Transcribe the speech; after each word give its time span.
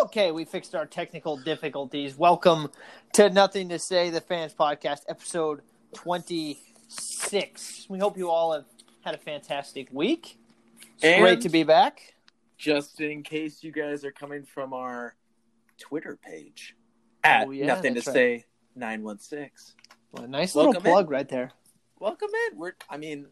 Okay, 0.00 0.30
we 0.30 0.46
fixed 0.46 0.74
our 0.74 0.86
technical 0.86 1.36
difficulties. 1.36 2.16
Welcome 2.16 2.70
to 3.12 3.28
Nothing 3.28 3.68
to 3.68 3.78
Say, 3.78 4.08
the 4.08 4.22
Fans 4.22 4.54
Podcast, 4.54 5.00
episode 5.10 5.60
26. 5.92 7.86
We 7.90 7.98
hope 7.98 8.16
you 8.16 8.30
all 8.30 8.54
have 8.54 8.64
had 9.04 9.14
a 9.14 9.18
fantastic 9.18 9.88
week. 9.92 10.38
It's 10.94 11.04
And- 11.04 11.20
great 11.20 11.42
to 11.42 11.50
be 11.50 11.64
back. 11.64 12.14
Just 12.56 13.02
in 13.02 13.22
case 13.22 13.62
you 13.62 13.72
guys 13.72 14.02
are 14.06 14.10
coming 14.10 14.44
from 14.44 14.72
our 14.72 15.16
Twitter 15.78 16.16
page 16.16 16.76
oh, 17.24 17.28
at 17.28 17.48
Oh, 17.48 17.50
yeah, 17.50 17.66
nothing 17.66 17.92
to 17.92 18.00
that's 18.00 18.06
right. 18.08 18.14
say 18.14 18.44
nine 18.74 19.02
one 19.02 19.18
six. 19.18 19.74
Well, 20.12 20.24
a 20.24 20.28
nice 20.28 20.54
Welcome 20.54 20.82
little 20.82 20.92
plug 20.92 21.10
right 21.10 21.28
there. 21.28 21.52
Welcome 21.98 22.30
in. 22.50 22.58
We're 22.58 22.72
I 22.88 22.96
mean 22.96 23.26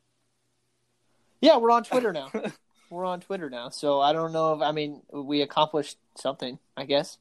Yeah, 1.40 1.56
we're 1.56 1.70
on 1.70 1.84
Twitter 1.84 2.12
now. 2.12 2.30
we're 2.90 3.04
on 3.04 3.20
Twitter 3.20 3.50
now. 3.50 3.68
So 3.68 4.00
I 4.00 4.12
don't 4.12 4.32
know 4.32 4.54
if, 4.54 4.62
I 4.62 4.72
mean, 4.72 5.02
we 5.12 5.42
accomplished 5.42 5.98
something, 6.20 6.58
I 6.76 6.84
guess. 6.84 7.12
Is 7.12 7.18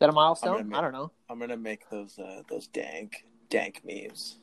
that 0.00 0.08
a 0.08 0.12
milestone? 0.12 0.60
admit- 0.60 0.78
I 0.78 0.80
don't 0.80 0.92
know. 0.92 1.10
I'm 1.30 1.38
gonna 1.38 1.56
make 1.56 1.88
those 1.90 2.18
uh, 2.18 2.42
those 2.48 2.66
dank 2.66 3.24
dank 3.48 3.82
memes. 3.84 4.36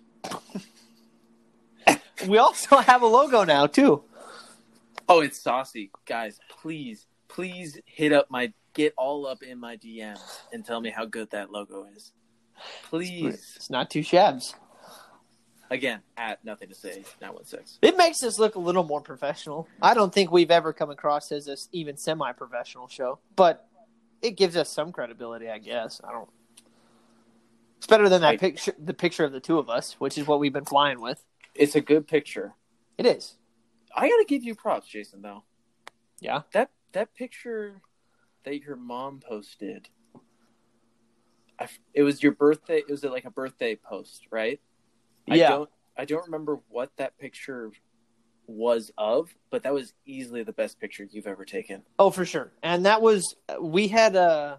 We 2.28 2.38
also 2.38 2.78
have 2.78 3.02
a 3.02 3.08
logo 3.08 3.44
now, 3.44 3.66
too. 3.66 4.04
Oh, 5.10 5.22
it's 5.22 5.42
saucy, 5.42 5.90
guys. 6.06 6.40
Please, 6.62 7.08
please 7.28 7.80
hit 7.86 8.14
up 8.14 8.30
my 8.30 8.54
get 8.74 8.94
all 8.98 9.26
up 9.26 9.42
in 9.44 9.60
my 9.60 9.76
DMs 9.76 10.20
and 10.54 10.64
tell 10.64 10.80
me 10.80 10.92
how 10.92 11.06
good 11.06 11.32
that 11.32 11.52
logo 11.52 11.88
is. 11.96 12.14
Please, 12.90 13.54
It's 13.56 13.70
not 13.72 13.90
too 13.90 14.02
shabs. 14.02 14.54
again 15.72 16.02
at 16.16 16.46
nothing 16.46 16.70
to 16.70 16.76
say 16.76 17.04
nine 17.20 17.34
one 17.34 17.44
six. 17.46 17.80
It 17.82 17.98
makes 17.98 18.22
us 18.24 18.38
look 18.38 18.54
a 18.56 18.60
little 18.60 18.84
more 18.84 19.02
professional. 19.02 19.68
I 19.82 19.96
don't 19.96 20.14
think 20.14 20.32
we've 20.32 20.52
ever 20.52 20.72
come 20.74 20.92
across 20.92 21.32
as 21.32 21.48
a 21.48 21.58
even 21.72 21.98
semi-professional 21.98 22.88
show, 22.88 23.18
but 23.36 23.68
it 24.22 24.32
gives 24.32 24.56
us 24.56 24.70
some 24.70 24.92
credibility, 24.92 25.50
I 25.50 25.58
guess. 25.58 26.02
I 26.04 26.12
don't. 26.12 26.30
It's 27.78 27.88
better 27.88 28.10
than 28.10 28.22
that 28.22 28.28
Right. 28.30 28.40
picture, 28.40 28.74
the 28.78 28.94
picture 28.94 29.24
of 29.24 29.32
the 29.32 29.40
two 29.40 29.58
of 29.58 29.70
us, 29.70 29.94
which 30.00 30.18
is 30.18 30.28
what 30.28 30.40
we've 30.40 30.54
been 30.54 30.66
flying 30.66 31.02
with. 31.02 31.26
It's 31.56 31.76
a 31.76 31.82
good 31.82 32.08
picture. 32.08 32.54
It 32.98 33.06
is. 33.06 33.38
I 33.96 34.08
gotta 34.08 34.26
give 34.28 34.44
you 34.44 34.56
props, 34.56 34.88
Jason. 34.88 35.22
Though 35.22 35.44
Yeah. 36.20 36.44
that 36.54 36.72
that 36.92 37.14
picture 37.16 37.82
that 38.44 38.62
your 38.62 38.76
mom 38.76 39.20
posted, 39.20 39.90
I 41.60 41.68
it 41.94 42.04
was 42.04 42.22
your 42.22 42.32
birthday. 42.34 42.78
It 42.78 42.90
was 42.90 43.04
like 43.04 43.26
a 43.26 43.32
birthday 43.32 43.76
post, 43.76 44.28
right? 44.30 44.62
I 45.30 45.36
Yeah. 45.36 45.50
don't. 45.50 45.70
I 45.98 46.06
don't 46.06 46.24
remember 46.26 46.62
what 46.70 46.96
that 46.98 47.18
picture 47.18 47.72
was 48.52 48.92
of, 48.98 49.34
but 49.50 49.64
that 49.64 49.74
was 49.74 49.94
easily 50.06 50.44
the 50.44 50.54
best 50.54 50.80
picture 50.80 51.08
you've 51.10 51.28
ever 51.28 51.46
taken. 51.46 51.84
Oh, 52.00 52.10
for 52.12 52.26
sure. 52.26 52.52
And 52.64 52.86
that 52.86 53.02
was 53.02 53.36
we 53.60 53.88
had 53.88 54.16
uh 54.16 54.58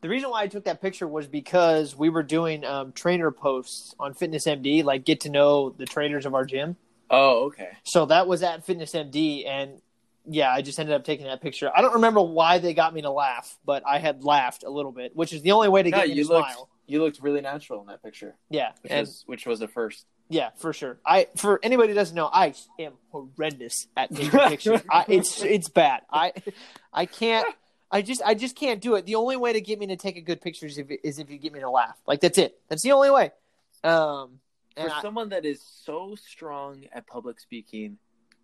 the 0.00 0.08
reason 0.10 0.28
why 0.28 0.42
I 0.42 0.48
took 0.48 0.64
that 0.64 0.82
picture 0.82 1.08
was 1.08 1.26
because 1.26 1.96
we 1.96 2.10
were 2.10 2.22
doing 2.22 2.62
um, 2.64 2.92
trainer 2.92 3.30
posts 3.30 3.94
on 3.98 4.12
Fitness 4.12 4.46
MD, 4.46 4.84
like 4.84 5.06
get 5.06 5.20
to 5.20 5.30
know 5.30 5.70
the 5.70 5.86
trainers 5.86 6.26
of 6.26 6.34
our 6.34 6.44
gym. 6.44 6.76
Oh, 7.08 7.44
okay. 7.46 7.70
So 7.84 8.04
that 8.06 8.26
was 8.26 8.42
at 8.42 8.66
Fitness 8.66 8.92
MD, 8.92 9.46
and 9.46 9.80
yeah, 10.26 10.52
I 10.52 10.60
just 10.60 10.78
ended 10.78 10.94
up 10.94 11.04
taking 11.04 11.24
that 11.24 11.40
picture. 11.40 11.70
I 11.74 11.80
don't 11.80 11.94
remember 11.94 12.20
why 12.20 12.58
they 12.58 12.74
got 12.74 12.92
me 12.92 13.00
to 13.00 13.10
laugh, 13.10 13.56
but 13.64 13.82
I 13.86 13.98
had 13.98 14.24
laughed 14.24 14.62
a 14.62 14.68
little 14.68 14.92
bit, 14.92 15.16
which 15.16 15.32
is 15.32 15.40
the 15.40 15.52
only 15.52 15.68
way 15.68 15.82
to 15.82 15.90
No, 15.90 15.98
get 15.98 16.08
to 16.08 16.14
you 16.14 16.28
looked 16.28 16.50
smile. 16.50 16.68
you 16.86 17.02
looked 17.02 17.20
really 17.22 17.40
natural 17.40 17.80
in 17.80 17.86
that 17.86 18.02
picture, 18.02 18.36
Yeah, 18.50 18.72
which 18.82 18.92
and 18.92 19.06
was 19.06 19.22
which 19.26 19.46
was 19.46 19.62
a 19.62 19.68
first. 19.68 20.04
Yeah, 20.28 20.50
for 20.56 20.72
sure. 20.72 20.98
I 21.04 21.28
for 21.36 21.60
anybody 21.62 21.90
who 21.90 21.94
doesn't 21.94 22.14
know, 22.14 22.30
I 22.32 22.54
am 22.78 22.94
horrendous 23.10 23.86
at 23.96 24.10
taking 24.14 24.30
pictures. 24.30 24.80
I, 24.90 25.04
it's 25.08 25.42
it's 25.42 25.68
bad. 25.68 26.02
I 26.10 26.32
I 26.92 27.06
can't. 27.06 27.46
I 27.90 28.02
just 28.02 28.22
I 28.24 28.34
just 28.34 28.56
can't 28.56 28.80
do 28.80 28.94
it. 28.94 29.06
The 29.06 29.14
only 29.14 29.36
way 29.36 29.52
to 29.52 29.60
get 29.60 29.78
me 29.78 29.86
to 29.88 29.96
take 29.96 30.16
a 30.16 30.20
good 30.20 30.40
picture 30.40 30.66
is 30.66 30.78
if, 30.78 30.86
is 31.02 31.18
if 31.18 31.30
you 31.30 31.38
get 31.38 31.52
me 31.52 31.60
to 31.60 31.70
laugh. 31.70 31.96
Like 32.06 32.20
that's 32.20 32.38
it. 32.38 32.58
That's 32.68 32.82
the 32.82 32.92
only 32.92 33.10
way. 33.10 33.32
Um, 33.84 34.40
and 34.76 34.88
For 34.88 34.96
I, 34.96 35.02
someone 35.02 35.28
that 35.28 35.44
is 35.44 35.62
so 35.62 36.16
strong 36.16 36.84
at 36.92 37.06
public 37.06 37.38
speaking, 37.38 37.98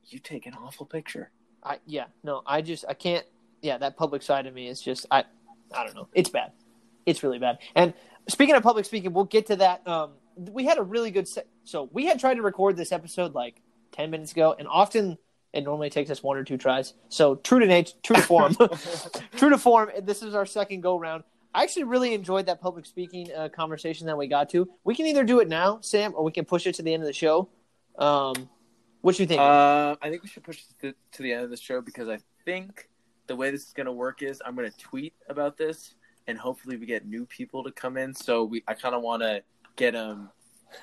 you 0.05 0.19
take 0.19 0.47
an 0.47 0.55
awful 0.55 0.87
picture. 0.87 1.31
I 1.63 1.79
yeah 1.87 2.07
no 2.23 2.43
I 2.47 2.63
just 2.63 2.85
I 2.89 2.95
can't 2.95 3.25
yeah 3.63 3.79
that 3.79 3.97
public 3.97 4.23
side 4.23 4.47
of 4.47 4.55
me 4.55 4.69
is 4.69 4.81
just 4.81 5.07
I 5.11 5.25
I 5.75 5.85
don't 5.85 5.95
know 5.95 6.09
it's 6.15 6.31
bad 6.31 6.53
it's 7.07 7.23
really 7.23 7.39
bad 7.39 7.59
and 7.75 7.93
speaking 8.29 8.55
of 8.55 8.63
public 8.63 8.85
speaking 8.87 9.13
we'll 9.13 9.25
get 9.25 9.47
to 9.49 9.57
that 9.57 9.87
um 9.87 10.13
we 10.37 10.65
had 10.65 10.79
a 10.79 10.83
really 10.83 11.11
good 11.11 11.29
se- 11.29 11.45
so 11.71 11.89
we 11.93 12.07
had 12.07 12.19
tried 12.19 12.35
to 12.35 12.43
record 12.43 12.77
this 12.77 12.91
episode 12.91 13.33
like 13.33 13.63
10 13.93 14.11
minutes 14.11 14.33
ago 14.33 14.57
and 14.59 14.67
often 14.67 15.17
it 15.53 15.63
normally 15.63 15.89
takes 15.89 16.11
us 16.11 16.21
one 16.21 16.37
or 16.37 16.43
two 16.43 16.57
tries. 16.57 16.95
So 17.09 17.37
true 17.37 17.61
to 17.61 17.67
nature 17.67 17.95
true 18.03 18.17
to 18.17 18.23
form. 18.23 18.57
True 19.37 19.51
to 19.51 19.59
form 19.59 19.91
this 20.03 20.23
is 20.23 20.35
our 20.35 20.47
second 20.47 20.81
go 20.81 20.99
round. 20.99 21.23
I 21.55 21.63
actually 21.63 21.85
really 21.85 22.13
enjoyed 22.13 22.47
that 22.47 22.61
public 22.61 22.87
speaking 22.87 23.29
uh, 23.33 23.49
conversation 23.49 24.07
that 24.09 24.19
we 24.19 24.27
got 24.27 24.51
to. 24.51 24.69
We 24.85 24.95
can 24.95 25.07
either 25.07 25.25
do 25.25 25.41
it 25.41 25.49
now 25.49 25.79
Sam 25.81 26.13
or 26.17 26.25
we 26.25 26.33
can 26.33 26.45
push 26.45 26.67
it 26.67 26.75
to 26.77 26.83
the 26.83 26.93
end 26.93 27.03
of 27.03 27.07
the 27.07 27.13
show. 27.13 27.49
Um 27.99 28.49
what 29.03 29.17
do 29.17 29.23
you 29.23 29.27
think? 29.27 29.41
Uh, 29.41 29.97
I 30.03 30.11
think 30.11 30.23
we 30.23 30.29
should 30.29 30.45
push 30.45 30.59
it 30.59 30.83
to, 30.83 30.95
to 31.13 31.23
the 31.23 31.33
end 31.33 31.45
of 31.45 31.51
the 31.51 31.57
show 31.57 31.81
because 31.81 32.09
I 32.09 32.19
think 32.45 32.89
the 33.29 33.37
way 33.37 33.51
this 33.51 33.67
is 33.67 33.73
going 33.73 33.87
to 33.87 33.93
work 33.93 34.23
is 34.23 34.43
I'm 34.45 34.55
going 34.55 34.71
to 34.71 34.77
tweet 34.77 35.15
about 35.29 35.57
this 35.57 35.95
and 36.27 36.37
hopefully 36.37 36.77
we 36.77 36.85
get 36.85 37.07
new 37.07 37.25
people 37.25 37.65
to 37.65 37.71
come 37.71 37.97
in. 37.97 38.13
So 38.13 38.45
we 38.45 38.63
I 38.67 38.75
kind 38.75 38.95
of 38.95 39.03
want 39.03 39.23
to 39.23 39.43
get 39.77 39.93
them 39.93 40.31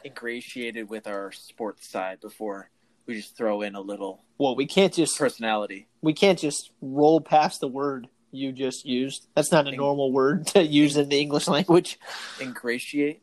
ingratiated 0.05 0.89
with 0.89 1.07
our 1.07 1.31
sports 1.31 1.89
side 1.89 2.19
before 2.19 2.69
we 3.05 3.15
just 3.15 3.35
throw 3.37 3.61
in 3.61 3.75
a 3.75 3.81
little 3.81 4.23
well 4.37 4.55
we 4.55 4.65
can't 4.65 4.93
just 4.93 5.17
personality. 5.17 5.87
we 6.01 6.13
can't 6.13 6.39
just 6.39 6.71
roll 6.81 7.21
past 7.21 7.59
the 7.61 7.67
word 7.67 8.07
you 8.31 8.51
just 8.51 8.85
used. 8.85 9.27
That's 9.35 9.51
not 9.53 9.67
a 9.67 9.69
Ing- 9.69 9.77
normal 9.77 10.11
word 10.11 10.47
to 10.47 10.61
use 10.61 10.97
in 10.97 11.07
the 11.07 11.19
English 11.19 11.47
language. 11.47 11.97
Ingratiate? 12.41 13.21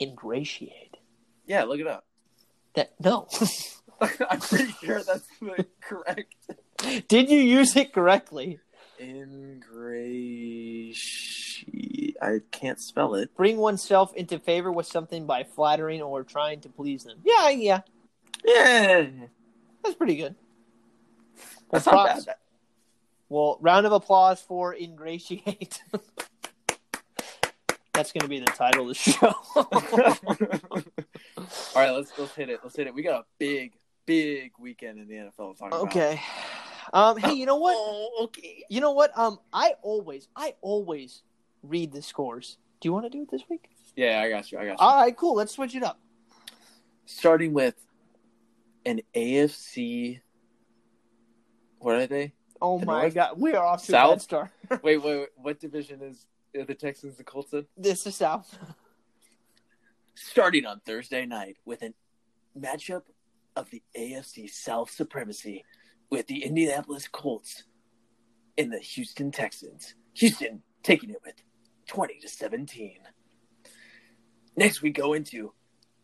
Ingratiate. 0.00 0.96
Yeah, 1.46 1.64
look 1.64 1.78
it 1.78 1.86
up. 1.86 2.06
That 2.74 2.94
no. 2.98 3.28
I'm 4.00 4.40
pretty 4.40 4.72
sure 4.82 5.02
that's 5.02 5.28
correct. 5.80 6.34
Did 7.06 7.30
you 7.30 7.38
use 7.38 7.76
it 7.76 7.92
correctly? 7.92 8.58
Ingratiate. 10.84 12.03
I 12.20 12.40
can't 12.50 12.80
spell 12.80 13.14
it. 13.14 13.34
Bring 13.36 13.56
oneself 13.58 14.14
into 14.14 14.38
favor 14.38 14.70
with 14.72 14.86
something 14.86 15.26
by 15.26 15.44
flattering 15.44 16.02
or 16.02 16.22
trying 16.24 16.60
to 16.62 16.68
please 16.68 17.04
them. 17.04 17.18
Yeah, 17.24 17.48
yeah, 17.50 17.80
Yeah, 18.44 19.06
that's 19.82 19.94
pretty 19.96 20.16
good. 20.16 20.34
Well, 21.36 21.44
that's 21.72 21.86
not 21.86 22.06
props. 22.06 22.24
bad. 22.26 22.36
Well, 23.28 23.58
round 23.60 23.86
of 23.86 23.92
applause 23.92 24.40
for 24.40 24.74
ingratiate. 24.74 25.82
that's 27.92 28.12
going 28.12 28.22
to 28.22 28.28
be 28.28 28.40
the 28.40 28.46
title 28.46 28.82
of 28.82 28.88
the 28.88 28.94
show. 28.94 29.34
All 31.36 31.82
right, 31.82 31.90
let's 31.90 32.12
let's 32.18 32.34
hit 32.34 32.50
it. 32.50 32.60
Let's 32.62 32.76
hit 32.76 32.86
it. 32.86 32.94
We 32.94 33.02
got 33.02 33.20
a 33.22 33.24
big, 33.38 33.72
big 34.06 34.52
weekend 34.58 34.98
in 35.00 35.08
the 35.08 35.14
NFL 35.14 35.54
to 35.54 35.58
talk 35.58 35.68
about. 35.68 35.80
okay. 35.82 36.20
Um, 36.92 37.16
hey, 37.16 37.32
you 37.32 37.46
know 37.46 37.56
what? 37.56 37.74
Oh, 37.76 38.24
okay. 38.24 38.64
You 38.68 38.80
know 38.80 38.92
what? 38.92 39.16
Um, 39.18 39.40
I 39.52 39.72
always, 39.82 40.28
I 40.36 40.54
always 40.60 41.22
read 41.64 41.92
the 41.92 42.02
scores. 42.02 42.58
Do 42.80 42.88
you 42.88 42.92
want 42.92 43.06
to 43.06 43.10
do 43.10 43.22
it 43.22 43.30
this 43.30 43.42
week? 43.48 43.68
Yeah, 43.96 44.20
I 44.20 44.28
got 44.28 44.50
you. 44.52 44.58
I 44.58 44.64
got 44.66 44.70
you. 44.72 44.76
All 44.78 45.00
right, 45.00 45.16
cool. 45.16 45.34
Let's 45.34 45.52
switch 45.52 45.74
it 45.74 45.82
up. 45.82 45.98
Starting 47.06 47.52
with 47.52 47.74
an 48.86 49.00
AFC. 49.14 50.20
What 51.78 51.96
are 51.96 52.06
they? 52.06 52.32
Oh 52.60 52.78
The 52.78 52.86
my 52.86 53.00
North? 53.02 53.14
god, 53.14 53.30
we 53.40 53.52
are 53.54 53.64
off 53.64 53.80
to 53.86 53.92
a 53.92 53.94
South? 53.94 54.12
bad 54.14 54.22
start. 54.22 54.50
Wait, 54.82 54.96
wait, 55.02 55.18
wait. 55.18 55.28
What 55.36 55.60
division 55.60 56.00
is 56.02 56.26
the 56.54 56.74
Texans 56.74 57.16
the 57.16 57.24
Colts 57.24 57.52
in? 57.52 57.66
this 57.76 58.06
is 58.06 58.16
South. 58.16 58.56
Starting 60.14 60.64
on 60.64 60.80
Thursday 60.80 61.26
night 61.26 61.56
with 61.64 61.82
a 61.82 61.92
matchup 62.58 63.02
of 63.56 63.68
the 63.70 63.82
AFC 63.98 64.48
South 64.48 64.90
supremacy 64.90 65.64
with 66.10 66.26
the 66.28 66.44
Indianapolis 66.44 67.08
Colts 67.08 67.64
and 68.56 68.72
the 68.72 68.78
Houston 68.78 69.30
Texans. 69.32 69.94
Houston 70.14 70.62
taking 70.82 71.10
it 71.10 71.20
with 71.24 71.34
20 71.86 72.18
to 72.20 72.28
17. 72.28 72.98
Next, 74.56 74.82
we 74.82 74.90
go 74.90 75.12
into 75.14 75.52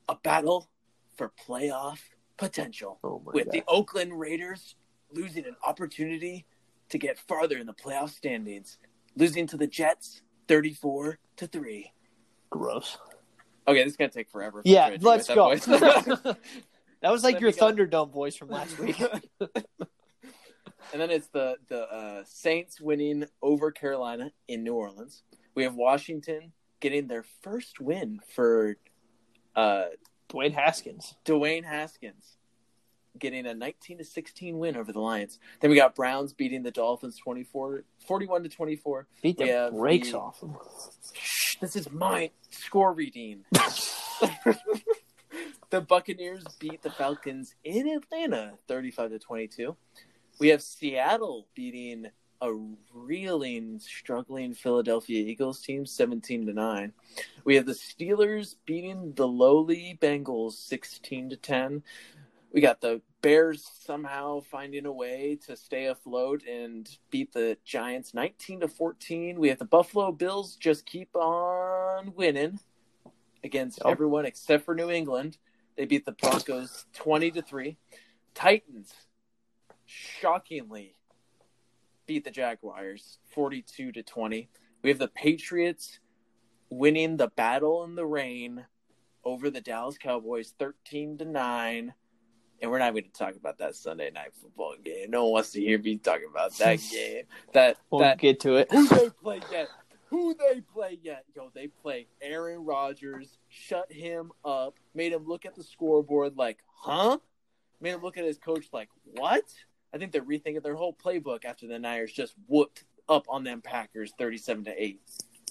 a 0.09 0.17
battle 0.17 0.69
for 1.17 1.33
playoff 1.47 2.01
potential 2.37 2.99
Oh 3.05 3.23
with 3.25 3.47
god. 3.47 3.53
the 3.53 3.63
Oakland 3.69 4.19
Raiders 4.19 4.75
losing 5.13 5.45
an 5.47 5.57
opportunity 5.67 6.47
to 6.89 6.99
get 6.99 7.19
farther 7.19 7.59
in 7.59 7.67
the 7.67 7.75
playoff 7.75 8.11
standings, 8.11 8.79
losing 9.17 9.47
to 9.49 9.57
the 9.57 9.67
Jets 9.67 10.23
34 10.49 11.19
to 11.37 11.47
3. 11.47 11.93
Gross. 12.51 12.97
Okay, 13.69 13.85
this 13.85 13.93
is 13.93 13.97
gonna 13.97 14.11
take 14.11 14.31
forever. 14.31 14.63
Yeah, 14.65 14.87
Try 14.89 14.91
to 14.91 14.99
do 14.99 15.07
let's 15.07 15.27
that 15.29 15.35
go. 15.37 15.45
voice. 15.45 15.65
that 17.03 17.13
was 17.13 17.23
like 17.23 17.35
Let 17.35 17.43
your 17.43 17.51
me 17.53 17.57
go. 17.57 17.67
Thunderdome 17.73 18.13
voice 18.13 18.35
from 18.35 18.49
last 18.49 18.77
week. 18.81 19.01
and 19.41 21.01
then 21.01 21.11
it's 21.11 21.29
the 21.29 21.57
the 21.69 21.83
uh, 21.83 22.23
Saints 22.27 22.81
winning 22.81 23.27
over 23.43 23.71
Carolina 23.71 24.33
in 24.49 24.65
New 24.65 24.75
Orleans. 24.75 25.23
We 25.61 25.65
have 25.65 25.75
Washington 25.75 26.53
getting 26.81 27.07
their 27.07 27.23
first 27.43 27.81
win 27.81 28.21
for 28.35 28.79
uh, 29.55 29.89
Dwayne 30.31 30.55
Haskins. 30.55 31.17
Dwayne 31.27 31.65
Haskins. 31.65 32.39
getting 33.19 33.45
a 33.45 33.53
19 33.53 33.99
to 33.99 34.05
16 34.05 34.59
win 34.59 34.75
over 34.75 34.91
the 34.91 35.01
Lions. 35.01 35.39
Then 35.61 35.69
we 35.69 35.77
got 35.77 35.95
Browns 35.95 36.33
beating 36.33 36.63
the 36.63 36.71
Dolphins 36.71 37.19
24 37.19 37.85
41 38.07 38.45
to 38.45 38.49
24. 38.49 39.07
Beat 39.23 39.37
the 39.37 39.71
brakes 39.71 40.13
the- 40.13 40.19
off 40.19 40.41
them. 40.41 40.57
This 41.61 41.77
is 41.77 41.91
my 41.91 42.31
score 42.49 42.95
reading. 42.95 43.45
the 45.69 45.83
Buccaneers 45.83 46.43
beat 46.59 46.81
the 46.81 46.91
Falcons 46.91 47.55
in 47.65 47.87
Atlanta 47.87 48.55
35 48.67 49.11
to 49.11 49.19
22. 49.19 49.77
We 50.39 50.49
have 50.49 50.63
Seattle 50.63 51.49
beating 51.55 52.07
a 52.41 52.53
reeling, 52.95 53.79
struggling 53.79 54.55
Philadelphia 54.55 55.23
Eagles 55.27 55.61
team 55.61 55.85
17 55.85 56.47
to 56.47 56.53
9. 56.53 56.93
We 57.45 57.57
have 57.57 57.67
the 57.67 57.73
Steelers 57.73 58.57
beating 58.65 59.13
the 59.15 59.29
lowly 59.29 59.99
Bengals 60.01 60.53
16 60.55 61.31
to 61.31 61.37
10. 61.37 61.83
We 62.53 62.61
got 62.61 62.81
the 62.81 63.03
Bears 63.23 63.71
somehow 63.81 64.41
finding 64.41 64.87
a 64.87 64.93
way 64.93 65.39
to 65.47 65.55
stay 65.55 65.87
afloat 65.87 66.43
and 66.49 66.89
beat 67.11 67.33
the 67.33 67.59
Giants 67.65 68.15
19 68.15 68.61
to 68.61 68.69
14. 68.69 69.39
We 69.39 69.51
have 69.51 69.59
the 69.59 69.67
Buffalo 69.67 70.11
Bills 70.11 70.57
just 70.57 70.87
keep 70.87 71.15
on 71.15 72.15
winning 72.15 72.59
against 73.45 73.81
Yep. 73.85 73.93
everyone 73.93 74.25
except 74.25 74.65
for 74.65 74.75
New 74.75 74.91
England. 74.91 75.37
They 75.77 75.85
beat 75.85 76.07
the 76.07 76.13
Broncos 76.13 76.87
20 76.95 77.31
to 77.33 77.43
3. 77.43 77.77
Titans 78.35 78.95
shockingly 79.87 80.95
beat 82.11 82.25
the 82.25 82.31
Jaguars 82.33 83.19
42 83.37 83.93
to 83.93 84.03
20. 84.03 84.49
We 84.83 84.91
have 84.91 84.99
the 84.99 85.07
Patriots 85.07 86.01
winning 86.69 87.17
the 87.17 87.29
battle 87.29 87.85
in 87.85 87.95
the 87.95 88.05
rain 88.05 88.67
over 89.25 89.49
the 89.49 89.61
Dallas 89.61 89.97
Cowboys 89.97 90.53
13 90.59 91.19
to 91.19 91.25
9. 91.25 91.95
And 92.61 92.69
we're 92.69 92.81
not 92.81 92.95
going 92.95 93.05
to 93.05 93.13
talk 93.13 93.37
about 93.37 93.59
that 93.59 93.77
Sunday 93.77 94.11
night 94.11 94.33
football 94.43 94.75
game. 94.85 95.13
No 95.13 95.23
one 95.23 95.35
wants 95.35 95.53
to 95.53 95.61
hear 95.61 95.79
me 95.79 95.99
talking 95.99 96.27
about 96.29 96.53
that 96.59 96.81
game. 96.93 97.27
That 97.53 97.77
We'll 97.93 98.01
that 98.01 98.19
get 98.19 98.41
to 98.41 98.57
it. 98.57 98.73
who 98.73 98.89
they 98.89 99.11
play 99.11 99.41
yet? 99.53 99.69
Who 100.07 100.35
they 100.35 100.63
play 100.63 100.99
yet? 101.01 101.25
Yo, 101.37 101.53
they 101.55 101.69
play 101.69 102.09
Aaron 102.21 102.65
Rodgers, 102.65 103.39
shut 103.49 103.93
him 103.93 104.33
up, 104.45 104.75
made 104.95 105.13
him 105.13 105.27
look 105.29 105.47
at 105.47 105.55
the 105.55 105.63
scoreboard 105.63 106.37
like, 106.37 106.59
huh? 106.75 107.19
Made 107.81 107.91
him 107.91 108.03
look 108.03 108.19
at 108.19 108.25
his 108.25 108.37
coach 108.39 108.67
like, 108.73 108.89
what? 109.15 109.45
I 109.93 109.99
think 109.99 110.13
they're 110.13 110.23
rethinking 110.23 110.63
their 110.63 110.77
whole 110.77 110.95
playbook 110.95 111.45
after 111.45 111.67
the 111.67 111.79
Niners 111.79 112.13
just 112.13 112.35
whooped 112.47 112.85
up 113.09 113.27
on 113.29 113.45
them 113.45 113.61
Packers 113.61 114.13
37 114.19 114.65
to 114.65 114.83
8. 114.83 115.01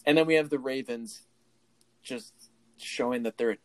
And 0.06 0.18
then 0.18 0.26
we 0.26 0.36
have 0.36 0.50
the 0.50 0.60
Ravens 0.60 1.24
just 2.02 2.34
showing 2.78 3.24
that 3.24 3.38
they're 3.38 3.58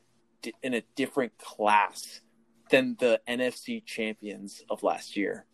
in 0.63 0.75
a 0.75 0.83
different 0.97 1.39
class 1.39 2.21
than 2.71 2.97
the 2.99 3.21
NFC 3.29 3.85
champions 3.85 4.63
of 4.69 4.83
last 4.83 5.17
year, 5.17 5.47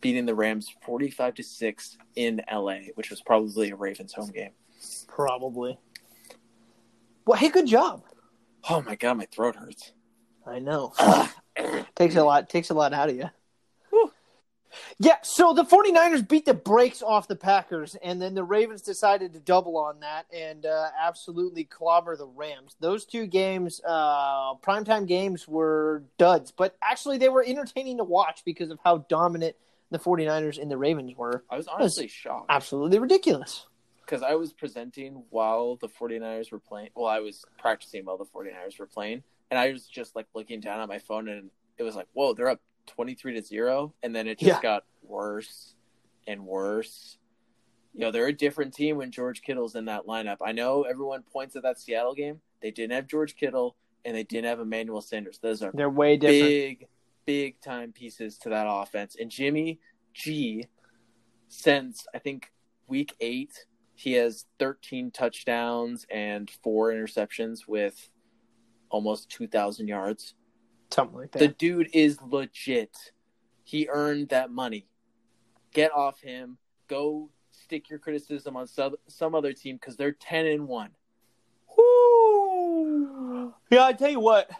beating 0.00 0.26
the 0.26 0.34
Rams 0.34 0.72
45 0.82 1.34
to 1.34 1.42
6 1.42 1.98
in 2.14 2.40
LA, 2.50 2.78
which 2.94 3.10
was 3.10 3.20
probably 3.20 3.70
a 3.70 3.76
Ravens 3.76 4.12
home 4.12 4.30
game. 4.30 4.52
Probably. 5.08 5.78
Well, 7.26 7.38
hey, 7.38 7.50
good 7.50 7.66
job. 7.66 8.04
Oh 8.70 8.82
my 8.82 8.94
god, 8.94 9.16
my 9.18 9.26
throat 9.26 9.56
hurts. 9.56 9.92
I 10.46 10.60
know. 10.60 10.92
Takes 11.96 12.16
a 12.16 12.22
lot 12.22 12.48
takes 12.48 12.70
a 12.70 12.74
lot 12.74 12.92
out 12.92 13.08
of 13.08 13.16
you. 13.16 13.28
Yeah, 15.00 15.16
so 15.22 15.54
the 15.54 15.62
49ers 15.64 16.28
beat 16.28 16.44
the 16.44 16.54
brakes 16.54 17.02
off 17.02 17.28
the 17.28 17.36
Packers, 17.36 17.94
and 18.02 18.20
then 18.20 18.34
the 18.34 18.42
Ravens 18.42 18.82
decided 18.82 19.32
to 19.34 19.38
double 19.38 19.76
on 19.76 20.00
that 20.00 20.26
and 20.34 20.66
uh, 20.66 20.88
absolutely 21.00 21.62
clobber 21.62 22.16
the 22.16 22.26
Rams. 22.26 22.74
Those 22.80 23.04
two 23.04 23.28
games, 23.28 23.80
uh, 23.86 24.54
primetime 24.56 25.06
games, 25.06 25.46
were 25.46 26.02
duds, 26.18 26.50
but 26.50 26.76
actually 26.82 27.18
they 27.18 27.28
were 27.28 27.44
entertaining 27.46 27.98
to 27.98 28.04
watch 28.04 28.42
because 28.44 28.70
of 28.70 28.80
how 28.84 28.98
dominant 29.08 29.54
the 29.92 30.00
49ers 30.00 30.60
and 30.60 30.68
the 30.68 30.76
Ravens 30.76 31.16
were. 31.16 31.44
I 31.48 31.56
was 31.56 31.68
honestly 31.68 32.08
shocked 32.08 32.46
Absolutely 32.48 32.98
ridiculous. 32.98 33.66
because 34.04 34.24
I 34.24 34.34
was 34.34 34.52
presenting 34.52 35.22
while 35.30 35.76
the 35.76 35.88
49ers 35.88 36.50
were 36.50 36.58
playing. 36.58 36.88
Well, 36.96 37.06
I 37.06 37.20
was 37.20 37.44
practicing 37.58 38.04
while 38.04 38.18
the 38.18 38.24
49ers 38.24 38.80
were 38.80 38.86
playing, 38.86 39.22
and 39.52 39.60
I 39.60 39.70
was 39.70 39.86
just 39.86 40.16
like 40.16 40.26
looking 40.34 40.58
down 40.58 40.80
at 40.80 40.88
my 40.88 40.98
phone, 40.98 41.28
and 41.28 41.50
it 41.78 41.84
was 41.84 41.94
like, 41.94 42.08
whoa, 42.14 42.34
they're 42.34 42.48
up 42.48 42.60
23 42.88 43.34
to 43.34 43.42
0. 43.42 43.94
And 44.02 44.14
then 44.14 44.26
it 44.26 44.38
just 44.38 44.48
Yeah. 44.58 44.62
got 44.62 44.84
worse 45.02 45.74
and 46.26 46.44
worse. 46.44 47.18
You 47.94 48.00
know, 48.00 48.10
they're 48.10 48.26
a 48.28 48.32
different 48.32 48.74
team 48.74 48.96
when 48.96 49.10
George 49.10 49.42
Kittle's 49.42 49.74
in 49.74 49.84
that 49.86 50.06
lineup. 50.06 50.36
I 50.42 50.52
know 50.52 50.82
everyone 50.82 51.22
points 51.22 51.56
at 51.56 51.62
that 51.62 51.78
Seattle 51.80 52.14
game. 52.14 52.40
They 52.60 52.70
didn't 52.70 52.92
have 52.92 53.06
George 53.06 53.34
Kittle, 53.36 53.76
and 54.04 54.16
they 54.16 54.24
didn't 54.24 54.46
have 54.46 54.60
Emmanuel 54.60 55.00
Sanders. 55.00 55.38
Those 55.38 55.62
are 55.62 55.72
They're 55.72 55.90
way 55.90 56.16
different. 56.16 56.40
big, 56.48 56.88
big 57.24 57.60
time 57.60 57.92
pieces 57.92 58.38
to 58.38 58.48
that 58.50 58.66
offense. 58.68 59.16
And 59.18 59.30
Jimmy 59.30 59.80
G, 60.12 60.66
since 61.48 62.06
I 62.14 62.18
think 62.18 62.52
week 62.86 63.14
eight, 63.20 63.66
he 63.94 64.12
has 64.12 64.46
13 64.58 65.10
touchdowns 65.10 66.06
and 66.10 66.48
four 66.62 66.92
interceptions 66.92 67.66
with 67.66 68.10
almost 68.90 69.28
2,000 69.30 69.88
yards. 69.88 70.34
Something 70.90 71.18
like 71.18 71.32
that. 71.32 71.38
The 71.38 71.48
dude 71.48 71.90
is 71.92 72.18
legit. 72.22 72.96
He 73.64 73.88
earned 73.90 74.30
that 74.30 74.50
money. 74.50 74.86
Get 75.72 75.92
off 75.92 76.20
him. 76.20 76.58
Go 76.88 77.28
stick 77.50 77.90
your 77.90 77.98
criticism 77.98 78.56
on 78.56 78.66
some, 78.66 78.94
some 79.06 79.34
other 79.34 79.52
team 79.52 79.76
because 79.76 79.96
they're 79.96 80.12
10 80.12 80.46
and 80.46 80.66
1. 80.68 80.90
Woo! 81.76 83.54
Yeah, 83.70 83.84
I 83.84 83.92
tell 83.92 84.10
you 84.10 84.20
what, 84.20 84.50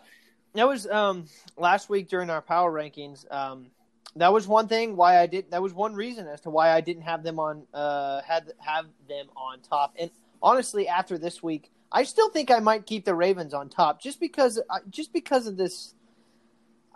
that 0.55 0.67
was 0.69 0.87
um 0.87 1.27
last 1.57 1.89
week 1.89 2.09
during 2.09 2.31
our 2.31 2.43
power 2.43 2.73
rankings. 2.73 3.31
Um, 3.33 3.69
that 4.17 4.33
was 4.33 4.47
one 4.47 4.69
thing 4.69 4.97
why 4.97 5.19
I 5.21 5.27
did. 5.27 5.51
That 5.51 5.63
was 5.63 5.73
one 5.73 5.95
reason 5.95 6.27
as 6.27 6.41
to 6.43 6.51
why 6.51 6.73
I 6.73 6.81
didn't 6.81 7.03
have 7.03 7.23
them 7.23 7.39
on. 7.39 7.67
Uh, 7.73 8.21
had 8.23 8.53
have 8.59 8.87
them 9.09 9.27
on 9.37 9.61
top. 9.61 9.95
And 9.99 10.11
honestly, 10.43 10.89
after 10.89 11.19
this 11.19 11.43
week, 11.43 11.71
I 11.93 12.03
still 12.05 12.29
think 12.31 12.51
I 12.51 12.59
might 12.59 12.87
keep 12.87 13.05
the 13.05 13.15
Ravens 13.15 13.55
on 13.55 13.69
top, 13.69 14.01
just 14.03 14.21
because. 14.21 14.59
uh, 14.71 14.79
Just 14.91 15.13
because 15.13 15.47
of 15.47 15.57
this. 15.57 15.95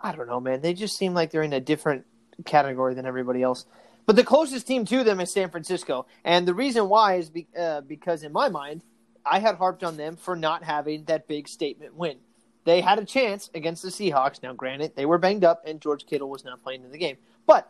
I 0.03 0.13
don't 0.13 0.27
know, 0.27 0.39
man. 0.39 0.61
They 0.61 0.73
just 0.73 0.97
seem 0.97 1.13
like 1.13 1.31
they're 1.31 1.43
in 1.43 1.53
a 1.53 1.61
different 1.61 2.05
category 2.45 2.93
than 2.93 3.05
everybody 3.05 3.41
else. 3.41 3.65
But 4.05 4.17
the 4.17 4.23
closest 4.25 4.67
team 4.67 4.83
to 4.85 5.03
them 5.03 5.21
is 5.21 5.31
San 5.31 5.49
Francisco, 5.49 6.05
and 6.25 6.45
the 6.45 6.53
reason 6.53 6.89
why 6.89 7.15
is 7.15 7.29
be, 7.29 7.47
uh, 7.57 7.81
because 7.81 8.23
in 8.23 8.33
my 8.33 8.49
mind, 8.49 8.83
I 9.25 9.39
had 9.39 9.55
harped 9.55 9.81
on 9.83 9.95
them 9.95 10.17
for 10.17 10.35
not 10.35 10.63
having 10.63 11.05
that 11.05 11.25
big 11.27 11.47
statement 11.47 11.95
win. 11.95 12.17
They 12.65 12.81
had 12.81 12.99
a 12.99 13.05
chance 13.05 13.49
against 13.53 13.81
the 13.81 13.89
Seahawks. 13.89 14.43
Now, 14.43 14.53
granted, 14.53 14.93
they 14.95 15.05
were 15.05 15.17
banged 15.17 15.45
up, 15.45 15.63
and 15.65 15.79
George 15.79 16.05
Kittle 16.05 16.29
was 16.29 16.43
not 16.43 16.61
playing 16.63 16.83
in 16.83 16.91
the 16.91 16.97
game. 16.97 17.15
But 17.45 17.69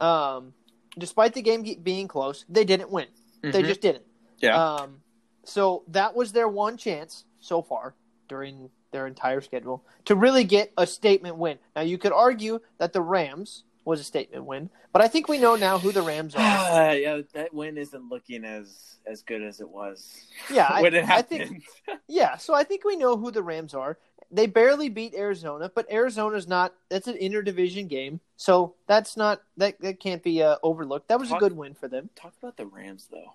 um, 0.00 0.52
despite 0.96 1.32
the 1.34 1.42
game 1.42 1.64
being 1.82 2.06
close, 2.06 2.44
they 2.48 2.64
didn't 2.64 2.90
win. 2.90 3.06
They 3.42 3.62
Mhm. 3.62 3.66
just 3.66 3.80
didn't. 3.80 4.04
Yeah. 4.38 4.74
Um, 4.74 5.02
so 5.44 5.82
that 5.88 6.14
was 6.14 6.32
their 6.32 6.48
one 6.48 6.76
chance 6.76 7.24
so 7.40 7.62
far 7.62 7.94
during 8.28 8.70
their 8.92 9.06
entire 9.06 9.40
schedule 9.40 9.84
to 10.04 10.14
really 10.14 10.44
get 10.44 10.72
a 10.76 10.86
statement 10.86 11.36
win. 11.36 11.58
Now, 11.74 11.82
you 11.82 11.98
could 11.98 12.12
argue 12.12 12.60
that 12.78 12.92
the 12.92 13.00
Rams 13.02 13.64
was 13.84 14.00
a 14.00 14.04
statement 14.04 14.44
win, 14.44 14.68
but 14.92 15.00
I 15.02 15.08
think 15.08 15.28
we 15.28 15.38
know 15.38 15.54
now 15.56 15.78
who 15.78 15.92
the 15.92 16.02
Rams 16.02 16.34
are. 16.36 16.94
yeah, 16.94 17.20
that 17.34 17.54
win 17.54 17.78
isn't 17.78 18.08
looking 18.08 18.44
as 18.44 18.96
as 19.06 19.22
good 19.22 19.42
as 19.42 19.60
it 19.60 19.68
was. 19.68 20.26
Yeah, 20.50 20.66
I- 20.70 20.82
when 20.82 20.94
it 20.94 21.08
I 21.08 21.22
think- 21.22 21.64
Yeah, 22.08 22.36
so 22.36 22.54
I 22.54 22.64
think 22.64 22.84
we 22.84 22.96
know 22.96 23.16
who 23.16 23.30
the 23.30 23.42
Rams 23.42 23.74
are. 23.74 23.98
They 24.32 24.46
barely 24.46 24.88
beat 24.88 25.14
Arizona, 25.14 25.70
but 25.72 25.88
Arizona's 25.90 26.48
not. 26.48 26.74
That's 26.88 27.06
an 27.06 27.14
interdivision 27.16 27.86
game, 27.88 28.18
so 28.36 28.74
that's 28.88 29.16
not 29.16 29.40
that 29.56 29.80
that 29.82 30.00
can't 30.00 30.20
be 30.20 30.42
uh, 30.42 30.56
overlooked. 30.64 31.06
That 31.08 31.20
was 31.20 31.30
a 31.30 31.36
good 31.38 31.52
win 31.56 31.74
for 31.74 31.86
them. 31.86 32.10
Talk 32.16 32.34
about 32.42 32.56
the 32.56 32.66
Rams 32.66 33.06
though. 33.08 33.34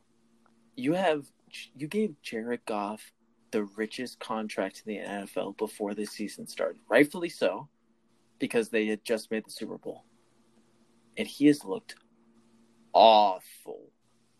You 0.75 0.91
have 0.93 1.27
you 1.77 1.87
gave 1.87 2.21
Jared 2.21 2.65
Goff 2.65 3.13
the 3.51 3.63
richest 3.75 4.19
contract 4.19 4.83
in 4.85 4.93
the 4.95 4.99
NFL 5.01 5.57
before 5.57 5.93
the 5.93 6.05
season 6.05 6.47
started, 6.47 6.79
rightfully 6.89 7.29
so, 7.29 7.67
because 8.39 8.69
they 8.69 8.87
had 8.87 9.03
just 9.03 9.29
made 9.31 9.45
the 9.45 9.51
Super 9.51 9.77
Bowl, 9.77 10.05
and 11.17 11.27
he 11.27 11.47
has 11.47 11.63
looked 11.65 11.95
awful. 12.93 13.89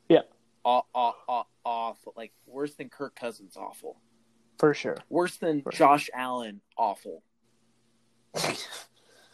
Yeah. 0.10 0.22
Aw, 0.64 0.82
aw, 0.94 1.14
aw, 1.28 1.44
awful, 1.66 2.14
like 2.16 2.32
worse 2.46 2.76
than 2.76 2.90
Kirk 2.90 3.16
Cousins, 3.16 3.58
awful. 3.58 4.00
For 4.60 4.74
sure. 4.74 4.98
Worse 5.10 5.38
than 5.38 5.64
Right. 5.66 5.74
Josh 5.76 6.10
Allen, 6.14 6.62
awful. 6.78 7.24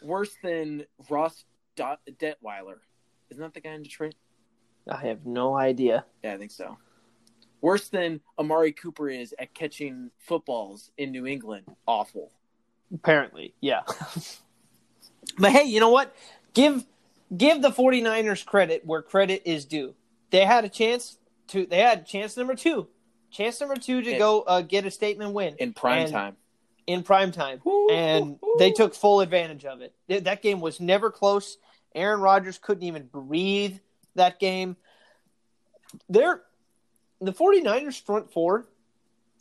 Worse 0.02 0.34
than 0.42 0.84
Ross 1.10 1.44
Dot- 1.76 2.00
Detweiler. 2.08 2.78
Isn't 3.30 3.42
that 3.42 3.52
the 3.54 3.60
guy 3.60 3.72
in 3.74 3.82
Detroit? 3.82 4.14
I 4.88 4.96
have 5.06 5.26
no 5.26 5.54
idea. 5.56 6.04
Yeah, 6.24 6.34
I 6.34 6.38
think 6.38 6.50
so. 6.50 6.78
Worse 7.60 7.88
than 7.88 8.20
Amari 8.38 8.72
Cooper 8.72 9.08
is 9.08 9.34
at 9.38 9.52
catching 9.54 10.10
footballs 10.18 10.90
in 10.96 11.10
New 11.12 11.26
England. 11.26 11.64
Awful. 11.86 12.30
Apparently, 12.94 13.52
yeah. 13.60 13.80
but 15.38 15.52
hey, 15.52 15.64
you 15.64 15.80
know 15.80 15.90
what? 15.90 16.14
Give 16.54 16.84
give 17.36 17.60
the 17.62 17.70
49ers 17.70 18.44
credit 18.46 18.86
where 18.86 19.02
credit 19.02 19.42
is 19.44 19.64
due. 19.64 19.94
They 20.30 20.44
had 20.44 20.64
a 20.64 20.68
chance 20.68 21.18
to 21.48 21.66
they 21.66 21.78
had 21.80 22.06
chance 22.06 22.36
number 22.36 22.54
2. 22.54 22.86
Chance 23.30 23.60
number 23.60 23.76
2 23.76 24.02
to 24.02 24.16
go 24.18 24.40
uh, 24.42 24.62
get 24.62 24.86
a 24.86 24.90
statement 24.90 25.32
win. 25.34 25.54
In 25.58 25.72
prime 25.74 26.04
And- 26.04 26.12
time. 26.12 26.36
in 26.86 27.02
prime 27.02 27.30
time, 27.32 27.60
Woo, 27.64 27.88
and 27.90 28.38
woo, 28.40 28.56
they 28.58 28.70
took 28.72 28.94
full 28.94 29.20
advantage 29.20 29.64
of 29.66 29.82
it. 29.82 29.92
Th- 30.08 30.24
That 30.24 30.40
game 30.42 30.60
was 30.60 30.80
never 30.80 31.10
close. 31.10 31.58
Aaron 31.94 32.20
Rodgers 32.20 32.56
couldn't 32.58 32.84
even 32.84 33.04
breathe 33.06 33.78
that 34.14 34.38
game. 34.40 34.76
They're, 36.08 36.42
the 37.20 37.32
49ers 37.32 38.00
front 38.00 38.32
four 38.32 38.66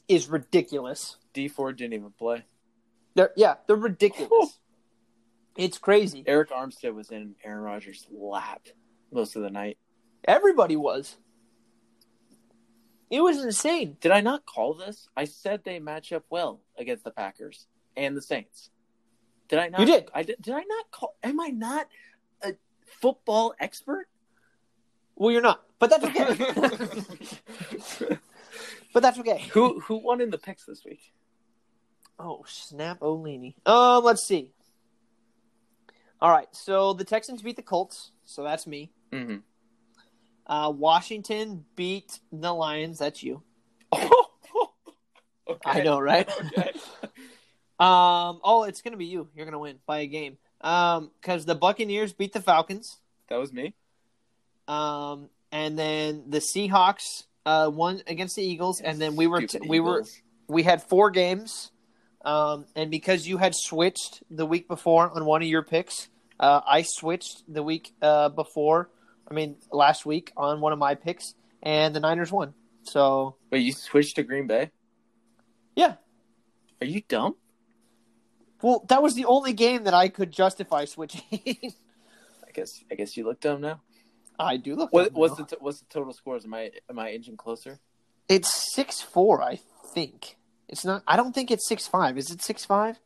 is 0.08 0.28
ridiculous. 0.28 1.18
Dee 1.34 1.48
Ford 1.48 1.78
didn't 1.78 1.94
even 1.94 2.12
play. 2.12 2.46
They're 3.16 3.32
yeah, 3.36 3.56
they're 3.68 3.76
ridiculous. 3.76 4.60
It's 5.58 5.80
crazy. 5.80 6.24
Arik 6.24 6.50
Armstead 6.50 6.94
was 6.94 7.10
in 7.10 7.34
Aaron 7.44 7.64
Rodgers' 7.64 8.06
lap 8.12 8.68
most 9.12 9.36
of 9.36 9.42
the 9.42 9.50
night. 9.50 9.80
Everybody 10.24 10.76
was. 10.76 11.18
It 13.10 13.22
was 13.22 13.44
insane. 13.44 13.98
Did 14.00 14.12
I 14.12 14.22
not 14.22 14.46
call 14.46 14.76
this? 14.76 15.10
I 15.18 15.26
said 15.26 15.64
they 15.64 15.80
match 15.80 16.14
up 16.14 16.26
well 16.30 16.62
against 16.78 17.04
the 17.04 17.10
Packers 17.12 17.66
and 17.96 18.16
the 18.16 18.22
Saints. 18.22 18.70
Did 19.48 19.60
I 19.60 19.70
not? 19.70 19.80
You 19.80 19.88
did. 19.88 20.12
I 20.14 20.24
did. 20.24 20.42
Did 20.42 20.54
I 20.54 20.64
not 20.64 20.92
call? 20.92 21.16
Am 21.24 21.40
I 21.40 21.48
not 21.48 21.88
a 22.44 22.54
football 22.86 23.56
expert? 23.60 24.08
Well, 25.18 25.32
you're 25.32 25.42
not, 25.42 25.64
but 25.80 25.90
that's 25.90 26.04
okay. 26.06 26.36
but 28.94 29.02
that's 29.02 29.18
okay. 29.20 29.46
who 29.52 29.80
who 29.80 29.98
won 29.98 30.22
in 30.22 30.30
the 30.30 30.38
picks 30.38 30.66
this 30.66 30.86
week? 30.86 31.12
Oh, 32.20 32.44
snap 32.48 33.00
Olini. 33.00 33.56
Um, 33.66 34.04
let's 34.04 34.28
see. 34.28 34.52
All 36.22 36.32
right, 36.32 36.48
so 36.52 36.94
the 36.94 37.04
Texans 37.04 37.42
beat 37.42 37.56
the 37.56 37.64
Colts, 37.64 38.12
so 38.26 38.44
that's 38.44 38.68
me. 38.68 38.92
Mm-hmm. 39.12 39.38
Uh, 40.52 40.70
Washington 40.70 41.66
beat 41.76 42.20
the 42.32 42.54
Lions. 42.54 43.00
That's 43.00 43.24
you. 43.24 43.42
okay. 43.94 44.10
I 45.66 45.82
know, 45.82 46.00
right? 46.00 46.30
Okay. 46.46 46.72
Um, 47.80 48.42
oh, 48.44 48.64
it's 48.68 48.82
gonna 48.82 48.98
be 48.98 49.06
you. 49.06 49.30
You're 49.36 49.46
gonna 49.46 49.60
win 49.60 49.78
by 49.86 50.00
a 50.00 50.08
game. 50.08 50.40
Um, 50.62 51.12
because 51.22 51.46
the 51.46 51.54
Buccaneers 51.54 52.12
beat 52.12 52.34
the 52.34 52.42
Falcons. 52.42 52.98
That 53.30 53.36
was 53.36 53.54
me. 53.54 53.76
Um, 54.68 55.30
and 55.52 55.78
then 55.78 56.24
the 56.28 56.40
Seahawks 56.40 57.24
uh 57.46 57.72
won 57.74 58.02
against 58.08 58.36
the 58.36 58.44
Eagles, 58.44 58.82
and 58.82 59.00
then 59.00 59.16
we 59.16 59.28
were 59.28 59.42
t- 59.42 59.60
we 59.68 59.80
were 59.80 60.04
we 60.48 60.64
had 60.64 60.84
four 60.84 61.10
games. 61.12 61.72
Um, 62.26 62.66
and 62.76 62.92
because 62.92 63.26
you 63.26 63.38
had 63.38 63.54
switched 63.56 64.22
the 64.30 64.46
week 64.46 64.68
before 64.68 65.10
on 65.10 65.24
one 65.26 65.42
of 65.42 65.48
your 65.48 65.64
picks, 65.64 66.10
uh, 66.40 66.60
I 66.68 66.82
switched 66.82 67.44
the 67.48 67.64
week 67.64 67.94
uh 68.02 68.30
before. 68.30 68.90
I 69.30 69.34
mean, 69.34 69.56
last 69.72 70.06
week 70.06 70.32
on 70.36 70.60
one 70.62 70.74
of 70.74 70.80
my 70.80 70.96
picks, 70.96 71.34
and 71.64 71.96
the 71.96 72.00
Niners 72.00 72.32
won. 72.32 72.54
So 72.84 73.36
Wait, 73.52 73.60
you 73.60 73.72
switched 73.74 74.16
to 74.16 74.24
Green 74.24 74.48
Bay? 74.48 74.72
yeah, 75.76 75.96
Are 76.82 76.88
you 76.88 77.02
dumb? 77.08 77.36
well, 78.62 78.84
that 78.90 79.04
was 79.04 79.14
the 79.16 79.26
only 79.26 79.54
game 79.54 79.84
that 79.84 79.94
I 79.94 80.08
could 80.10 80.32
justify 80.32 80.86
switching. 80.86 81.22
I 81.32 82.52
guess. 82.54 82.84
I 82.92 82.96
guess 82.96 83.16
you 83.16 83.26
look 83.26 83.40
dumb 83.40 83.62
now. 83.62 83.82
I 84.40 84.58
do 84.58 84.76
look. 84.76 84.94
What, 84.94 85.14
what's 85.14 85.36
the 85.36 85.46
t- 85.46 85.58
what's 85.60 85.80
the 85.80 85.86
total 85.86 86.14
scores? 86.14 86.46
Am 86.46 86.54
I 86.54 86.72
am 86.90 87.00
I 87.00 87.12
inching 87.12 87.38
closer? 87.38 87.80
It's 88.30 88.74
six 88.74 89.02
four, 89.02 89.42
I 89.42 89.60
think. 89.94 90.38
It's 90.68 90.86
not. 90.86 91.04
I 91.08 91.16
don't 91.16 91.34
think 91.34 91.50
it's 91.50 91.68
six 91.68 91.88
five. 91.88 92.18
Is 92.18 92.30
it 92.30 92.42
six 92.42 92.66
five? 92.66 93.00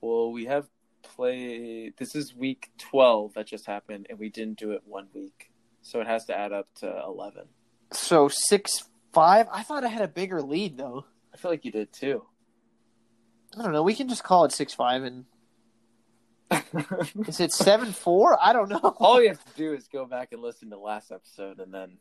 Well, 0.00 0.32
we 0.32 0.46
have 0.46 0.66
play. 1.02 1.90
This 1.96 2.14
is 2.14 2.34
week 2.34 2.70
twelve 2.78 3.34
that 3.34 3.46
just 3.46 3.66
happened, 3.66 4.06
and 4.10 4.18
we 4.18 4.28
didn't 4.28 4.58
do 4.58 4.72
it 4.72 4.82
one 4.84 5.08
week, 5.14 5.50
so 5.82 6.00
it 6.00 6.06
has 6.06 6.24
to 6.26 6.36
add 6.36 6.52
up 6.52 6.68
to 6.80 7.02
eleven. 7.06 7.44
So 7.92 8.28
six 8.28 8.84
five. 9.12 9.46
I 9.52 9.62
thought 9.62 9.84
I 9.84 9.88
had 9.88 10.02
a 10.02 10.08
bigger 10.08 10.42
lead 10.42 10.76
though. 10.76 11.06
I 11.32 11.36
feel 11.36 11.50
like 11.50 11.64
you 11.64 11.72
did 11.72 11.92
too. 11.92 12.24
I 13.56 13.62
don't 13.62 13.72
know. 13.72 13.82
We 13.82 13.94
can 13.94 14.08
just 14.08 14.24
call 14.24 14.44
it 14.44 14.52
six 14.52 14.74
five. 14.74 15.02
And 15.04 15.24
is 17.28 17.40
it 17.40 17.52
seven 17.52 17.92
four? 17.92 18.38
I 18.40 18.52
don't 18.52 18.68
know. 18.68 18.78
All 18.98 19.20
you 19.22 19.28
have 19.28 19.44
to 19.44 19.56
do 19.56 19.72
is 19.72 19.88
go 19.88 20.04
back 20.04 20.32
and 20.32 20.42
listen 20.42 20.70
to 20.70 20.78
last 20.78 21.10
episode, 21.12 21.58
and 21.60 21.72
then 21.72 21.98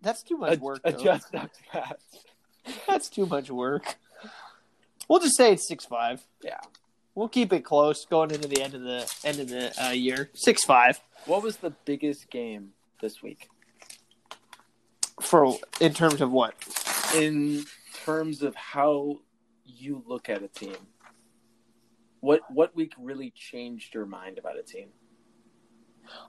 That's 0.00 0.22
too 0.22 0.36
much 0.36 0.52
ad- 0.52 0.60
work. 0.60 0.80
Adjust 0.84 1.32
that. 1.32 1.50
That's 2.86 3.08
too 3.08 3.26
much 3.26 3.50
work. 3.50 3.96
We'll 5.08 5.20
just 5.20 5.36
say 5.36 5.52
it's 5.52 5.66
six 5.68 5.84
five. 5.84 6.22
Yeah. 6.42 6.58
We'll 7.14 7.28
keep 7.28 7.52
it 7.52 7.60
close 7.64 8.06
going 8.06 8.30
into 8.30 8.48
the 8.48 8.62
end 8.62 8.74
of 8.74 8.82
the 8.82 9.14
end 9.24 9.38
of 9.38 9.48
the 9.48 9.72
uh, 9.84 9.90
year. 9.90 10.30
Six 10.34 10.64
five 10.64 11.00
What 11.26 11.42
was 11.42 11.58
the 11.58 11.70
biggest 11.84 12.30
game 12.30 12.70
this 13.02 13.22
week 13.22 13.48
for 15.20 15.58
in 15.80 15.92
terms 15.92 16.20
of 16.20 16.32
what? 16.32 16.54
in 17.14 17.64
terms 18.04 18.42
of 18.42 18.54
how 18.54 19.18
you 19.66 20.02
look 20.06 20.28
at 20.30 20.42
a 20.42 20.48
team? 20.48 20.76
What 22.22 22.42
what 22.48 22.74
week 22.76 22.92
really 22.96 23.32
changed 23.34 23.94
your 23.94 24.06
mind 24.06 24.38
about 24.38 24.56
a 24.56 24.62
team? 24.62 24.90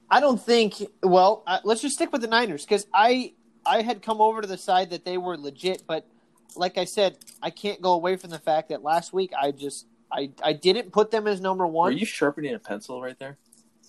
I 0.10 0.20
don't 0.20 0.42
think. 0.42 0.76
Well, 1.04 1.44
uh, 1.46 1.60
let's 1.64 1.82
just 1.82 1.94
stick 1.94 2.12
with 2.12 2.22
the 2.22 2.28
Niners 2.28 2.66
because 2.66 2.88
I 2.92 3.34
I 3.64 3.84
had 3.84 4.02
come 4.02 4.20
over 4.20 4.42
to 4.42 4.48
the 4.48 4.58
side 4.58 4.90
that 4.90 5.06
they 5.06 5.20
were 5.20 5.38
legit, 5.38 5.84
but 5.86 6.08
like 6.56 6.80
I 6.80 6.86
said, 6.86 7.18
I 7.44 7.52
can't 7.52 7.80
go 7.80 7.94
away 7.94 8.16
from 8.16 8.32
the 8.32 8.40
fact 8.40 8.70
that 8.70 8.82
last 8.82 9.14
week 9.14 9.34
I 9.40 9.52
just 9.52 9.86
I 10.12 10.32
I 10.44 10.54
didn't 10.54 10.92
put 10.92 11.12
them 11.12 11.28
as 11.28 11.40
number 11.40 11.68
one. 11.68 11.94
Are 11.94 11.96
you 11.96 12.08
sharpening 12.08 12.56
a 12.56 12.60
pencil 12.60 13.00
right 13.00 13.18
there? 13.20 13.38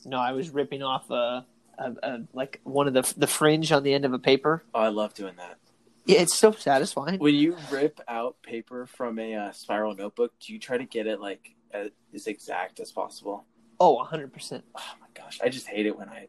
No, 0.05 0.19
I 0.19 0.33
was 0.33 0.51
ripping 0.51 0.83
off 0.83 1.11
uh, 1.11 1.41
a, 1.79 1.93
a, 2.03 2.21
like 2.35 2.61
one 2.65 2.87
of 2.87 2.93
the 2.93 3.15
the 3.17 3.27
fringe 3.27 3.73
on 3.73 3.83
the 3.83 3.95
end 3.95 4.05
of 4.05 4.13
a 4.13 4.19
paper. 4.19 4.63
Oh, 4.75 4.81
I 4.81 4.89
love 4.89 5.15
doing 5.15 5.37
that. 5.37 5.57
Yeah, 6.05 6.21
it's 6.21 6.39
so 6.39 6.53
satisfying. 6.53 7.19
When 7.19 7.35
you 7.35 7.57
rip 7.71 7.99
out 8.07 8.37
paper 8.43 8.85
from 8.85 9.19
a 9.19 9.35
uh, 9.35 9.53
spiral 9.53 9.95
notebook, 9.95 10.35
do 10.39 10.53
you 10.53 10.59
try 10.59 10.77
to 10.77 10.85
get 10.85 11.07
it 11.07 11.19
like 11.19 11.55
as 11.75 12.27
exact 12.27 12.81
as 12.81 12.93
possible? 12.93 13.45
Oh, 13.81 13.95
100 13.95 14.33
percent. 14.33 14.65
Oh 14.75 14.93
my 15.01 15.07
gosh, 15.15 15.41
I 15.43 15.49
just 15.49 15.67
hate 15.67 15.87
it 15.87 15.99
when 15.99 16.09
I 16.09 16.29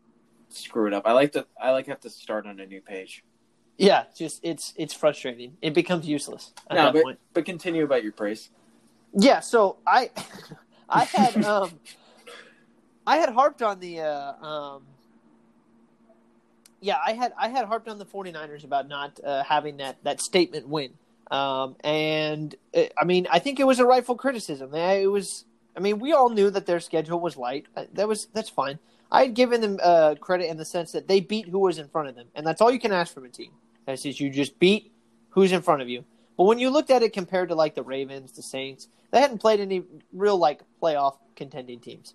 screw 0.50 0.88
it 0.88 0.94
up. 0.94 1.06
I 1.06 1.12
like 1.14 1.32
to 1.34 1.46
I 1.62 1.72
like 1.72 1.88
have 1.88 2.00
to 2.02 2.10
start 2.10 2.46
on 2.46 2.60
a 2.60 2.66
new 2.66 2.82
page. 2.82 3.24
Yeah, 3.78 4.06
just 4.18 4.40
it's 4.44 4.74
it's 4.78 4.94
frustrating. 4.94 5.58
It 5.62 5.74
becomes 5.74 6.08
useless 6.08 6.54
at 6.70 6.76
No, 6.76 6.84
that 6.86 6.94
but 6.94 7.04
point. 7.04 7.20
but 7.34 7.46
continue 7.46 7.84
about 7.84 8.04
your 8.04 8.14
praise. 8.14 8.50
Yeah, 9.14 9.40
so 9.42 9.78
I 9.86 10.12
I 10.90 11.04
had 11.06 11.36
um 11.44 11.80
I 13.06 13.18
had 13.18 13.30
harped 13.30 13.62
on 13.62 13.80
the 13.80 14.02
uh 14.02 14.34
um 14.46 14.84
yeah, 16.82 16.98
I 17.06 17.14
had 17.14 17.34
I 17.38 17.50
had 17.50 17.66
harped 17.66 17.88
on 17.88 17.98
the 17.98 18.06
49ers 18.06 18.64
about 18.64 18.88
not 18.88 19.20
uh, 19.24 19.44
having 19.44 19.78
that 19.78 19.98
that 20.04 20.22
statement 20.22 20.68
win. 20.68 20.94
Um 21.32 21.76
and 21.84 22.56
uh, 22.76 22.84
I 22.98 23.06
mean, 23.06 23.28
I 23.32 23.40
think 23.40 23.60
it 23.60 23.66
was 23.66 23.80
a 23.80 23.86
rightful 23.86 24.16
criticism. 24.16 24.74
It 24.74 25.08
was 25.08 25.46
I 25.76 25.80
mean, 25.80 26.00
we 26.00 26.14
all 26.14 26.30
knew 26.30 26.50
that 26.52 26.66
their 26.66 26.80
schedule 26.80 27.20
was 27.20 27.36
light. 27.36 27.66
Uh, 27.76 27.86
That 27.94 28.08
was 28.08 28.28
that's 28.34 28.50
fine. 28.50 28.80
I 29.12 29.22
had 29.22 29.34
given 29.34 29.62
them 29.62 29.80
uh, 29.84 30.16
credit 30.20 30.50
in 30.50 30.58
the 30.58 30.66
sense 30.66 30.92
that 30.94 31.08
they 31.08 31.20
beat 31.20 31.48
who 31.48 31.60
was 31.60 31.78
in 31.78 31.88
front 31.88 32.10
of 32.10 32.16
them, 32.16 32.28
and 32.36 32.46
that's 32.46 32.60
all 32.62 32.72
you 32.72 32.80
can 32.80 32.92
ask 32.92 33.14
from 33.14 33.26
a 33.26 33.30
team. 33.30 33.52
That 33.86 34.04
is, 34.04 34.20
you 34.20 34.30
just 34.30 34.58
beat 34.60 34.92
who's 35.30 35.52
in 35.52 35.62
front 35.62 35.82
of 35.82 35.90
you. 35.90 36.06
But 36.38 36.46
when 36.46 36.60
you 36.60 36.70
looked 36.70 36.90
at 36.90 37.04
it 37.04 37.14
compared 37.14 37.50
to 37.50 37.56
like 37.56 37.76
the 37.76 37.84
Ravens, 37.84 38.32
the 38.34 38.42
Saints, 38.42 38.88
they 39.12 39.22
hadn't 39.22 39.38
played 39.38 39.60
any 39.60 39.84
real 40.12 40.38
like 40.38 40.62
playoff 40.82 41.18
contending 41.36 41.80
teams 41.80 42.14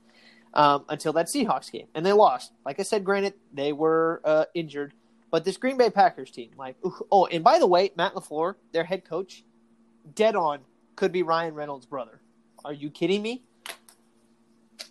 um, 0.52 0.84
until 0.88 1.12
that 1.14 1.26
Seahawks 1.26 1.70
game, 1.70 1.86
and 1.94 2.04
they 2.04 2.12
lost. 2.12 2.52
Like 2.66 2.80
I 2.80 2.82
said, 2.82 3.04
granted 3.04 3.34
they 3.52 3.72
were 3.72 4.20
uh, 4.24 4.44
injured, 4.54 4.92
but 5.30 5.44
this 5.44 5.56
Green 5.56 5.76
Bay 5.76 5.90
Packers 5.90 6.30
team, 6.30 6.50
like, 6.56 6.76
oh, 7.10 7.26
and 7.26 7.44
by 7.44 7.58
the 7.58 7.66
way, 7.66 7.90
Matt 7.96 8.14
Lafleur, 8.14 8.56
their 8.72 8.84
head 8.84 9.04
coach, 9.04 9.44
dead 10.14 10.34
on, 10.36 10.60
could 10.96 11.12
be 11.12 11.22
Ryan 11.22 11.54
Reynolds' 11.54 11.86
brother. 11.86 12.20
Are 12.64 12.72
you 12.72 12.90
kidding 12.90 13.22
me? 13.22 13.44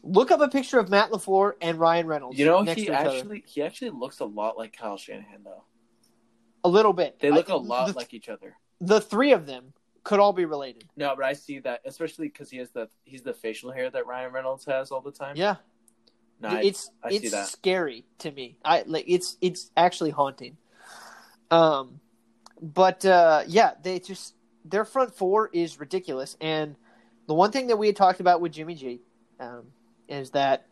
Look 0.03 0.31
up 0.31 0.39
a 0.39 0.47
picture 0.47 0.79
of 0.79 0.89
Matt 0.89 1.11
Lafleur 1.11 1.53
and 1.61 1.77
Ryan 1.77 2.07
Reynolds. 2.07 2.39
You 2.39 2.45
know, 2.45 2.61
next 2.61 2.79
he 2.79 2.87
to 2.87 2.93
each 2.93 2.97
other. 2.97 3.17
actually 3.17 3.43
he 3.45 3.61
actually 3.61 3.89
looks 3.91 4.19
a 4.19 4.25
lot 4.25 4.57
like 4.57 4.75
Kyle 4.75 4.97
Shanahan 4.97 5.43
though. 5.43 5.63
a 6.63 6.69
little 6.69 6.93
bit. 6.93 7.19
They 7.19 7.31
look 7.31 7.49
I- 7.49 7.53
a 7.53 7.57
lot 7.57 7.87
the, 7.87 7.93
like 7.93 8.13
each 8.13 8.29
other. 8.29 8.55
the 8.79 9.01
three 9.01 9.33
of 9.33 9.45
them 9.45 9.73
could 10.03 10.19
all 10.19 10.31
be 10.31 10.45
related. 10.45 10.85
No, 10.95 11.13
but 11.15 11.25
I 11.25 11.33
see 11.33 11.59
that 11.59 11.81
especially 11.85 12.29
because 12.29 12.49
he 12.49 12.57
has 12.57 12.69
the 12.71 12.87
he's 13.03 13.23
the 13.23 13.33
facial 13.33 13.71
hair 13.71 13.89
that 13.89 14.07
Ryan 14.07 14.31
Reynolds 14.31 14.65
has 14.65 14.91
all 14.91 15.01
the 15.01 15.11
time. 15.11 15.35
Yeah, 15.35 15.57
no, 16.41 16.57
it's 16.57 16.89
I 17.03 17.09
see 17.09 17.27
it's 17.27 17.51
scary 17.51 18.05
to 18.19 18.31
me. 18.31 18.57
I 18.63 18.83
like 18.85 19.05
it's 19.07 19.37
it's 19.41 19.71
actually 19.75 20.11
haunting. 20.11 20.57
Um, 21.51 21.99
but 22.61 23.05
uh, 23.05 23.43
yeah, 23.47 23.71
they 23.81 23.99
just 23.99 24.35
their 24.63 24.85
front 24.85 25.15
four 25.15 25.49
is 25.51 25.79
ridiculous. 25.79 26.37
And 26.39 26.75
the 27.27 27.33
one 27.33 27.51
thing 27.51 27.67
that 27.67 27.77
we 27.77 27.87
had 27.87 27.95
talked 27.95 28.19
about 28.19 28.41
with 28.41 28.53
Jimmy 28.53 28.75
G 28.75 29.01
um, 29.39 29.67
is 30.07 30.31
that 30.31 30.67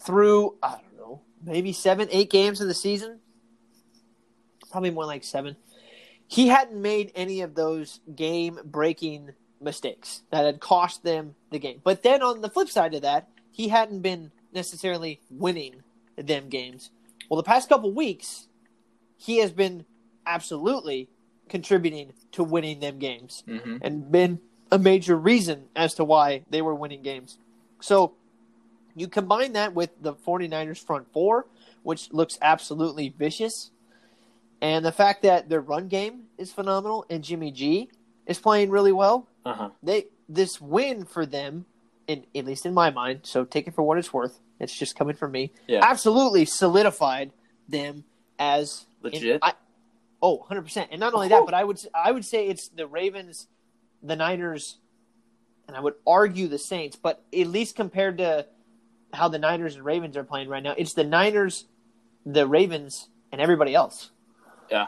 through 0.00 0.56
I 0.62 0.72
don't 0.72 0.96
know 0.96 1.20
maybe 1.44 1.72
seven 1.72 2.08
eight 2.10 2.30
games 2.30 2.60
of 2.60 2.68
the 2.68 2.74
season, 2.74 3.20
probably 4.70 4.90
more 4.90 5.06
like 5.06 5.24
seven, 5.24 5.56
he 6.26 6.48
hadn't 6.48 6.80
made 6.80 7.12
any 7.14 7.42
of 7.42 7.54
those 7.54 8.00
game 8.14 8.58
breaking 8.64 9.30
mistakes 9.60 10.22
that 10.30 10.44
had 10.44 10.60
cost 10.60 11.02
them 11.04 11.34
the 11.50 11.58
game. 11.58 11.80
But 11.84 12.02
then 12.02 12.22
on 12.22 12.40
the 12.40 12.48
flip 12.48 12.68
side 12.68 12.94
of 12.94 13.02
that, 13.02 13.28
he 13.50 13.68
hadn't 13.68 14.00
been 14.00 14.32
necessarily 14.52 15.20
winning 15.30 15.82
them 16.16 16.48
games. 16.48 16.90
Well, 17.28 17.36
the 17.36 17.42
past 17.46 17.68
couple 17.68 17.92
weeks, 17.92 18.48
he 19.16 19.38
has 19.38 19.52
been 19.52 19.84
absolutely 20.26 21.08
contributing 21.48 22.12
to 22.32 22.44
winning 22.44 22.80
them 22.80 22.98
games 22.98 23.44
hmm 23.46 23.76
and 23.80 24.10
been 24.10 24.38
a 24.70 24.78
major 24.78 25.16
reason 25.16 25.64
as 25.76 25.94
to 25.94 26.04
why 26.04 26.42
they 26.48 26.62
were 26.62 26.74
winning 26.74 27.02
games. 27.02 27.38
So 27.80 28.14
you 28.94 29.08
combine 29.08 29.52
that 29.54 29.74
with 29.74 29.90
the 30.00 30.14
49ers 30.14 30.84
front 30.84 31.12
four, 31.12 31.46
which 31.82 32.12
looks 32.12 32.38
absolutely 32.40 33.08
vicious, 33.08 33.70
and 34.60 34.84
the 34.84 34.92
fact 34.92 35.22
that 35.22 35.48
their 35.48 35.60
run 35.60 35.88
game 35.88 36.24
is 36.38 36.52
phenomenal 36.52 37.04
and 37.10 37.24
Jimmy 37.24 37.50
G 37.50 37.90
is 38.26 38.38
playing 38.38 38.70
really 38.70 38.92
well. 38.92 39.28
Uh 39.44 39.54
huh. 39.54 39.70
They 39.82 40.06
this 40.28 40.60
win 40.60 41.04
for 41.04 41.26
them, 41.26 41.66
in 42.12 42.24
at 42.34 42.44
least 42.44 42.66
in 42.66 42.74
my 42.74 42.90
mind, 42.90 43.20
so 43.24 43.44
take 43.44 43.66
it 43.66 43.74
for 43.74 43.82
what 43.82 43.98
it's 43.98 44.12
worth. 44.12 44.38
It's 44.60 44.76
just 44.76 44.96
coming 44.96 45.16
from 45.16 45.32
me. 45.32 45.52
Yeah. 45.66 45.80
Absolutely 45.82 46.44
solidified 46.44 47.32
them 47.68 48.04
as 48.38 48.86
Legit. 49.02 49.40
I, 49.42 49.54
oh, 50.22 50.36
100 50.36 50.62
percent. 50.62 50.88
And 50.92 51.00
not 51.00 51.14
only 51.14 51.28
that, 51.28 51.44
but 51.44 51.54
I 51.54 51.64
would 51.64 51.80
I 51.94 52.12
would 52.12 52.24
say 52.24 52.46
it's 52.46 52.68
the 52.68 52.86
Ravens, 52.86 53.48
the 54.02 54.16
Niners, 54.16 54.78
and 55.66 55.76
I 55.76 55.80
would 55.80 55.94
argue 56.06 56.48
the 56.48 56.58
Saints. 56.58 56.96
But 56.96 57.22
at 57.36 57.46
least 57.48 57.74
compared 57.74 58.18
to 58.18 58.46
how 59.12 59.28
the 59.28 59.38
Niners 59.38 59.74
and 59.74 59.84
Ravens 59.84 60.16
are 60.16 60.24
playing 60.24 60.48
right 60.48 60.62
now, 60.62 60.74
it's 60.76 60.94
the 60.94 61.04
Niners, 61.04 61.66
the 62.24 62.46
Ravens, 62.46 63.08
and 63.30 63.40
everybody 63.40 63.74
else. 63.74 64.10
Yeah. 64.70 64.86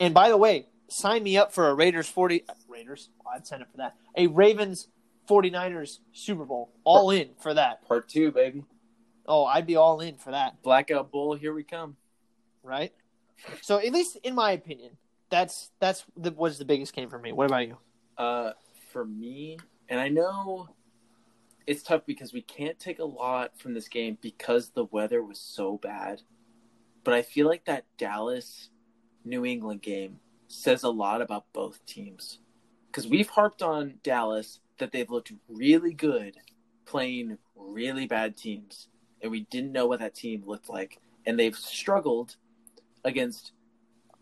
And 0.00 0.14
by 0.14 0.30
the 0.30 0.36
way, 0.36 0.66
sign 0.88 1.22
me 1.22 1.36
up 1.36 1.52
for 1.52 1.68
a 1.68 1.74
Raiders 1.74 2.08
40 2.08 2.44
Raiders. 2.68 3.10
I'd 3.32 3.46
sign 3.46 3.62
up 3.62 3.70
for 3.70 3.78
that. 3.78 3.94
A 4.16 4.26
Ravens 4.26 4.88
49ers 5.32 5.98
Super 6.12 6.44
Bowl. 6.44 6.70
All 6.84 7.10
in 7.10 7.30
for 7.40 7.54
that. 7.54 7.86
Part 7.88 8.08
two, 8.08 8.30
baby. 8.30 8.64
Oh, 9.26 9.44
I'd 9.44 9.66
be 9.66 9.76
all 9.76 10.00
in 10.00 10.16
for 10.16 10.32
that, 10.32 10.62
Blackout 10.62 11.10
Bowl. 11.10 11.34
Here 11.34 11.54
we 11.54 11.62
come. 11.62 11.96
right? 12.62 12.92
So 13.60 13.78
at 13.78 13.92
least 13.92 14.18
in 14.22 14.34
my 14.34 14.52
opinion, 14.52 14.96
that's 15.30 15.70
that's 15.80 16.04
the, 16.16 16.32
was 16.32 16.58
the 16.58 16.64
biggest 16.64 16.92
game 16.94 17.08
for 17.08 17.18
me. 17.18 17.32
What 17.32 17.46
about 17.46 17.66
you? 17.66 17.78
Uh, 18.18 18.52
for 18.92 19.04
me, 19.04 19.58
and 19.88 19.98
I 19.98 20.08
know 20.08 20.68
it's 21.66 21.82
tough 21.82 22.02
because 22.06 22.32
we 22.32 22.42
can't 22.42 22.78
take 22.78 22.98
a 22.98 23.04
lot 23.04 23.58
from 23.58 23.72
this 23.74 23.88
game 23.88 24.18
because 24.20 24.70
the 24.70 24.84
weather 24.86 25.22
was 25.22 25.38
so 25.38 25.78
bad. 25.78 26.22
But 27.04 27.14
I 27.14 27.22
feel 27.22 27.48
like 27.48 27.64
that 27.64 27.84
Dallas 27.96 28.68
New 29.24 29.44
England 29.46 29.82
game 29.82 30.18
says 30.48 30.82
a 30.82 30.90
lot 30.90 31.22
about 31.22 31.46
both 31.52 31.84
teams. 31.86 32.38
Because 32.88 33.06
we've 33.08 33.30
harped 33.30 33.62
on 33.62 33.94
Dallas 34.02 34.60
that 34.82 34.90
they've 34.90 35.10
looked 35.10 35.32
really 35.48 35.94
good 35.94 36.36
playing 36.86 37.38
really 37.54 38.06
bad 38.06 38.36
teams. 38.36 38.88
And 39.22 39.30
we 39.30 39.42
didn't 39.42 39.70
know 39.70 39.86
what 39.86 40.00
that 40.00 40.16
team 40.16 40.42
looked 40.44 40.68
like. 40.68 40.98
And 41.24 41.38
they've 41.38 41.56
struggled 41.56 42.34
against 43.04 43.52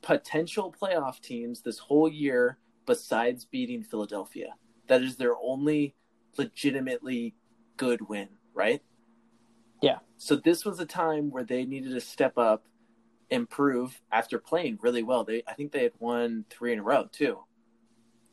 potential 0.02 0.75
playoff 0.79 1.21
teams 1.21 1.62
this 1.62 1.79
whole 1.79 2.09
year 2.09 2.59
besides 2.85 3.47
beating 3.47 3.83
Philadelphia. 3.83 4.55
That 4.88 5.02
is 5.02 5.17
their 5.17 5.35
only 5.43 5.95
legitimately 6.37 7.35
good 7.79 8.07
win, 8.09 8.29
right? 8.52 8.83
Yeah. 9.81 10.00
So 10.19 10.37
this 10.37 10.67
was 10.67 10.79
a 10.79 10.87
time 10.87 11.31
where 11.31 11.45
they 11.45 11.64
needed 11.64 11.93
to 11.93 12.00
step 12.02 12.37
up, 12.37 12.67
improve 13.31 13.99
after 14.12 14.38
playing 14.38 14.79
really 14.83 15.02
well. 15.02 15.25
They 15.25 15.43
I 15.49 15.55
think 15.55 15.73
they 15.73 15.85
had 15.85 15.93
won 15.99 16.45
3 16.50 16.75
in 16.75 16.79
a 16.81 16.83
row, 16.83 17.09
too. 17.11 17.38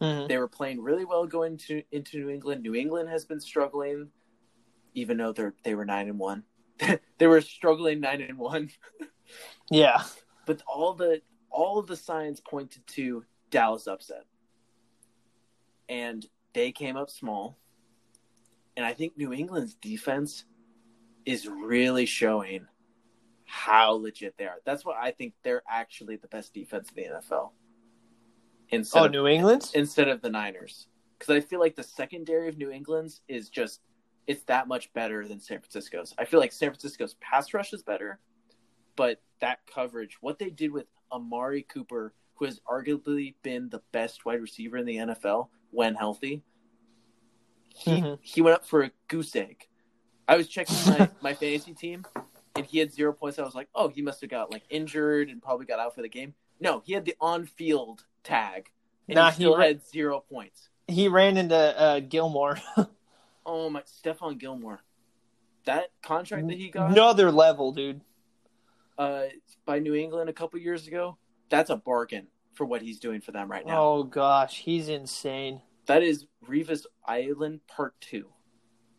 Mm-hmm. 0.01 0.27
They 0.27 0.38
were 0.38 0.48
playing 0.48 0.82
really 0.82 1.06
well 1.06 1.25
going 1.25 1.58
to 1.58 1.82
into 1.92 2.20
New 2.20 2.30
England. 2.30 2.62
New 2.62 2.75
England 2.75 3.10
has 3.10 3.25
been 3.25 3.39
struggling 3.39 4.10
even 4.98 5.18
though 5.18 5.32
they're 5.32 5.54
they 5.63 5.75
were 5.75 5.86
9 5.86 6.10
and 6.10 6.20
1. 6.20 6.44
they 7.18 7.27
were 7.27 7.42
struggling 7.42 8.01
9 8.01 8.22
and 8.22 8.38
1. 8.38 8.70
Yeah. 9.70 10.04
but 10.46 10.62
all 10.66 10.94
the 10.94 11.22
all 11.50 11.80
of 11.80 11.88
the 11.88 11.98
signs 11.98 12.39
pointed 12.39 12.88
to 12.88 13.25
Dallas 13.50 13.86
upset. 13.86 14.24
And 15.89 16.25
they 16.54 16.72
came 16.72 16.96
up 16.96 17.10
small. 17.10 17.58
And 18.77 18.86
I 18.86 18.94
think 18.94 19.18
New 19.18 19.34
England's 19.34 19.75
defense 19.75 20.46
is 21.25 21.46
really 21.46 22.06
showing 22.06 22.68
how 23.44 23.92
legit 23.92 24.38
they 24.38 24.46
are. 24.46 24.62
That's 24.66 24.86
why 24.86 24.96
I 24.98 25.12
think 25.12 25.34
they're 25.44 25.63
actually 25.70 26.16
the 26.16 26.30
best 26.30 26.54
defense 26.54 26.89
in 26.96 27.04
the 27.04 27.10
NFL. 27.18 27.50
Instead 28.70 29.00
Oh, 29.02 29.06
of, 29.06 29.12
New 29.12 29.28
England. 29.28 29.72
instead 29.74 30.08
of 30.10 30.22
the 30.22 30.30
Niners. 30.30 30.88
Because 31.18 31.36
I 31.36 31.39
feel 31.39 31.60
like 31.60 31.76
the 31.76 31.84
secondary 31.84 32.48
of 32.50 32.58
New 32.58 32.70
England's 32.72 33.22
is 33.28 33.50
just 33.50 33.82
it's 34.28 34.44
that 34.44 34.68
much 34.68 34.91
better 34.94 35.26
than 35.26 35.39
San 35.39 35.60
Francisco's. 35.60 36.13
I 36.18 36.26
feel 36.26 36.39
like 36.41 36.52
San 36.52 36.70
Francisco's 36.70 37.13
pass 37.22 37.54
rush 37.54 37.72
is 37.72 37.82
better, 37.82 38.20
but 38.98 39.22
that 39.39 39.60
coverage, 39.74 40.18
what 40.22 40.38
they 40.38 40.50
did 40.50 40.70
with 40.72 40.86
Amari 41.13 41.62
Cooper, 41.63 42.13
who 42.36 42.44
has 42.46 42.60
arguably 42.70 43.36
been 43.41 43.70
the 43.70 43.82
best 43.94 44.26
wide 44.26 44.41
receiver 44.41 44.76
in 44.78 44.86
the 44.86 44.98
NFL 44.98 45.48
when 45.72 45.96
healthy, 45.96 46.44
he 47.74 48.02
Mhm. 48.02 48.20
he 48.22 48.41
went 48.41 48.56
up 48.56 48.65
for 48.65 48.84
a 48.84 48.91
goose 49.08 49.36
egg. 49.36 49.68
I 50.28 50.36
was 50.36 50.48
checking 50.50 50.76
my, 50.88 51.10
my 51.22 51.34
fantasy 51.34 51.74
team, 51.74 52.06
and 52.56 52.65
he 52.65 52.80
had 52.80 52.91
zero 52.91 53.13
points. 53.13 53.39
I 53.39 53.44
was 53.44 53.56
like, 53.56 53.70
oh, 53.74 53.88
he 53.88 54.02
must 54.02 54.20
have 54.22 54.30
got 54.30 54.52
like 54.52 54.63
injured 54.70 55.30
and 55.30 55.41
probably 55.41 55.65
got 55.65 55.80
out 55.80 55.96
for 55.96 56.02
the 56.02 56.10
game. 56.10 56.34
No, 56.60 56.82
he 56.86 56.93
had 56.93 57.06
the 57.06 57.15
on 57.22 57.46
field 57.46 58.06
tag, 58.24 58.70
and 59.08 59.15
Nah, 59.15 59.28
he 59.30 59.36
he 59.38 59.43
still 59.43 59.58
ra- 59.58 59.63
had 59.65 59.86
zero 59.86 60.20
points. 60.30 60.70
He 60.88 61.08
ran 61.08 61.38
into 61.38 61.56
uh, 61.56 62.00
Gilmore. 62.02 62.60
Oh 63.50 63.70
my, 63.70 63.82
Stephon 63.84 64.38
Gilmore, 64.38 64.82
that 65.63 65.91
contract 66.04 66.50
that 66.50 66.58
he 66.58 66.70
got 66.70 66.91
Another 66.91 67.32
level, 67.32 67.72
dude. 67.72 68.02
uh, 68.98 69.24
by 69.65 69.80
New 69.80 69.96
England 69.96 70.30
a 70.30 70.34
couple 70.34 70.60
years 70.60 70.86
ago, 70.86 71.17
that's 71.48 71.70
a 71.70 71.78
bargain 71.78 72.28
for 72.56 72.65
what 72.65 72.82
he's 72.82 73.00
doing 73.00 73.22
for 73.22 73.32
them 73.32 73.50
right 73.50 73.65
now. 73.65 73.82
Oh 73.82 74.04
gosh, 74.04 74.58
he's 74.58 74.89
insane. 74.89 75.62
That 75.86 76.04
is 76.04 76.26
Revis 76.46 76.86
Island 77.06 77.62
Part 77.70 77.93
Two. 78.02 78.26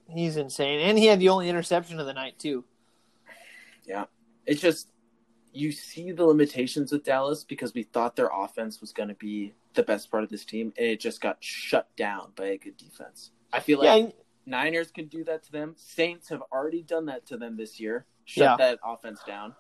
He's 0.09 0.38
insane, 0.38 0.81
and 0.81 0.97
he 0.99 1.05
had 1.05 1.21
the 1.21 1.29
only 1.29 1.51
interception 1.51 2.01
of 2.01 2.07
the 2.07 2.14
night 2.14 2.38
too. 2.38 2.64
Yeah, 3.87 4.05
it's 4.47 4.62
just 4.62 4.88
you 5.53 5.73
see 5.73 6.13
the 6.13 6.25
limitations 6.25 6.93
with 6.93 7.05
Dallas 7.05 7.45
because 7.45 7.75
we 7.75 7.83
thought 7.83 8.17
their 8.17 8.31
offense 8.33 8.81
was 8.81 8.93
going 8.93 9.09
to 9.09 9.15
be 9.15 9.55
the 9.75 9.83
best 9.83 10.11
part 10.11 10.23
of 10.25 10.29
this 10.31 10.45
team, 10.45 10.73
and 10.77 10.87
it 10.87 11.01
just 11.01 11.21
got 11.21 11.37
shut 11.41 11.89
down 11.97 12.33
by 12.37 12.47
a 12.47 12.59
good 12.59 12.77
defense. 12.77 13.31
I 13.53 13.61
feel 13.61 13.79
like 13.79 13.89
and- 14.05 14.13
Niners 14.47 14.91
can 14.91 15.07
do 15.09 15.25
that 15.25 15.43
to 15.45 15.53
them. 15.53 15.75
Saints 15.77 16.29
have 16.31 16.43
already 16.53 16.83
done 16.83 17.07
that 17.07 17.27
to 17.27 17.37
them 17.37 17.57
this 17.57 17.79
year. 17.79 18.07
Shut 18.25 18.43
Yeah. 18.45 18.57
that 18.57 18.79
offense 18.83 19.21
down. 19.27 19.55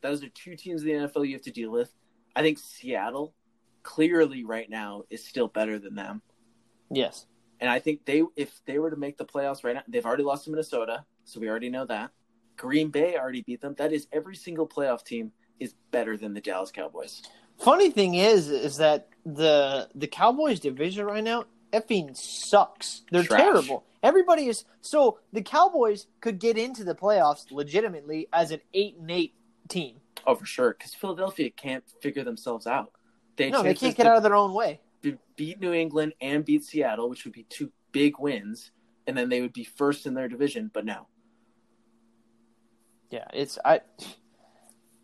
Those 0.00 0.22
are 0.22 0.28
two 0.28 0.56
teams 0.56 0.82
in 0.82 0.88
the 0.88 0.94
NFL 1.08 1.24
you 1.26 1.34
have 1.34 1.42
to 1.42 1.50
deal 1.50 1.70
with. 1.70 1.92
I 2.36 2.42
think 2.42 2.58
Seattle 2.58 3.34
clearly 3.82 4.44
right 4.44 4.68
now 4.68 5.02
is 5.10 5.24
still 5.24 5.48
better 5.48 5.78
than 5.78 5.94
them. 5.94 6.22
yes. 6.90 7.26
And 7.60 7.70
I 7.70 7.78
think 7.78 8.04
they 8.04 8.22
if 8.36 8.60
they 8.66 8.78
were 8.78 8.90
to 8.90 8.96
make 8.96 9.16
the 9.16 9.24
playoffs 9.24 9.62
right 9.64 9.74
now, 9.76 9.82
they've 9.88 10.04
already 10.04 10.24
lost 10.24 10.44
to 10.44 10.50
Minnesota, 10.50 11.04
so 11.24 11.38
we 11.40 11.48
already 11.48 11.70
know 11.70 11.86
that. 11.86 12.10
Green 12.56 12.88
Bay 12.90 13.16
already 13.16 13.42
beat 13.42 13.60
them. 13.60 13.74
That 13.78 13.92
is 13.92 14.06
every 14.12 14.36
single 14.36 14.66
playoff 14.66 15.04
team 15.04 15.32
is 15.60 15.74
better 15.90 16.16
than 16.16 16.34
the 16.34 16.40
Dallas 16.40 16.70
Cowboys. 16.70 17.22
Funny 17.58 17.90
thing 17.90 18.14
is, 18.14 18.48
is 18.50 18.76
that 18.78 19.08
the 19.24 19.88
the 19.94 20.06
Cowboys 20.06 20.60
division 20.60 21.06
right 21.06 21.24
now 21.24 21.44
effing 21.72 22.16
sucks. 22.16 23.02
They're 23.10 23.24
Trash. 23.24 23.40
terrible. 23.40 23.84
Everybody 24.02 24.46
is 24.46 24.64
so 24.80 25.18
the 25.32 25.42
Cowboys 25.42 26.06
could 26.20 26.38
get 26.38 26.58
into 26.58 26.84
the 26.84 26.94
playoffs 26.94 27.50
legitimately 27.50 28.28
as 28.32 28.50
an 28.50 28.60
eight 28.74 28.96
and 28.98 29.10
eight 29.10 29.34
team. 29.68 29.96
Oh, 30.26 30.34
for 30.34 30.46
sure, 30.46 30.74
because 30.76 30.94
Philadelphia 30.94 31.50
can't 31.50 31.84
figure 32.00 32.24
themselves 32.24 32.66
out. 32.66 32.92
They 33.36 33.50
No, 33.50 33.62
they 33.62 33.74
can't 33.74 33.96
get 33.96 34.06
out 34.06 34.16
of 34.16 34.22
their 34.22 34.34
own 34.34 34.54
way. 34.54 34.80
beat 35.36 35.60
New 35.60 35.72
England 35.72 36.14
and 36.20 36.44
beat 36.44 36.64
Seattle, 36.64 37.08
which 37.10 37.24
would 37.24 37.34
be 37.34 37.44
two 37.44 37.70
big 37.92 38.18
wins, 38.18 38.70
and 39.06 39.16
then 39.16 39.28
they 39.28 39.40
would 39.40 39.52
be 39.52 39.64
first 39.64 40.06
in 40.06 40.14
their 40.14 40.28
division. 40.28 40.70
But 40.72 40.84
no, 40.84 41.06
Yeah, 43.14 43.26
it's 43.32 43.60
I. 43.64 43.80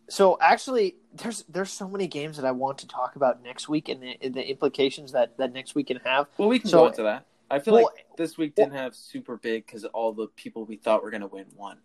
So 0.08 0.36
actually, 0.40 0.96
there's 1.14 1.44
there's 1.48 1.70
so 1.70 1.88
many 1.88 2.08
games 2.08 2.38
that 2.38 2.44
I 2.44 2.50
want 2.50 2.78
to 2.78 2.88
talk 2.88 3.14
about 3.14 3.40
next 3.40 3.68
week 3.68 3.88
and 3.88 4.02
the, 4.02 4.28
the 4.28 4.50
implications 4.50 5.12
that 5.12 5.38
that 5.38 5.52
next 5.52 5.76
week 5.76 5.86
can 5.86 5.98
have. 5.98 6.26
well, 6.36 6.48
we 6.48 6.58
can 6.58 6.70
So- 6.70 6.78
go 6.78 6.86
into 6.88 7.02
that. 7.04 7.26
I 7.52 7.60
feel 7.60 7.74
Well- 7.74 7.84
like 7.84 8.06
this 8.16 8.36
week 8.36 8.56
didn't 8.56 8.74
have 8.74 8.96
super 8.96 9.36
big 9.36 9.64
because 9.64 9.84
all 9.84 10.12
the 10.12 10.26
people 10.34 10.64
we 10.64 10.76
thought 10.76 11.04
were 11.04 11.10
going 11.10 11.20
to 11.20 11.28
win 11.28 11.46
won. 11.56 11.78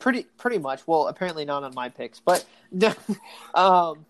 Pretty 0.00 0.24
pretty 0.36 0.58
much. 0.58 0.84
Well, 0.86 1.06
apparently 1.06 1.44
not 1.44 1.62
on 1.62 1.72
my 1.74 1.88
picks, 1.88 2.18
but 2.18 2.44
um, 3.54 4.04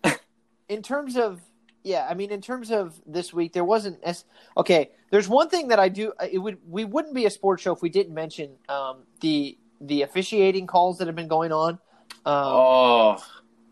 in 0.67 0.81
terms 0.81 1.17
of 1.17 1.39
yeah, 1.83 2.07
I 2.09 2.15
mean 2.15 2.31
in 2.31 2.41
terms 2.41 2.71
of 2.71 2.99
this 3.05 3.31
week, 3.31 3.53
there 3.53 3.63
wasn't 3.63 4.03
as 4.03 4.25
okay. 4.57 4.89
There's 5.11 5.29
one 5.29 5.49
thing 5.49 5.67
that 5.67 5.79
I 5.79 5.89
do. 5.89 6.13
It 6.31 6.39
would 6.39 6.57
we 6.67 6.83
wouldn't 6.83 7.13
be 7.13 7.25
a 7.25 7.29
sports 7.29 7.61
show 7.61 7.73
if 7.73 7.81
we 7.83 7.89
didn't 7.89 8.15
mention 8.15 8.55
um, 8.67 9.03
the 9.21 9.57
the 9.81 10.01
officiating 10.03 10.67
calls 10.67 10.97
that 10.97 11.07
have 11.07 11.15
been 11.15 11.27
going 11.27 11.51
on. 11.51 11.73
Um, 11.73 11.79
oh, 12.25 13.25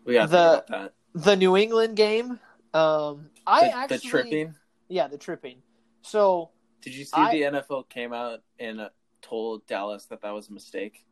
we 0.04 0.14
got 0.14 0.30
the- 0.30 0.92
The 1.14 1.36
New 1.36 1.56
England 1.56 1.96
game. 1.96 2.38
Um. 2.74 3.30
I 3.46 3.60
The, 3.68 3.76
actually 3.76 3.96
the 3.98 4.08
tripping. 4.08 4.54
Yeah, 4.88 5.08
the 5.08 5.18
tripping. 5.18 5.62
So 6.02 6.50
Did 6.82 6.94
you 6.94 7.04
see 7.04 7.12
I- 7.16 7.32
the 7.32 7.42
NFL 7.60 7.88
came 7.88 8.12
out 8.12 8.40
and 8.58 8.80
uh, 8.80 8.88
told 9.22 9.66
Dallas 9.66 10.06
that 10.06 10.20
that 10.22 10.30
was 10.32 10.48
a 10.48 10.52
mistake? 10.52 11.04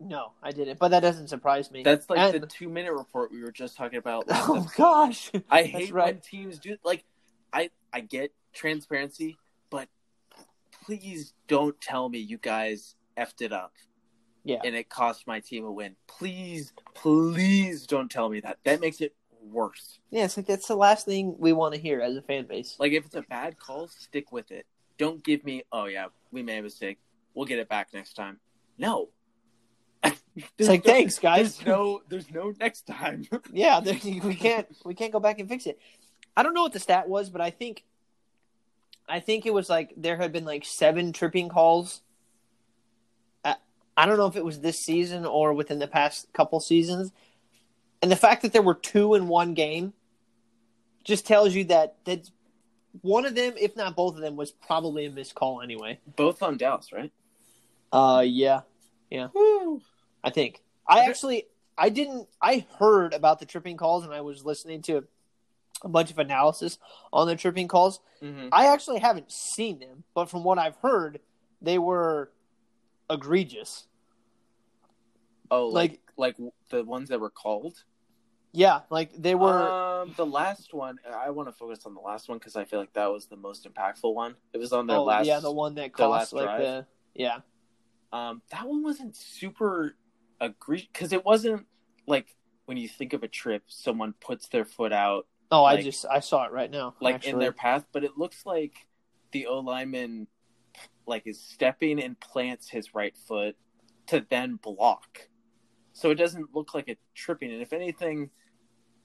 no, 0.00 0.32
I 0.42 0.50
didn't. 0.50 0.78
But 0.78 0.88
that 0.88 1.00
doesn't 1.00 1.28
surprise 1.28 1.70
me. 1.70 1.82
That's 1.82 2.10
like 2.10 2.18
And- 2.18 2.42
the 2.42 2.46
two 2.46 2.68
minute 2.68 2.92
report 2.92 3.30
we 3.32 3.42
were 3.42 3.52
just 3.52 3.76
talking 3.76 3.98
about. 3.98 4.24
oh 4.28 4.56
episode. 4.56 4.76
gosh, 4.76 5.30
I 5.50 5.62
hate 5.62 5.92
right. 5.92 6.14
when 6.14 6.20
teams 6.20 6.58
do 6.58 6.76
like 6.84 7.04
I 7.52 7.70
I 7.92 8.00
get 8.00 8.32
transparency, 8.52 9.36
please 10.84 11.32
don't 11.48 11.80
tell 11.80 12.08
me 12.08 12.18
you 12.18 12.38
guys 12.38 12.94
effed 13.16 13.40
it 13.40 13.52
up 13.52 13.72
Yeah. 14.44 14.58
and 14.64 14.74
it 14.74 14.88
cost 14.88 15.26
my 15.26 15.40
team 15.40 15.64
a 15.64 15.70
win. 15.72 15.96
Please, 16.06 16.72
please 16.94 17.86
don't 17.86 18.10
tell 18.10 18.28
me 18.28 18.40
that. 18.40 18.58
That 18.64 18.80
makes 18.80 19.00
it 19.00 19.14
worse. 19.42 19.98
Yeah, 20.10 20.24
it's 20.24 20.36
like 20.36 20.46
that's 20.46 20.66
the 20.68 20.76
last 20.76 21.06
thing 21.06 21.36
we 21.38 21.52
want 21.52 21.74
to 21.74 21.80
hear 21.80 22.00
as 22.00 22.16
a 22.16 22.22
fan 22.22 22.46
base. 22.46 22.76
Like 22.78 22.92
if 22.92 23.06
it's 23.06 23.14
a 23.14 23.22
bad 23.22 23.58
call, 23.58 23.88
stick 23.88 24.32
with 24.32 24.50
it. 24.50 24.66
Don't 24.98 25.24
give 25.24 25.44
me, 25.44 25.62
oh 25.72 25.86
yeah, 25.86 26.06
we 26.32 26.42
made 26.42 26.58
a 26.58 26.62
mistake. 26.62 26.98
We'll 27.34 27.46
get 27.46 27.58
it 27.58 27.68
back 27.68 27.88
next 27.92 28.14
time. 28.14 28.38
No. 28.78 29.08
It's 30.58 30.68
like 30.68 30.82
thanks, 30.82 31.20
guys. 31.20 31.58
There's 31.58 31.66
no, 31.66 32.00
there's 32.08 32.30
no 32.32 32.52
next 32.58 32.86
time. 32.88 33.24
Yeah, 33.52 33.78
there, 33.78 33.96
we 34.02 34.34
can't 34.34 34.66
we 34.84 34.92
can't 34.94 35.12
go 35.12 35.20
back 35.20 35.38
and 35.38 35.48
fix 35.48 35.66
it. 35.66 35.78
I 36.36 36.42
don't 36.42 36.54
know 36.54 36.62
what 36.64 36.72
the 36.72 36.80
stat 36.80 37.08
was, 37.08 37.30
but 37.30 37.40
I 37.40 37.50
think 37.50 37.84
I 39.08 39.20
think 39.20 39.46
it 39.46 39.52
was 39.52 39.68
like 39.68 39.92
there 39.96 40.16
had 40.16 40.32
been 40.32 40.44
like 40.44 40.64
seven 40.64 41.12
tripping 41.12 41.48
calls. 41.48 42.02
I, 43.44 43.56
I 43.96 44.06
don't 44.06 44.16
know 44.16 44.26
if 44.26 44.36
it 44.36 44.44
was 44.44 44.60
this 44.60 44.78
season 44.78 45.26
or 45.26 45.52
within 45.52 45.78
the 45.78 45.86
past 45.86 46.32
couple 46.32 46.60
seasons, 46.60 47.12
and 48.02 48.10
the 48.10 48.16
fact 48.16 48.42
that 48.42 48.52
there 48.52 48.62
were 48.62 48.74
two 48.74 49.14
in 49.14 49.28
one 49.28 49.54
game 49.54 49.92
just 51.04 51.26
tells 51.26 51.54
you 51.54 51.64
that 51.64 51.96
that 52.04 52.28
one 53.02 53.26
of 53.26 53.34
them, 53.34 53.54
if 53.60 53.76
not 53.76 53.96
both 53.96 54.14
of 54.14 54.20
them, 54.20 54.36
was 54.36 54.50
probably 54.52 55.06
a 55.06 55.10
missed 55.10 55.34
call 55.34 55.60
anyway. 55.60 55.98
Both 56.16 56.42
on 56.42 56.56
Dallas, 56.56 56.92
right? 56.92 57.12
Uh, 57.92 58.24
yeah, 58.26 58.60
Woo. 59.34 59.80
I 60.22 60.30
think 60.30 60.62
I 60.88 61.04
actually 61.04 61.44
I 61.76 61.90
didn't 61.90 62.28
I 62.40 62.66
heard 62.78 63.14
about 63.14 63.38
the 63.40 63.46
tripping 63.46 63.76
calls 63.76 64.04
and 64.04 64.12
I 64.12 64.22
was 64.22 64.44
listening 64.44 64.82
to 64.82 65.04
a 65.84 65.88
bunch 65.88 66.10
of 66.10 66.18
analysis 66.18 66.78
on 67.12 67.26
the 67.28 67.36
tripping 67.36 67.68
calls. 67.68 68.00
hmm 68.20 68.48
I 68.50 68.66
actually 68.72 68.98
haven't 69.00 69.30
seen 69.30 69.78
them, 69.78 70.04
but 70.14 70.30
from 70.30 70.42
what 70.42 70.58
I've 70.58 70.76
heard, 70.76 71.20
they 71.62 71.78
were 71.78 72.32
egregious. 73.10 73.86
Oh, 75.50 75.68
like, 75.68 76.00
Like 76.16 76.36
like 76.38 76.52
the 76.70 76.84
ones 76.84 77.10
that 77.10 77.20
were 77.20 77.30
called. 77.30 77.84
yeah, 78.52 78.80
like 78.90 79.10
they 79.16 79.34
were 79.34 79.70
Um, 80.02 80.14
the 80.16 80.24
last 80.26 80.72
one. 80.72 80.98
I 81.14 81.30
want 81.30 81.48
to 81.48 81.52
focus 81.52 81.84
on 81.86 81.94
the 81.94 82.00
last 82.00 82.28
one 82.28 82.38
because 82.38 82.56
I 82.56 82.64
feel 82.64 82.80
like 82.80 82.92
that 82.94 83.12
was 83.12 83.26
the 83.26 83.36
most 83.36 83.66
impactful 83.70 84.12
one. 84.14 84.36
It 84.52 84.58
was 84.58 84.72
on 84.72 84.86
the 84.86 84.94
oh 84.94 85.04
last. 85.04 85.26
yeah, 85.26 85.40
the 85.40 85.52
one 85.52 85.74
that 85.74 85.92
cost 85.92 86.32
like 86.32 86.44
drive. 86.44 86.60
the 86.60 86.86
yeah. 87.14 87.38
Um, 88.12 88.42
that 88.50 88.66
one 88.66 88.82
wasn't 88.82 89.16
super 89.16 89.96
agree 90.40 90.88
because 90.92 91.12
it 91.12 91.24
wasn't 91.24 91.66
like 92.06 92.36
when 92.66 92.76
you 92.76 92.88
think 92.88 93.12
of 93.12 93.22
a 93.22 93.28
trip, 93.28 93.64
someone 93.66 94.14
puts 94.20 94.48
their 94.48 94.64
foot 94.64 94.92
out 94.92 95.26
Oh, 95.54 95.64
I 95.64 95.80
just 95.82 96.04
I 96.10 96.20
saw 96.20 96.44
it 96.46 96.52
right 96.52 96.70
now. 96.70 96.94
like 97.00 97.26
in 97.26 97.38
their 97.38 97.52
path, 97.52 97.84
but 97.92 98.04
it 98.04 98.18
looks 98.18 98.44
like 98.44 98.74
the 99.32 99.46
O 99.46 99.60
lineman 99.60 100.26
like 101.06 101.26
is 101.26 101.40
stepping 101.40 102.02
and 102.02 102.18
plants 102.18 102.68
his 102.68 102.94
right 102.94 103.16
foot 103.28 103.56
to 104.06 104.24
then 104.30 104.56
block. 104.56 105.28
So 105.92 106.10
it 106.10 106.16
doesn't 106.16 106.54
look 106.54 106.74
like 106.74 106.88
a 106.88 106.96
tripping. 107.14 107.52
And 107.52 107.62
if 107.62 107.72
anything, 107.72 108.30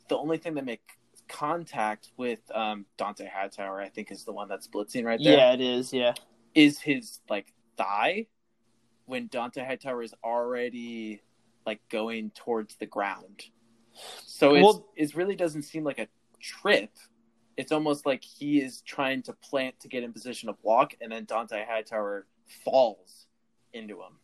the 0.07 0.17
only 0.17 0.37
thing 0.37 0.55
that 0.55 0.65
makes 0.65 0.83
contact 1.27 2.09
with 2.17 2.39
um, 2.53 2.85
Dont'a 2.97 3.29
Hightower, 3.29 3.79
I 3.79 3.89
think, 3.89 4.11
is 4.11 4.23
the 4.23 4.31
one 4.33 4.47
that's 4.47 4.67
blitzing 4.67 5.05
right 5.05 5.19
there. 5.23 5.37
Yeah, 5.37 5.53
it 5.53 5.61
is. 5.61 5.93
Yeah. 5.93 6.13
Is 6.55 6.79
his 6.79 7.19
like 7.29 7.53
thigh 7.77 8.25
when 9.05 9.29
Dont'a 9.29 9.65
Hightower 9.65 10.01
is 10.01 10.13
already 10.23 11.21
like 11.65 11.79
going 11.89 12.31
towards 12.31 12.75
the 12.77 12.87
ground. 12.87 13.43
So 14.25 14.55
it's, 14.55 14.63
Well- 14.63 14.87
it 14.95 15.15
really 15.15 15.35
doesn't 15.35 15.63
seem 15.63 15.83
like 15.83 15.99
a 15.99 16.07
trip. 16.41 16.91
It's 17.57 17.71
almost 17.71 18.05
like 18.05 18.23
he 18.23 18.61
is 18.61 18.81
trying 18.81 19.21
to 19.23 19.33
plant 19.33 19.79
to 19.81 19.87
get 19.87 20.03
in 20.03 20.13
position 20.13 20.47
to 20.47 20.53
block, 20.53 20.93
and 21.01 21.11
then 21.11 21.25
Dont'a 21.25 21.65
Hightower 21.67 22.25
falls 22.63 23.27
into 23.73 23.95
him. 23.95 24.19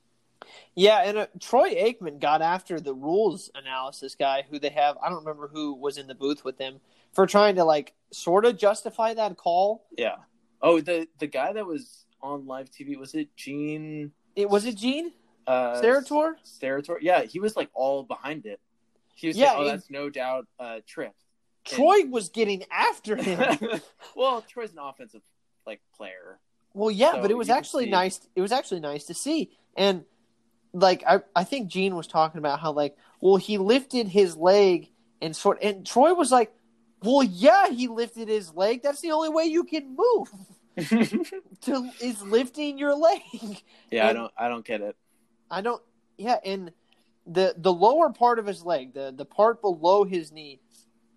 Yeah, 0.75 1.03
and 1.03 1.17
uh, 1.17 1.27
Troy 1.39 1.73
Aikman 1.75 2.19
got 2.19 2.41
after 2.41 2.79
the 2.79 2.93
rules 2.93 3.49
analysis 3.55 4.15
guy 4.15 4.45
who 4.49 4.59
they 4.59 4.69
have. 4.69 4.97
I 5.03 5.09
don't 5.09 5.19
remember 5.19 5.49
who 5.51 5.73
was 5.73 5.97
in 5.97 6.07
the 6.07 6.15
booth 6.15 6.43
with 6.45 6.57
them 6.57 6.79
for 7.13 7.25
trying 7.25 7.55
to 7.55 7.63
like 7.63 7.93
sort 8.11 8.45
of 8.45 8.57
justify 8.57 9.13
that 9.13 9.37
call. 9.37 9.85
Yeah. 9.97 10.17
Oh, 10.61 10.81
the 10.81 11.07
the 11.19 11.27
guy 11.27 11.53
that 11.53 11.65
was 11.65 12.05
on 12.21 12.45
live 12.45 12.69
TV 12.69 12.97
was 12.97 13.15
it 13.15 13.35
Gene 13.35 14.11
It 14.35 14.49
was 14.49 14.65
it 14.65 14.75
Gene 14.75 15.11
uh, 15.47 15.81
Steratore? 15.81 16.33
Steratore? 16.43 16.97
Yeah, 17.01 17.23
he 17.23 17.39
was 17.39 17.55
like 17.55 17.69
all 17.73 18.03
behind 18.03 18.45
it. 18.45 18.59
He 19.15 19.27
was 19.27 19.37
Yeah, 19.37 19.51
saying, 19.51 19.61
"Oh, 19.61 19.65
that's 19.65 19.89
no 19.89 20.09
doubt 20.09 20.47
a 20.59 20.81
trip." 20.81 21.13
Troy 21.65 22.05
was 22.09 22.29
getting 22.29 22.63
after 22.71 23.15
him. 23.15 23.81
well, 24.15 24.41
Troy's 24.41 24.71
an 24.71 24.79
offensive 24.79 25.21
like 25.65 25.81
player. 25.97 26.39
well, 26.73 26.91
yeah, 26.91 27.13
So 27.13 27.21
but 27.21 27.31
it 27.31 27.37
was 27.37 27.49
actually 27.49 27.89
nice. 27.89 28.19
It 28.35 28.41
was 28.41 28.51
actually 28.51 28.79
nice 28.81 29.05
to 29.05 29.13
see, 29.13 29.51
and 29.75 30.05
like 30.73 31.03
I, 31.07 31.21
I 31.35 31.43
think 31.43 31.69
Gene 31.69 31.95
was 31.95 32.07
talking 32.07 32.37
about 32.39 32.59
how 32.59 32.71
like, 32.71 32.95
well, 33.21 33.37
he 33.37 33.57
lifted 33.57 34.07
his 34.07 34.35
leg 34.37 34.91
and 35.21 35.35
sort, 35.35 35.59
and 35.63 35.85
Troy 35.85 36.13
was 36.13 36.31
like, 36.31 36.53
well, 37.01 37.23
yeah, 37.23 37.69
he 37.69 37.87
lifted 37.87 38.27
his 38.27 38.53
leg. 38.53 38.81
That's 38.83 39.01
the 39.01 39.11
only 39.11 39.29
way 39.29 39.45
you 39.45 39.63
can 39.63 39.95
move. 39.95 40.29
To 41.61 41.89
is 42.01 42.21
lifting 42.21 42.77
your 42.77 42.93
leg. 42.95 43.21
yeah, 43.89 44.07
I 44.07 44.13
don't 44.13 44.31
I 44.37 44.49
don't 44.49 44.65
get 44.65 44.81
it. 44.81 44.95
I 45.49 45.61
don't. 45.61 45.81
Yeah, 46.17 46.37
and 46.43 46.71
the 47.25 47.55
the 47.57 47.71
lower 47.73 48.11
part 48.11 48.39
of 48.39 48.45
his 48.45 48.63
leg, 48.63 48.93
the 48.93 49.13
the 49.15 49.25
part 49.25 49.61
below 49.61 50.03
his 50.03 50.31
knee, 50.31 50.59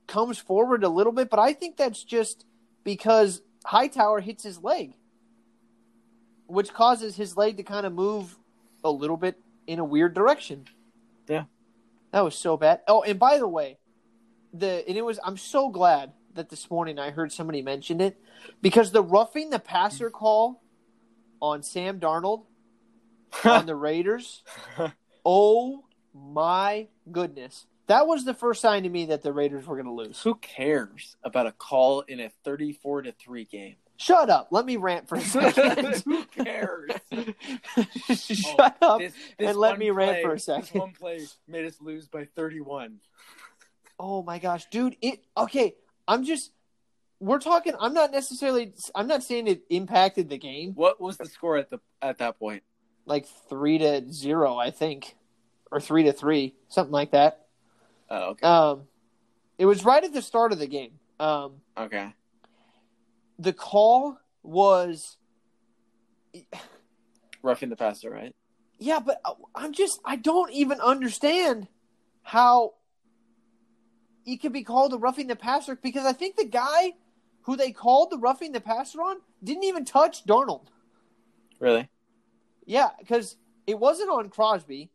comes 0.09 0.39
forward 0.39 0.83
a 0.83 0.89
little 0.89 1.13
bit, 1.13 1.31
but 1.31 1.39
I 1.39 1.53
think 1.53 1.77
that's 1.77 2.03
just 2.03 2.45
because 2.83 3.43
Hightower 3.65 4.21
hits 4.21 4.43
his 4.43 4.59
leg, 4.63 4.95
which 6.47 6.73
causes 6.73 7.15
his 7.17 7.37
leg 7.37 7.59
to 7.59 7.63
kind 7.63 7.87
of 7.87 7.93
move 7.93 8.37
a 8.83 8.91
little 8.91 9.17
bit 9.17 9.39
in 9.67 9.79
a 9.79 9.85
weird 9.85 10.15
direction. 10.15 10.65
Yeah. 11.29 11.45
that 12.11 12.23
was 12.25 12.35
so 12.35 12.57
bad. 12.57 12.81
Oh, 12.89 13.03
and 13.03 13.19
by 13.19 13.39
the 13.39 13.47
way, 13.47 13.79
the 14.53 14.83
and 14.89 14.97
it 14.97 15.05
was. 15.05 15.21
I'm 15.23 15.37
so 15.37 15.69
glad 15.69 16.13
that 16.35 16.49
this 16.49 16.71
morning 16.71 16.99
I 16.99 17.11
heard 17.11 17.31
somebody 17.33 17.61
mention 17.61 18.01
it 18.01 18.19
because 18.63 18.93
the 18.93 19.03
roughing 19.03 19.51
the 19.51 19.59
passer 19.59 20.09
call 20.09 20.63
on 21.43 21.63
Sam 21.63 22.01
Darnold 22.01 22.45
on 23.45 23.67
the 23.67 23.75
Raiders. 23.87 24.43
Oh 25.25 25.85
my 26.15 26.89
goodness. 27.13 27.67
That 27.89 28.07
was 28.07 28.25
the 28.25 28.35
first 28.35 28.61
sign 28.61 28.83
to 28.85 28.89
me 28.89 29.07
that 29.07 29.23
the 29.23 29.33
Raiders 29.33 29.67
were 29.67 29.75
going 29.77 29.87
to 29.87 29.93
lose. 29.93 30.21
Who 30.23 30.35
cares 30.37 31.17
about 31.23 31.47
a 31.47 31.53
call 31.53 32.03
in 32.03 32.21
a 32.21 32.29
34 32.45 33.03
to 33.03 33.13
3 33.13 33.45
game? 33.45 33.77
Shut 33.97 34.31
up. 34.31 34.49
Let 34.51 34.65
me 34.67 34.77
rant 34.77 35.09
for 35.09 35.17
a 35.17 35.21
second. 35.23 36.03
Who 36.05 36.25
cares? 36.27 36.91
Shut 38.15 38.77
oh, 38.83 38.95
up. 38.95 39.01
This- 39.01 39.13
and 39.39 39.57
let 39.57 39.79
me 39.79 39.91
rant 39.91 40.23
for 40.23 40.33
a 40.33 40.35
This 40.35 40.45
second. 40.45 40.81
one 40.81 40.93
play 40.93 41.27
made 41.49 41.65
us 41.65 41.81
lose 41.81 42.07
by 42.09 42.27
31. 42.37 43.01
Oh 43.99 44.23
my 44.23 44.39
gosh, 44.39 44.67
dude. 44.71 44.97
It 45.03 45.25
okay. 45.37 45.75
I'm 46.07 46.25
just 46.25 46.53
we're 47.21 47.41
talking 47.41 47.73
I'm 47.81 47.95
not 47.95 48.13
necessarily 48.13 48.73
I'm 48.95 49.09
not 49.09 49.25
saying 49.25 49.49
it 49.49 49.63
impacted 49.71 50.29
the 50.29 50.39
game 50.39 50.75
What 50.75 51.01
was 51.01 51.17
the 51.17 51.27
score 51.27 51.57
at 51.57 51.69
the 51.69 51.81
at 52.01 52.19
that 52.19 52.39
point? 52.39 52.63
like 53.07 53.27
3 53.49 53.79
to 53.79 54.13
0, 54.13 54.57
I 54.57 54.71
think. 54.71 55.17
Or 55.73 55.81
3 55.81 56.05
to 56.05 56.13
3, 56.13 56.55
something 56.69 56.93
like 56.93 57.11
that. 57.13 57.47
Oh, 58.11 58.31
okay. 58.31 58.47
Um 58.47 58.89
it 59.59 59.67
was 59.67 59.85
right 59.85 60.03
at 60.03 60.13
the 60.13 60.23
start 60.23 60.53
of 60.53 60.59
the 60.59 60.67
game. 60.67 60.93
Um 61.21 61.63
Okay. 61.77 62.15
the 63.39 63.53
call 63.53 64.19
was 64.43 65.17
Roughing 67.43 67.69
the 67.69 67.77
passer, 67.77 68.11
right? 68.11 68.35
Yeah, 68.79 69.01
but 69.01 69.21
uh, 69.25 69.35
I'm 69.55 69.73
just 69.73 70.01
I 70.05 70.17
don't 70.17 70.53
even 70.53 70.81
understand 70.81 71.69
how 72.23 72.75
it 74.27 74.39
could 74.39 74.53
be 74.53 74.63
called 74.65 74.93
a 74.93 74.99
roughing 74.99 75.27
the 75.29 75.37
passer 75.37 75.77
because 75.77 76.05
I 76.05 76.13
think 76.13 76.37
the 76.37 76.45
guy 76.45 76.93
who 77.43 77.57
they 77.57 77.73
called 77.73 78.11
the 78.11 78.19
roughing 78.19 78.53
the 78.53 78.61
passer 78.61 79.01
on 79.01 79.17
didn't 79.43 79.65
even 79.65 79.85
touch 79.85 80.27
Darnold. 80.27 80.67
Really? 81.61 81.89
Yeah, 82.67 82.91
because 82.99 83.37
it 83.67 83.79
wasn't 83.79 84.11
on 84.11 84.29
Crosby. 84.29 84.91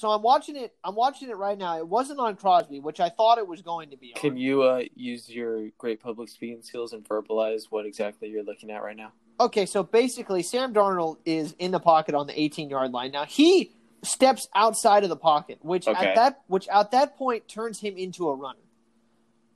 So 0.00 0.10
I'm 0.10 0.22
watching 0.22 0.56
it. 0.56 0.72
I'm 0.82 0.94
watching 0.94 1.28
it 1.28 1.36
right 1.36 1.58
now. 1.58 1.76
It 1.76 1.86
wasn't 1.86 2.20
on 2.20 2.34
Crosby, 2.36 2.80
which 2.80 3.00
I 3.00 3.10
thought 3.10 3.36
it 3.36 3.46
was 3.46 3.60
going 3.60 3.90
to 3.90 3.98
be 3.98 4.14
on. 4.14 4.20
Can 4.20 4.38
you 4.38 4.62
uh, 4.62 4.84
use 4.94 5.28
your 5.28 5.68
great 5.76 6.00
public 6.00 6.30
speaking 6.30 6.62
skills 6.62 6.94
and 6.94 7.06
verbalize 7.06 7.64
what 7.68 7.84
exactly 7.84 8.28
you're 8.28 8.42
looking 8.42 8.70
at 8.70 8.82
right 8.82 8.96
now? 8.96 9.12
Okay, 9.38 9.66
so 9.66 9.82
basically, 9.82 10.42
Sam 10.42 10.72
Darnold 10.72 11.18
is 11.26 11.54
in 11.58 11.70
the 11.70 11.80
pocket 11.80 12.14
on 12.14 12.26
the 12.26 12.40
18 12.40 12.70
yard 12.70 12.92
line. 12.92 13.12
Now 13.12 13.26
he 13.26 13.72
steps 14.02 14.48
outside 14.54 15.02
of 15.02 15.10
the 15.10 15.16
pocket, 15.16 15.58
which 15.60 15.86
Okay. 15.86 15.98
at 15.98 16.14
that 16.14 16.40
which 16.46 16.66
at 16.68 16.92
that 16.92 17.18
point 17.18 17.46
turns 17.46 17.78
him 17.80 17.98
into 17.98 18.30
a 18.30 18.34
runner, 18.34 18.58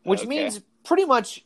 which 0.02 0.20
Okay. 0.20 0.28
means 0.28 0.60
pretty 0.84 1.06
much 1.06 1.42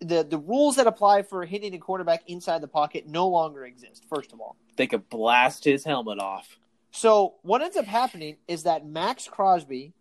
the 0.00 0.24
the 0.24 0.38
rules 0.38 0.76
that 0.76 0.86
apply 0.86 1.22
for 1.22 1.44
hitting 1.44 1.74
a 1.74 1.78
quarterback 1.78 2.22
inside 2.26 2.62
the 2.62 2.68
pocket 2.68 3.06
no 3.06 3.28
longer 3.28 3.66
exist. 3.66 4.04
First 4.08 4.32
of 4.32 4.40
all, 4.40 4.56
They 4.76 4.86
could 4.86 5.10
blast 5.10 5.64
his 5.64 5.84
helmet 5.84 6.18
off. 6.18 6.58
So 6.94 7.34
what 7.42 7.60
ends 7.60 7.76
up 7.76 7.86
happening 7.86 8.36
is 8.46 8.62
that 8.62 8.86
Maxx 8.86 9.26
Crosby, 9.26 9.92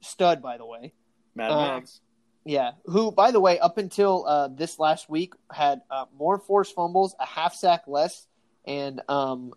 stud 0.00 0.40
by 0.40 0.58
the 0.58 0.64
way, 0.64 0.92
Mad 1.34 1.50
Um, 1.50 1.58
Max. 1.58 2.00
Yeah, 2.44 2.72
who, 2.86 3.10
by 3.10 3.32
the 3.32 3.40
way, 3.40 3.58
up 3.58 3.78
until 3.78 4.24
uh, 4.26 4.46
this 4.48 4.78
last 4.78 5.10
week 5.10 5.34
had 5.52 5.82
uh, 5.90 6.04
more 6.16 6.38
forced 6.38 6.74
fumbles, 6.76 7.16
a 7.18 7.26
half 7.26 7.54
sack 7.54 7.82
less, 7.88 8.28
and 8.64 9.02
um, 9.08 9.52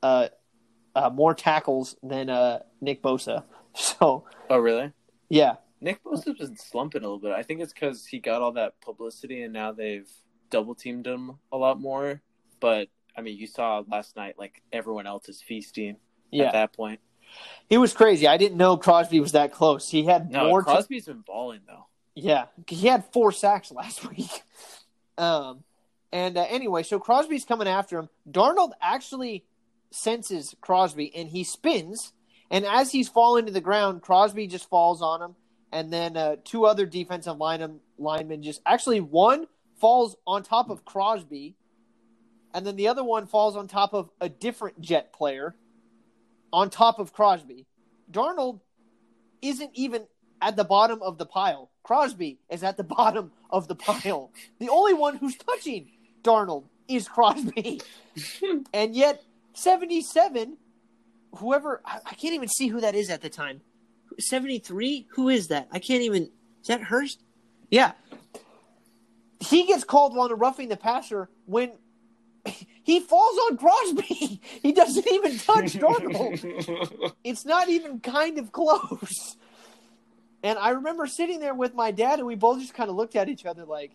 uh, 0.00 0.28
uh, 0.94 1.10
more 1.10 1.34
tackles 1.34 1.96
than 2.04 2.30
uh, 2.30 2.60
Nick 2.80 3.02
Bosa. 3.02 3.44
So, 3.74 4.24
Oh, 4.50 4.58
really? 4.58 4.92
yeah, 5.30 5.54
Nick 5.80 6.04
Bosa's 6.04 6.36
been 6.38 6.56
slumping 6.56 7.00
a 7.00 7.04
little 7.04 7.18
bit. 7.18 7.32
I 7.32 7.42
think 7.42 7.62
it's 7.62 7.72
because 7.72 8.06
he 8.06 8.18
got 8.20 8.42
all 8.42 8.52
that 8.52 8.78
publicity, 8.80 9.42
and 9.42 9.52
now 9.52 9.72
they've 9.72 10.08
double 10.50 10.74
teamed 10.74 11.06
him 11.06 11.38
a 11.50 11.56
lot 11.56 11.80
more. 11.80 12.20
But 12.60 12.88
I 13.16 13.22
mean, 13.22 13.36
you 13.38 13.46
saw 13.46 13.82
last 13.90 14.14
night, 14.14 14.34
like 14.38 14.62
everyone 14.72 15.06
else 15.06 15.28
is 15.30 15.40
feasting 15.42 15.96
yeah, 16.32 16.46
at 16.46 16.52
that 16.52 16.72
point. 16.72 17.00
he 17.68 17.78
was 17.78 17.92
crazy. 17.92 18.26
I 18.26 18.36
didn't 18.36 18.56
know 18.56 18.76
Crosby 18.76 19.20
was 19.20 19.32
that 19.32 19.52
close. 19.52 19.88
He 19.88 20.04
had 20.04 20.30
No, 20.30 20.48
more. 20.48 20.62
Crosby's 20.62 21.06
been 21.06 21.22
balling 21.26 21.60
though. 21.66 21.86
Yeah, 22.14 22.46
he 22.66 22.88
had 22.88 23.04
four 23.12 23.32
sacks 23.32 23.70
last 23.72 24.08
week. 24.08 24.42
Um, 25.16 25.62
and 26.12 26.36
uh, 26.36 26.46
anyway, 26.48 26.82
so 26.82 26.98
Crosby's 26.98 27.44
coming 27.44 27.68
after 27.68 27.98
him. 27.98 28.08
Darnold 28.30 28.72
actually 28.80 29.44
senses 29.90 30.54
Crosby 30.60 31.14
and 31.14 31.28
he 31.28 31.44
spins. 31.44 32.12
And 32.50 32.66
as 32.66 32.92
he's 32.92 33.08
falling 33.08 33.46
to 33.46 33.52
the 33.52 33.62
ground, 33.62 34.02
Crosby 34.02 34.46
just 34.46 34.68
falls 34.68 35.00
on 35.00 35.22
him. 35.22 35.36
And 35.72 35.90
then 35.90 36.18
uh, 36.18 36.36
two 36.44 36.66
other 36.66 36.84
defensive 36.84 37.38
line 37.38 37.80
linemen 37.96 38.42
just 38.42 38.60
actually 38.66 39.00
one 39.00 39.46
falls 39.82 40.16
on 40.26 40.42
top 40.42 40.70
of 40.70 40.84
Crosby, 40.84 41.56
and 42.54 42.66
then 42.66 42.76
the 42.76 42.88
other 42.88 43.02
one 43.02 43.26
falls 43.26 43.56
on 43.56 43.66
top 43.68 43.94
of 43.94 44.10
a 44.20 44.28
different 44.28 44.80
Jet 44.80 45.12
player 45.12 45.56
on 46.52 46.70
top 46.70 46.98
of 46.98 47.12
Crosby. 47.12 47.66
Darnold 48.10 48.60
isn't 49.40 49.70
even 49.74 50.06
at 50.40 50.56
the 50.56 50.64
bottom 50.64 51.00
of 51.02 51.18
the 51.18 51.26
pile. 51.26 51.70
Crosby 51.82 52.38
is 52.50 52.62
at 52.62 52.76
the 52.76 52.84
bottom 52.98 53.32
of 53.50 53.68
the 53.68 53.74
pile. 53.74 54.30
The 54.58 54.68
only 54.68 54.94
one 54.94 55.16
who's 55.16 55.36
touching 55.36 55.90
Darnold 56.22 56.64
is 56.88 57.08
Crosby. 57.08 57.80
and 58.74 58.94
yet, 58.94 59.22
77, 59.54 60.56
whoever, 61.36 61.80
I, 61.84 61.98
I 62.04 62.14
can't 62.14 62.34
even 62.34 62.48
see 62.48 62.68
who 62.68 62.80
that 62.80 62.94
is 62.94 63.10
at 63.10 63.22
the 63.22 63.30
time. 63.30 63.60
73? 64.18 65.06
Who 65.12 65.28
is 65.28 65.48
that? 65.48 65.68
I 65.72 65.78
can't 65.78 66.02
even. 66.02 66.24
Is 66.60 66.68
that 66.68 66.82
Hurst? 66.82 67.22
Yeah. 67.70 67.92
He 69.40 69.66
gets 69.66 69.84
called 69.84 70.16
on 70.16 70.30
a 70.30 70.34
roughing 70.34 70.68
the 70.68 70.76
passer 70.76 71.28
when 71.46 71.72
he 72.82 73.00
falls 73.00 73.38
on 73.50 73.56
Crosby. 73.56 74.40
He 74.62 74.72
doesn't 74.72 75.06
even 75.08 75.38
touch 75.38 75.72
Darnold 75.72 77.12
it's 77.24 77.44
not 77.44 77.68
even 77.68 77.98
kind 77.98 78.38
of 78.38 78.52
close. 78.52 79.36
And 80.42 80.58
I 80.58 80.70
remember 80.70 81.06
sitting 81.06 81.40
there 81.40 81.54
with 81.54 81.74
my 81.74 81.90
dad, 81.90 82.18
and 82.18 82.26
we 82.26 82.34
both 82.34 82.60
just 82.60 82.74
kind 82.74 82.90
of 82.90 82.96
looked 82.96 83.16
at 83.16 83.28
each 83.28 83.44
other 83.44 83.64
like, 83.64 83.92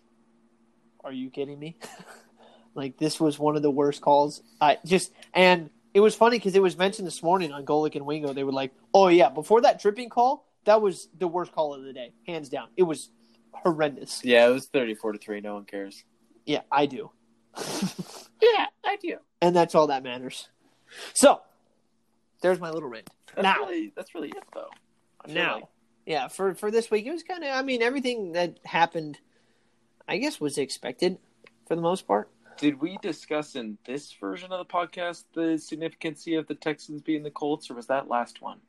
"Are 1.04 1.12
you 1.12 1.30
kidding 1.30 1.60
me?" 1.60 1.78
like 2.76 2.98
this 2.98 3.20
was 3.20 3.38
one 3.40 3.56
of 3.56 3.62
the 3.62 3.72
worst 3.72 4.02
calls. 4.02 4.42
I 4.62 4.78
just 4.86 5.12
and 5.34 5.70
it 5.94 6.00
was 6.00 6.16
funny 6.16 6.38
because 6.38 6.56
it 6.56 6.62
was 6.62 6.78
mentioned 6.78 7.08
this 7.08 7.24
morning 7.24 7.52
on 7.52 7.66
Golic 7.66 7.96
and 7.96 8.06
Wingo. 8.06 8.34
They 8.34 8.44
were 8.44 8.54
like, 8.54 8.74
"Oh 8.94 9.08
yeah, 9.08 9.30
before 9.30 9.62
that 9.62 9.80
tripping 9.82 10.10
call, 10.10 10.46
that 10.66 10.82
was 10.82 11.10
the 11.18 11.28
worst 11.28 11.52
call 11.52 11.74
of 11.74 11.84
the 11.84 11.94
day, 11.94 12.14
hands 12.26 12.50
down. 12.50 12.70
It 12.78 12.84
was 12.84 13.10
horrendous." 13.52 14.24
yeah, 14.24 14.48
it 14.48 14.52
was 14.52 14.68
thirty-four 14.68 15.14
to 15.14 15.20
three. 15.20 15.42
No 15.42 15.56
one 15.56 15.66
cares. 15.66 16.04
Yeah, 16.46 16.62
I 16.72 16.86
do, 16.86 17.12
Yeah, 18.42 18.66
I 18.84 18.98
do. 18.98 19.18
and 19.42 19.56
that's 19.56 19.76
all 19.76 19.88
that 19.88 20.04
matters. 20.04 20.50
So, 21.14 21.42
there's 22.42 22.60
my 22.60 22.70
little 22.72 22.90
rant. 22.90 23.10
That's 23.36 23.44
Now. 23.44 23.58
really 23.60 23.92
that's 23.96 24.16
really 24.16 24.30
it 24.30 24.44
though. 24.54 24.70
I 25.26 25.32
now 25.32 25.56
like- 25.56 25.64
yeah 26.06 26.28
for 26.30 26.56
for 26.56 26.72
this 26.72 26.90
week 26.90 27.06
it 27.06 27.12
was 27.12 27.24
kind 27.24 27.44
of 27.44 27.50
i 27.54 27.62
mean 27.62 27.82
everything 27.82 28.32
that 28.32 28.58
happened 28.64 29.20
i 30.08 30.18
guess 30.18 30.40
was 30.40 30.58
expected 30.58 31.18
for 31.68 31.76
the 31.76 31.82
most 31.82 32.08
part 32.08 32.30
Did 32.58 32.80
we 32.80 32.98
discuss 33.02 33.56
in 33.56 33.78
this 33.86 34.14
version 34.14 34.52
of 34.54 34.60
the 34.66 34.74
podcast 34.74 35.26
the 35.34 35.58
significance 35.58 36.26
of 36.28 36.48
the 36.48 36.56
Texans 36.56 37.02
being 37.02 37.24
the 37.24 37.30
Colts, 37.32 37.70
or 37.70 37.74
was 37.76 37.88
that 37.88 38.08
last 38.08 38.42
one? 38.42 38.60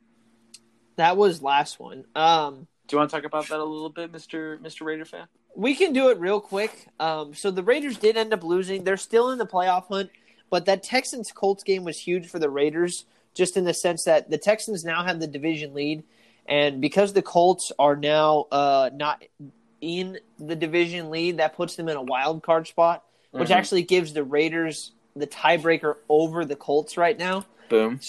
that 0.97 1.15
was 1.15 1.41
last 1.41 1.79
one 1.79 2.03
um 2.15 2.67
Do 2.87 2.95
you 2.95 2.97
want 2.99 3.09
to 3.09 3.15
talk 3.15 3.25
about 3.25 3.47
that 3.47 3.59
a 3.59 3.63
little 3.63 3.89
bit, 3.89 4.11
Mister 4.11 4.59
Mister 4.61 4.83
Raider 4.83 5.05
fan? 5.05 5.27
We 5.55 5.75
can 5.75 5.93
do 5.93 6.09
it 6.09 6.19
real 6.19 6.39
quick 6.39 6.87
um 6.99 7.33
so 7.33 7.49
the 7.51 7.63
raiders 7.63 7.97
did 7.97 8.15
end 8.17 8.33
up 8.33 8.43
losing 8.43 8.83
they're 8.83 8.97
still 8.97 9.31
in 9.31 9.37
the 9.37 9.45
playoff 9.45 9.87
hunt 9.87 10.09
but 10.49 10.65
that 10.65 10.83
texans 10.83 11.31
colts 11.31 11.63
game 11.63 11.83
was 11.83 11.97
huge 11.99 12.27
for 12.27 12.39
the 12.39 12.49
raiders 12.49 13.05
just 13.33 13.57
in 13.57 13.63
the 13.63 13.73
sense 13.73 14.03
that 14.05 14.29
the 14.29 14.37
texans 14.37 14.83
now 14.85 15.03
have 15.03 15.19
the 15.19 15.27
division 15.27 15.73
lead 15.73 16.03
and 16.45 16.79
because 16.81 17.13
the 17.13 17.21
colts 17.21 17.71
are 17.79 17.95
now 17.95 18.45
uh 18.51 18.89
not 18.93 19.23
in 19.81 20.19
the 20.39 20.55
division 20.55 21.09
lead 21.09 21.37
that 21.37 21.55
puts 21.55 21.75
them 21.75 21.87
in 21.89 21.95
a 21.97 22.01
wild 22.01 22.43
card 22.43 22.67
spot 22.67 23.03
which 23.31 23.49
Mhm. 23.49 23.55
actually 23.55 23.83
gives 23.83 24.13
the 24.13 24.23
Raiders 24.23 24.91
the 25.15 25.27
tiebreaker 25.27 25.97
over 26.09 26.45
the 26.45 26.55
Colts 26.55 26.97
right 26.97 27.15
now. 27.17 27.45
Boom. 27.69 27.99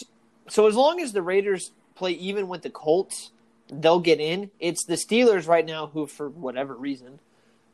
So 0.49 0.67
as 0.67 0.75
long 0.75 0.99
as 1.01 1.13
the 1.13 1.21
Raiders 1.21 1.73
play 1.95 2.13
even 2.13 2.49
with 2.49 2.63
the 2.63 2.71
Colts, 2.71 3.31
they'll 3.71 4.01
get 4.01 4.19
in. 4.19 4.51
It's 4.61 4.85
the 4.87 4.95
Steelers 4.95 5.47
right 5.47 5.67
now 5.67 5.89
who, 5.89 6.07
for 6.07 6.31
whatever 6.31 6.75
reason, 6.75 7.19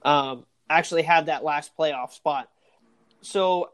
um, 0.02 0.44
actually 0.68 1.02
have 1.02 1.26
that 1.26 1.44
last 1.44 1.76
playoff 1.76 2.12
spot. 2.12 2.48
So 3.20 3.70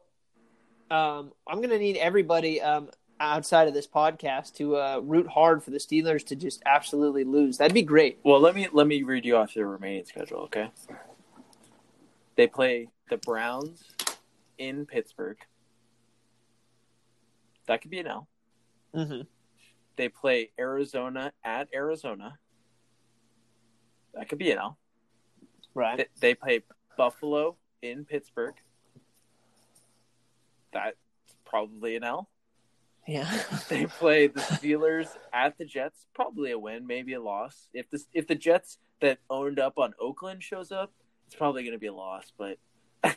um, 0.90 1.32
I'm 1.46 1.58
going 1.58 1.70
to 1.70 1.78
need 1.78 1.96
everybody 1.96 2.61
um, 2.61 2.90
outside 3.20 3.68
of 3.68 3.74
this 3.74 3.87
podcast 3.87 4.54
to 4.56 4.76
uh, 4.76 5.00
root 5.02 5.26
hard 5.26 5.62
for 5.62 5.70
the 5.70 5.78
Steelers 5.78 6.26
to 6.26 6.37
just 6.37 6.62
absolutely 6.66 7.24
lose. 7.24 7.58
That'd 7.58 7.74
be 7.74 7.82
great. 7.82 8.18
Well, 8.24 8.40
let 8.40 8.54
me 8.54 8.68
let 8.72 8.87
me 8.87 9.02
read 9.02 9.24
you 9.24 9.37
off 9.37 9.54
the 9.54 9.64
remaining 9.64 10.04
schedule, 10.04 10.40
okay? 10.40 10.70
They 12.37 12.46
play 12.46 12.88
the 13.08 13.18
Browns 13.18 13.85
in 14.58 14.87
Pittsburgh. 14.87 15.38
That 17.66 17.80
could 17.80 17.90
be 17.90 18.00
an 18.00 18.06
L. 18.06 18.28
Mm-hmm. 18.94 19.22
They 19.96 20.08
play 20.08 20.50
Arizona 20.58 21.32
at 21.44 21.68
Arizona. 21.74 22.38
That 24.14 24.28
could 24.28 24.38
be 24.38 24.50
an 24.50 24.58
L. 24.58 24.78
Right. 25.74 25.96
They, 25.96 26.06
they 26.20 26.35
play 26.35 26.62
Buffalo 26.96 27.56
in 27.80 28.04
Pittsburgh. 28.04 28.54
That's 30.72 30.96
probably 31.44 31.96
an 31.96 32.04
L. 32.04 32.28
Yeah. 33.06 33.30
They 33.68 33.87
play 33.87 34.26
the 34.26 34.40
Steelers 34.40 35.08
at 35.32 35.56
the 35.58 35.64
Jets, 35.64 36.06
probably 36.14 36.52
a 36.52 36.58
win, 36.58 36.87
maybe 36.87 37.14
a 37.14 37.22
loss. 37.22 37.68
If 37.72 37.90
the 37.90 38.02
if 38.12 38.26
the 38.26 38.35
Jets 38.35 38.78
that 39.00 39.18
owned 39.30 39.58
up 39.58 39.78
on 39.78 39.94
Oakland 40.00 40.42
shows 40.42 40.70
up, 40.70 40.92
it's 41.26 41.35
probably 41.35 41.62
going 41.62 41.72
to 41.72 41.78
be 41.78 41.87
a 41.87 41.94
loss. 41.94 42.32
But 42.37 42.58
and 43.02 43.16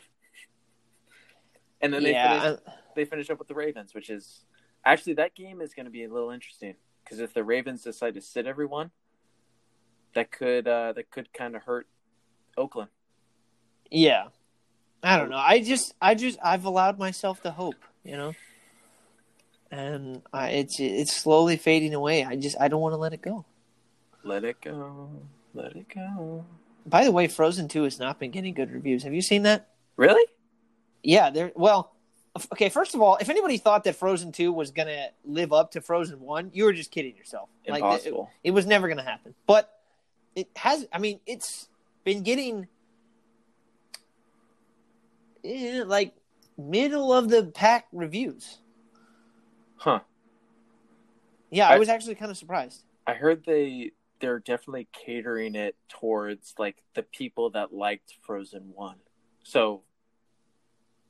then 1.92 2.02
they 2.02 2.12
yeah. 2.12 2.40
finish, 2.40 2.60
they 2.94 3.04
finish 3.04 3.30
up 3.30 3.38
with 3.38 3.48
the 3.48 3.54
Ravens, 3.54 3.94
which 3.94 4.10
is 4.10 4.44
actually 4.84 5.14
that 5.14 5.34
game 5.34 5.60
is 5.60 5.74
going 5.74 5.86
to 5.86 5.92
be 5.92 6.04
a 6.04 6.12
little 6.12 6.30
interesting 6.30 6.74
because 7.04 7.20
if 7.20 7.34
the 7.34 7.44
Ravens 7.44 7.82
decide 7.82 8.14
to 8.14 8.20
sit 8.20 8.46
everyone, 8.46 8.90
that 10.14 10.32
could 10.32 10.66
uh, 10.66 10.94
that 10.94 11.10
could 11.10 11.32
kind 11.32 11.54
of 11.54 11.62
hurt 11.62 11.86
Oakland. 12.56 12.90
Yeah. 13.90 14.28
I 15.02 15.18
don't 15.18 15.30
know. 15.30 15.38
I 15.38 15.60
just 15.60 15.94
I 16.00 16.14
just 16.14 16.38
I've 16.42 16.64
allowed 16.64 16.98
myself 16.98 17.42
to 17.42 17.50
hope, 17.50 17.76
you 18.04 18.16
know. 18.16 18.34
And 19.70 20.22
I, 20.32 20.50
it's 20.50 20.80
it's 20.80 21.14
slowly 21.14 21.56
fading 21.56 21.94
away. 21.94 22.24
I 22.24 22.36
just 22.36 22.56
I 22.60 22.68
don't 22.68 22.80
want 22.80 22.92
to 22.92 22.98
let 22.98 23.12
it 23.12 23.22
go. 23.22 23.44
Let 24.24 24.44
it 24.44 24.60
go, 24.60 25.10
let 25.54 25.76
it 25.76 25.86
go. 25.94 26.44
By 26.84 27.04
the 27.04 27.12
way, 27.12 27.28
Frozen 27.28 27.68
2 27.68 27.84
has 27.84 27.98
not 27.98 28.18
been 28.18 28.30
getting 28.32 28.54
good 28.54 28.72
reviews. 28.72 29.04
Have 29.04 29.14
you 29.14 29.22
seen 29.22 29.42
that? 29.42 29.68
Really? 29.96 30.24
Yeah, 31.02 31.30
there 31.30 31.52
well, 31.54 31.92
okay, 32.52 32.68
first 32.68 32.94
of 32.94 33.00
all, 33.00 33.16
if 33.20 33.28
anybody 33.28 33.58
thought 33.58 33.84
that 33.84 33.94
Frozen 33.94 34.32
2 34.32 34.52
was 34.52 34.72
going 34.72 34.88
to 34.88 35.08
live 35.24 35.52
up 35.52 35.72
to 35.72 35.80
Frozen 35.80 36.20
1, 36.20 36.50
you 36.52 36.64
were 36.64 36.72
just 36.72 36.90
kidding 36.90 37.16
yourself. 37.16 37.48
Like 37.68 37.82
it, 37.82 37.84
Impossible. 37.84 38.30
it 38.42 38.50
was 38.50 38.66
never 38.66 38.88
going 38.88 38.98
to 38.98 39.04
happen. 39.04 39.34
But 39.46 39.70
it 40.34 40.48
has 40.56 40.86
I 40.92 40.98
mean, 40.98 41.20
it's 41.26 41.68
been 42.06 42.22
getting 42.22 42.68
eh, 45.44 45.82
like 45.84 46.14
middle 46.56 47.12
of 47.12 47.28
the 47.28 47.44
pack 47.46 47.86
reviews. 47.92 48.60
huh. 49.76 49.98
Yeah, 51.50 51.68
I, 51.68 51.74
I- 51.74 51.78
was 51.78 51.88
actually 51.90 52.14
kind 52.14 52.30
of 52.30 52.38
surprised. 52.38 52.84
I 53.06 53.14
heard 53.14 53.44
they 53.44 53.90
they're 54.20 54.38
definitely 54.38 54.88
catering 54.92 55.54
it 55.54 55.76
towards 55.88 56.54
like 56.58 56.76
the 56.94 57.02
people 57.02 57.50
that 57.50 57.72
liked 57.74 58.14
Frozen 58.22 58.72
1. 58.74 58.96
So 59.44 59.82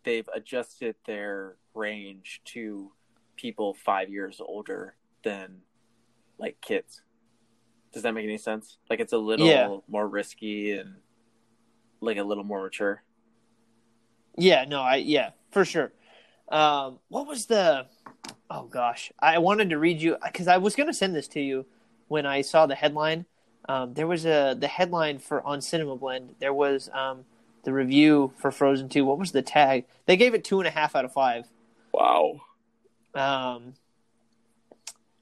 they've 0.03 0.29
adjusted 0.35 0.97
their 1.07 1.57
range 1.75 2.41
to 2.47 2.91
people 3.37 3.75
5 3.85 4.09
years 4.09 4.41
older 4.41 4.97
than 5.23 5.59
like 6.39 6.61
kids. 6.61 7.03
Does 7.93 8.03
that 8.03 8.13
make 8.13 8.25
any 8.25 8.39
sense? 8.39 8.77
Like 8.91 9.01
it's 9.01 9.13
a 9.13 9.19
little 9.19 9.47
Yeah. 9.47 9.77
more 9.89 10.07
risky 10.07 10.73
and 10.73 10.97
like 12.01 12.19
a 12.19 12.23
little 12.23 12.45
more 12.45 12.63
mature. 12.63 13.03
Yeah, 14.37 14.65
no, 14.67 14.83
I 14.83 14.97
yeah, 14.97 15.31
for 15.51 15.65
sure. 15.65 15.93
Um, 16.49 16.99
what 17.09 17.27
was 17.27 17.47
the? 17.47 17.87
Oh 18.51 18.65
gosh, 18.65 19.11
I 19.19 19.39
wanted 19.39 19.71
to 19.71 19.79
read 19.79 20.01
you 20.01 20.17
because 20.25 20.47
I 20.47 20.59
was 20.59 20.77
going 20.77 20.89
to 20.89 20.95
send 20.95 21.15
this 21.15 21.27
to 21.29 21.41
you 21.41 21.67
when 22.09 22.27
I 22.27 22.43
saw 22.43 22.67
the 22.67 22.75
headline. 22.75 23.25
Um, 23.69 23.95
there 23.95 24.07
was 24.07 24.27
a 24.27 24.55
the 24.59 24.69
headline 24.69 25.19
for 25.19 25.43
on 25.45 25.61
Cinema 25.61 25.97
Blend. 25.97 26.35
There 26.39 26.55
was 26.55 26.89
um, 26.93 27.25
the 27.65 27.73
review 27.73 28.33
for 28.37 28.51
Frozen 28.51 28.91
Two. 28.91 29.05
What 29.05 29.19
was 29.19 29.33
the 29.33 29.43
tag? 29.43 29.87
They 30.05 30.17
gave 30.17 30.35
it 30.35 30.45
two 30.45 30.61
and 30.61 30.69
a 30.69 30.71
half 30.71 30.95
out 30.95 31.05
of 31.05 31.13
five. 31.13 31.49
Wow. 31.93 32.43
Um, 33.15 33.73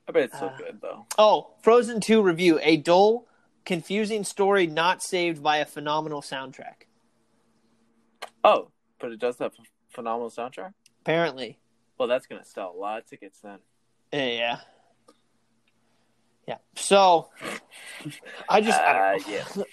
I 0.08 0.12
bet 0.12 0.24
it's 0.24 0.38
so 0.38 0.46
Uh, 0.46 0.56
good 0.58 0.80
though. 0.82 1.06
oh, 1.18 1.50
Frozen 1.62 2.00
Two 2.00 2.22
review: 2.22 2.58
a 2.62 2.76
dull, 2.76 3.26
confusing 3.64 4.24
story 4.24 4.66
not 4.66 5.02
saved 5.02 5.42
by 5.42 5.58
a 5.58 5.64
phenomenal 5.64 6.20
soundtrack. 6.20 6.86
Oh, 8.42 8.68
but 8.98 9.12
it 9.12 9.18
does 9.18 9.38
have 9.38 9.52
a 9.58 9.62
phenomenal 9.94 10.30
soundtrack. 10.30 10.74
Apparently, 11.02 11.58
Well, 11.98 12.08
that's 12.08 12.26
gonna 12.26 12.44
sell 12.44 12.72
a 12.74 12.78
lot 12.78 12.98
of 12.98 13.06
tickets 13.06 13.40
then. 13.40 13.58
yeah, 14.12 14.60
yeah. 16.46 16.58
So, 16.76 17.30
I 18.48 18.60
just 18.60 18.78
I 18.80 19.14
Uh, 19.14 19.16
know. 19.16 19.24
yeah. 19.28 19.44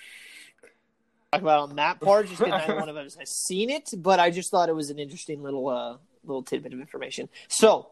talk 1.31 1.41
about 1.41 1.69
on 1.69 1.75
that 1.77 1.99
part 2.01 2.27
just 2.27 2.39
because 2.39 2.51
neither 2.67 2.75
one 2.79 2.89
of 2.89 2.97
us 2.97 3.15
has 3.15 3.29
seen 3.29 3.69
it, 3.69 3.89
but 3.97 4.19
I 4.19 4.31
just 4.31 4.51
thought 4.51 4.67
it 4.69 4.75
was 4.75 4.89
an 4.89 4.99
interesting 4.99 5.41
little 5.43 5.67
uh 5.67 5.97
little 6.23 6.43
tidbit 6.43 6.73
of 6.73 6.79
information. 6.79 7.27
So 7.49 7.91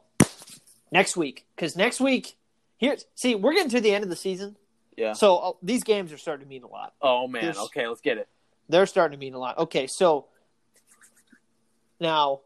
next 0.92 1.16
week, 1.18 1.46
because 1.56 1.76
next 1.76 2.00
week 2.02 2.36
here's 2.78 3.06
see 3.16 3.36
we're 3.36 3.54
getting 3.54 3.70
to 3.72 3.82
the 3.82 3.94
end 3.94 4.04
of 4.04 4.10
the 4.10 4.16
season, 4.16 4.56
Yeah. 4.98 5.14
so 5.14 5.38
uh, 5.38 5.52
these 5.62 5.84
games 5.84 6.12
are 6.14 6.18
starting 6.18 6.46
to 6.46 6.50
mean 6.50 6.64
a 6.64 6.68
lot. 6.68 6.94
Oh 7.02 7.28
man. 7.28 7.42
Here's- 7.44 7.58
Okay, 7.58 7.88
let's 7.88 8.02
get 8.02 8.18
it. 8.18 8.28
They're 8.70 8.86
starting 8.86 9.18
to 9.18 9.20
mean 9.20 9.34
a 9.34 9.40
lot. 9.40 9.58
Okay, 9.58 9.88
so 9.88 10.28
now 12.00 12.42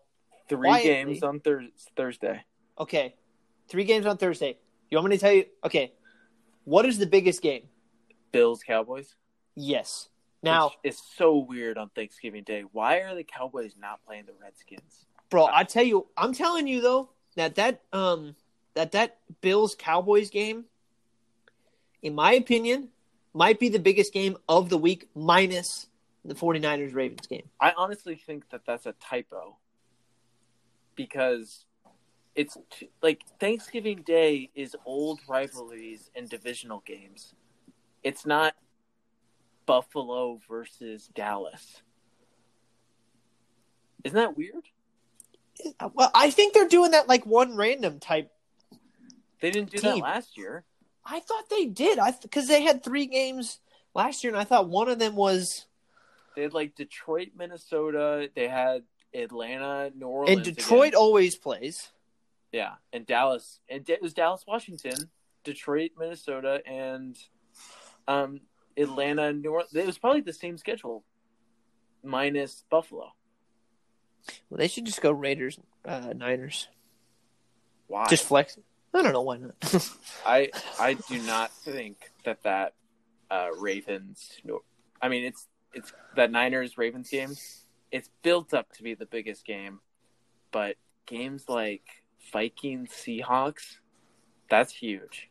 Three 0.50 0.68
Quietly. 0.68 0.90
games 0.90 1.24
on 1.24 1.40
thurs 1.40 1.70
Thursday. 1.96 2.44
okay, 2.78 3.16
three 3.70 3.86
games 3.86 4.06
on 4.06 4.18
Thursday. 4.18 4.58
You 4.92 4.98
want 4.98 5.10
me 5.10 5.16
to 5.18 5.22
tell 5.22 5.32
you? 5.32 5.46
Okay, 5.64 5.94
what 6.66 6.86
is 6.86 6.98
the 7.00 7.06
biggest 7.08 7.42
game? 7.42 7.64
Bills 8.32 8.62
Cowboys. 8.62 9.16
Yes. 9.56 10.10
Now, 10.44 10.66
Which 10.84 10.94
is 10.94 11.02
so 11.16 11.38
weird 11.38 11.78
on 11.78 11.90
Thanksgiving 11.90 12.44
Day. 12.44 12.64
Why 12.74 12.98
are 12.98 13.16
the 13.16 13.24
Cowboys 13.24 13.76
not 13.80 14.06
playing 14.06 14.26
the 14.26 14.34
Redskins? 14.42 15.06
bro, 15.30 15.48
I 15.52 15.64
tell 15.64 15.84
you, 15.84 16.08
I'm 16.18 16.34
telling 16.34 16.68
you 16.68 16.82
though 16.82 17.10
that 17.36 17.56
that 17.56 17.82
um 17.92 18.36
that 18.74 18.92
that 18.94 19.18
Bills 19.42 19.76
Cowboys 19.78 20.30
game, 20.30 20.66
in 22.02 22.16
my 22.16 22.34
opinion, 22.34 22.90
might 23.34 23.60
be 23.60 23.70
the 23.70 23.80
biggest 23.80 24.14
game 24.14 24.38
of 24.48 24.70
the 24.70 24.78
week, 24.78 25.10
minus 25.16 25.88
the 26.26 26.36
49ers 26.36 26.96
Ravens 26.96 27.28
game. 27.28 27.50
I 27.60 27.74
honestly 27.76 28.16
think 28.16 28.50
that 28.50 28.62
that's 28.66 28.86
a 28.86 28.94
typo 28.94 29.58
because 30.96 31.66
it's 32.36 32.58
t- 32.72 32.90
like 33.02 33.22
Thanksgiving 33.40 34.02
Day 34.02 34.50
is 34.56 34.76
old 34.86 35.20
rivalries 35.28 36.10
and 36.16 36.30
divisional 36.30 36.82
games. 36.86 37.36
It's 38.04 38.26
not 38.26 38.56
Buffalo 39.66 40.40
versus 40.48 41.10
Dallas. 41.14 41.82
Isn't 44.04 44.18
that 44.18 44.38
weird? 44.38 44.66
Well, 45.94 46.12
I 46.14 46.30
think 46.30 46.54
they're 46.54 46.68
doing 46.68 46.92
that 46.92 47.08
like 47.08 47.26
one 47.26 47.56
random 47.56 48.00
type. 48.00 48.32
They 49.42 49.52
didn't 49.52 49.72
do 49.72 49.82
that 49.82 49.98
last 49.98 50.38
year. 50.38 50.64
I 51.06 51.20
thought 51.20 51.50
they 51.50 51.66
did. 51.66 52.00
I 52.00 52.12
because 52.22 52.48
they 52.48 52.64
had 52.64 52.84
three 52.84 53.08
games 53.08 53.60
last 53.94 54.24
year, 54.24 54.32
and 54.32 54.40
I 54.40 54.46
thought 54.46 54.70
one 54.70 54.90
of 54.90 55.00
them 55.00 55.16
was 55.16 55.66
They 56.36 56.44
had 56.44 56.54
like 56.54 56.76
Detroit, 56.76 57.30
Minnesota. 57.38 58.30
They 58.34 58.48
had 58.48 58.84
Atlanta, 59.14 59.92
New 59.96 60.08
Orleans. 60.08 60.48
and 60.48 60.56
Detroit 60.56 60.90
again. 60.90 61.00
always 61.00 61.36
plays. 61.36 61.90
Yeah, 62.52 62.74
and 62.92 63.06
Dallas, 63.06 63.60
and 63.68 63.88
it 63.90 64.02
was 64.02 64.14
Dallas, 64.14 64.46
Washington, 64.48 65.10
Detroit, 65.44 65.92
Minnesota, 65.98 66.62
and 66.66 67.18
um, 68.08 68.42
Atlanta, 68.78 69.34
New 69.34 69.52
Orleans. 69.52 69.76
It 69.76 69.86
was 69.86 69.98
probably 69.98 70.22
the 70.22 70.34
same 70.34 70.58
schedule, 70.58 71.04
minus 72.04 72.64
Buffalo. 72.70 73.12
Well, 74.50 74.58
they 74.58 74.68
should 74.68 74.86
just 74.86 75.02
go 75.02 75.12
Raiders, 75.12 75.60
uh, 75.86 76.14
Niners. 76.16 76.68
Why? 77.88 78.08
Just 78.08 78.26
flex. 78.26 78.58
I 78.94 79.02
don't 79.02 79.14
know 79.14 79.22
why 79.22 79.38
not. 79.38 79.56
I 80.26 80.50
I 80.80 80.94
do 80.94 81.20
not 81.20 81.52
think 81.52 82.12
that 82.26 82.44
that 82.44 82.74
uh, 83.32 83.50
Ravens. 83.58 84.40
No, 84.44 84.62
I 85.02 85.10
mean 85.10 85.24
it's 85.26 85.48
it's 85.74 85.92
that 86.16 86.32
Niners 86.32 86.78
Ravens 86.78 87.10
game. 87.10 87.36
It's 87.92 88.10
built 88.22 88.54
up 88.54 88.72
to 88.74 88.84
be 88.84 88.94
the 88.94 89.06
biggest 89.06 89.46
game, 89.46 89.80
but 90.52 90.78
games 91.06 91.46
like 91.48 91.84
Vikings 92.32 92.90
Seahawks, 92.90 93.78
that's 94.50 94.74
huge. 94.74 95.30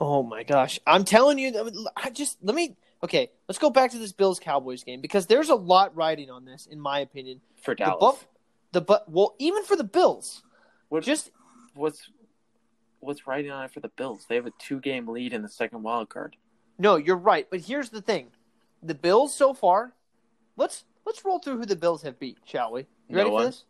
Oh 0.00 0.22
my 0.22 0.42
gosh. 0.42 0.80
I'm 0.86 1.04
telling 1.04 1.38
you 1.38 1.52
I 1.96 2.10
just 2.10 2.38
let 2.42 2.54
me 2.54 2.76
okay, 3.02 3.30
let's 3.48 3.58
go 3.58 3.70
back 3.70 3.90
to 3.92 3.98
this 3.98 4.12
Bills 4.12 4.40
Cowboys 4.40 4.84
game 4.84 5.00
because 5.00 5.26
there's 5.26 5.50
a 5.50 5.54
lot 5.54 5.94
riding 5.94 6.30
on 6.30 6.44
this 6.44 6.66
in 6.66 6.80
my 6.80 7.00
opinion. 7.00 7.40
for 7.62 7.74
Dallas. 7.74 8.24
The 8.72 8.80
but 8.80 9.10
well 9.10 9.34
even 9.38 9.64
for 9.64 9.76
the 9.76 9.84
Bills. 9.84 10.42
What- 10.88 11.02
Just 11.04 11.30
what's 11.74 12.10
what's 13.00 13.26
riding 13.26 13.50
on 13.50 13.64
it 13.64 13.72
for 13.72 13.80
the 13.80 13.88
Bills? 13.88 14.26
They 14.28 14.34
have 14.36 14.46
a 14.46 14.52
two 14.58 14.80
game 14.80 15.08
lead 15.08 15.32
in 15.32 15.42
the 15.42 15.48
second 15.48 15.82
wild 15.82 16.08
card. 16.08 16.36
no, 16.78 16.96
you're 16.96 17.16
right, 17.16 17.46
but 17.50 17.60
here's 17.60 17.90
the 17.90 18.00
thing. 18.02 18.28
The 18.82 18.94
Bills 18.94 19.34
so 19.34 19.54
far, 19.54 19.92
let's 20.56 20.84
let's 21.06 21.24
roll 21.24 21.38
through 21.38 21.58
who 21.58 21.66
the 21.66 21.76
Bills 21.76 22.02
have 22.02 22.18
beat, 22.18 22.38
shall 22.44 22.72
we? 22.72 22.80
You 23.08 23.16
No 23.16 23.18
ready 23.18 23.30
one. 23.30 23.42
for 23.44 23.50
this? 23.50 23.64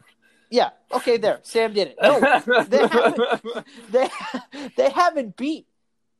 Yeah, 0.52 0.70
okay 0.92 1.16
there. 1.16 1.38
Sam 1.44 1.72
did 1.72 1.94
it. 1.94 1.98
No, 2.02 2.18
they 2.64 2.78
haven't 2.88 3.62
they 3.92 4.08
they 4.76 4.90
haven't 4.90 5.36
beat 5.36 5.68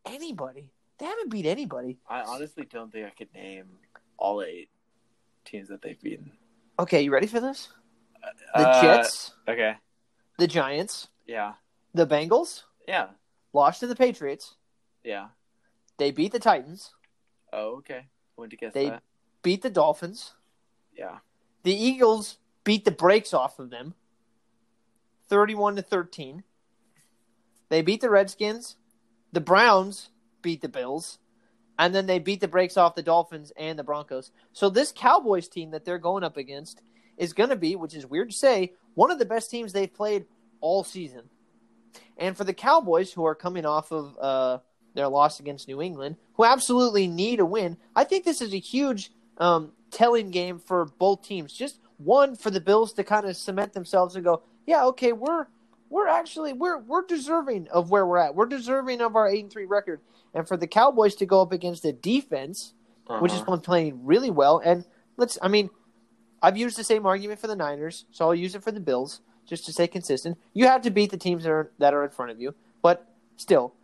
anybody. 0.06 0.70
They 0.98 1.06
haven't 1.06 1.30
beat 1.32 1.46
anybody. 1.46 1.98
I 2.08 2.20
honestly 2.20 2.64
don't 2.70 2.92
think 2.92 3.06
I 3.06 3.10
could 3.10 3.34
name 3.34 3.64
all 4.18 4.40
eight 4.42 4.68
teams 5.44 5.68
that 5.70 5.82
they've 5.82 6.00
beaten. 6.00 6.30
Okay, 6.78 7.02
you 7.02 7.10
ready 7.12 7.26
for 7.26 7.40
this? 7.40 7.70
The 8.54 8.68
Uh, 8.68 8.82
Jets, 8.82 9.34
Okay. 9.48 9.76
the 10.38 10.46
Giants, 10.46 11.08
Yeah. 11.26 11.54
the 11.94 12.06
Bengals 12.06 12.64
Yeah. 12.86 13.10
lost 13.52 13.80
to 13.80 13.86
the 13.86 13.96
Patriots. 13.96 14.56
Yeah. 15.04 15.28
They 15.96 16.10
beat 16.10 16.32
the 16.32 16.38
Titans, 16.40 16.94
Oh, 17.52 17.78
okay. 17.78 18.06
When 18.36 18.48
to 18.50 18.56
guess 18.56 18.72
They- 18.72 18.90
that? 18.90 19.02
beat 19.42 19.62
the 19.62 19.70
Dolphins. 19.70 20.34
Yeah. 20.92 21.18
The 21.64 21.74
Eagles 21.74 22.38
beat 22.64 22.84
the 22.84 22.90
brakes 22.92 23.34
off 23.34 23.58
of 23.58 23.70
them, 23.70 23.94
thirty-one 25.28 25.76
to 25.76 25.82
thirteen. 25.82 26.44
They 27.68 27.82
beat 27.82 28.00
the 28.00 28.10
Redskins. 28.10 28.76
The 29.32 29.40
Browns 29.40 30.10
beat 30.42 30.60
the 30.60 30.68
Bills, 30.68 31.18
and 31.78 31.94
then 31.94 32.06
they 32.06 32.18
beat 32.18 32.40
the 32.40 32.48
brakes 32.48 32.76
off 32.76 32.94
the 32.94 33.02
Dolphins 33.02 33.52
and 33.56 33.78
the 33.78 33.84
Broncos. 33.84 34.32
So 34.52 34.68
this 34.70 34.92
Cowboys 34.92 35.48
team 35.48 35.70
that 35.70 35.84
they're 35.84 35.98
going 35.98 36.24
up 36.24 36.36
against 36.36 36.82
is 37.20 37.32
going 37.32 37.50
to 37.50 37.56
be, 37.56 37.76
which 37.76 37.94
is 37.94 38.04
weird 38.06 38.30
to 38.30 38.36
say, 38.36 38.72
one 38.94 39.10
of 39.12 39.18
the 39.20 39.24
best 39.24 39.50
teams 39.50 39.72
they've 39.72 39.92
played 39.92 40.24
all 40.60 40.82
season. 40.82 41.22
And 42.16 42.36
for 42.36 42.44
the 42.44 42.52
Cowboys, 42.54 43.12
who 43.12 43.24
are 43.24 43.34
coming 43.34 43.64
off 43.64 43.92
of 43.92 44.16
uh, 44.18 44.58
their 44.94 45.08
loss 45.08 45.38
against 45.40 45.68
New 45.68 45.80
England, 45.80 46.16
who 46.34 46.44
absolutely 46.44 47.06
need 47.06 47.40
a 47.40 47.46
win, 47.46 47.76
I 47.94 48.04
think 48.04 48.24
this 48.24 48.40
is 48.40 48.52
a 48.52 48.58
huge 48.58 49.10
um, 49.38 49.72
telling 49.90 50.30
game 50.30 50.58
for 50.58 50.86
both 50.86 51.22
teams. 51.22 51.52
Just 51.52 51.78
one 51.98 52.36
for 52.36 52.50
the 52.50 52.60
Bills 52.60 52.92
to 52.94 53.04
kind 53.04 53.26
of 53.26 53.36
cement 53.36 53.72
themselves 53.72 54.16
and 54.16 54.24
go, 54.24 54.42
yeah, 54.66 54.84
okay, 54.86 55.12
we're 55.12 55.46
we're 55.88 56.08
actually 56.08 56.52
we're 56.52 56.78
we're 56.78 57.04
deserving 57.06 57.68
of 57.68 57.90
where 57.90 58.06
we're 58.06 58.18
at. 58.18 58.34
We're 58.34 58.46
deserving 58.46 59.00
of 59.00 59.16
our 59.16 59.28
eight 59.28 59.42
and 59.42 59.52
three 59.52 59.66
record. 59.66 60.00
And 60.34 60.46
for 60.46 60.56
the 60.56 60.66
Cowboys 60.68 61.16
to 61.16 61.26
go 61.26 61.42
up 61.42 61.52
against 61.52 61.84
a 61.84 61.92
defense 61.92 62.74
which 63.18 63.32
has 63.32 63.40
Uh-huh. 63.40 63.52
been 63.56 63.60
playing 63.60 64.06
really 64.06 64.30
well. 64.30 64.60
And 64.64 64.84
let's, 65.16 65.36
I 65.42 65.48
mean, 65.48 65.68
I've 66.42 66.56
used 66.56 66.76
the 66.78 66.84
same 66.84 67.06
argument 67.06 67.38
for 67.40 67.46
the 67.46 67.56
Niners, 67.56 68.04
so 68.10 68.24
I'll 68.26 68.34
use 68.34 68.54
it 68.54 68.62
for 68.62 68.72
the 68.72 68.80
Bills 68.80 69.20
just 69.46 69.66
to 69.66 69.72
stay 69.72 69.86
consistent. 69.86 70.38
You 70.54 70.66
have 70.66 70.82
to 70.82 70.90
beat 70.90 71.10
the 71.10 71.16
teams 71.16 71.44
that 71.44 71.50
are 71.50 71.70
that 71.78 71.92
are 71.94 72.04
in 72.04 72.10
front 72.10 72.30
of 72.30 72.40
you, 72.40 72.54
but 72.82 73.06
still, 73.36 73.74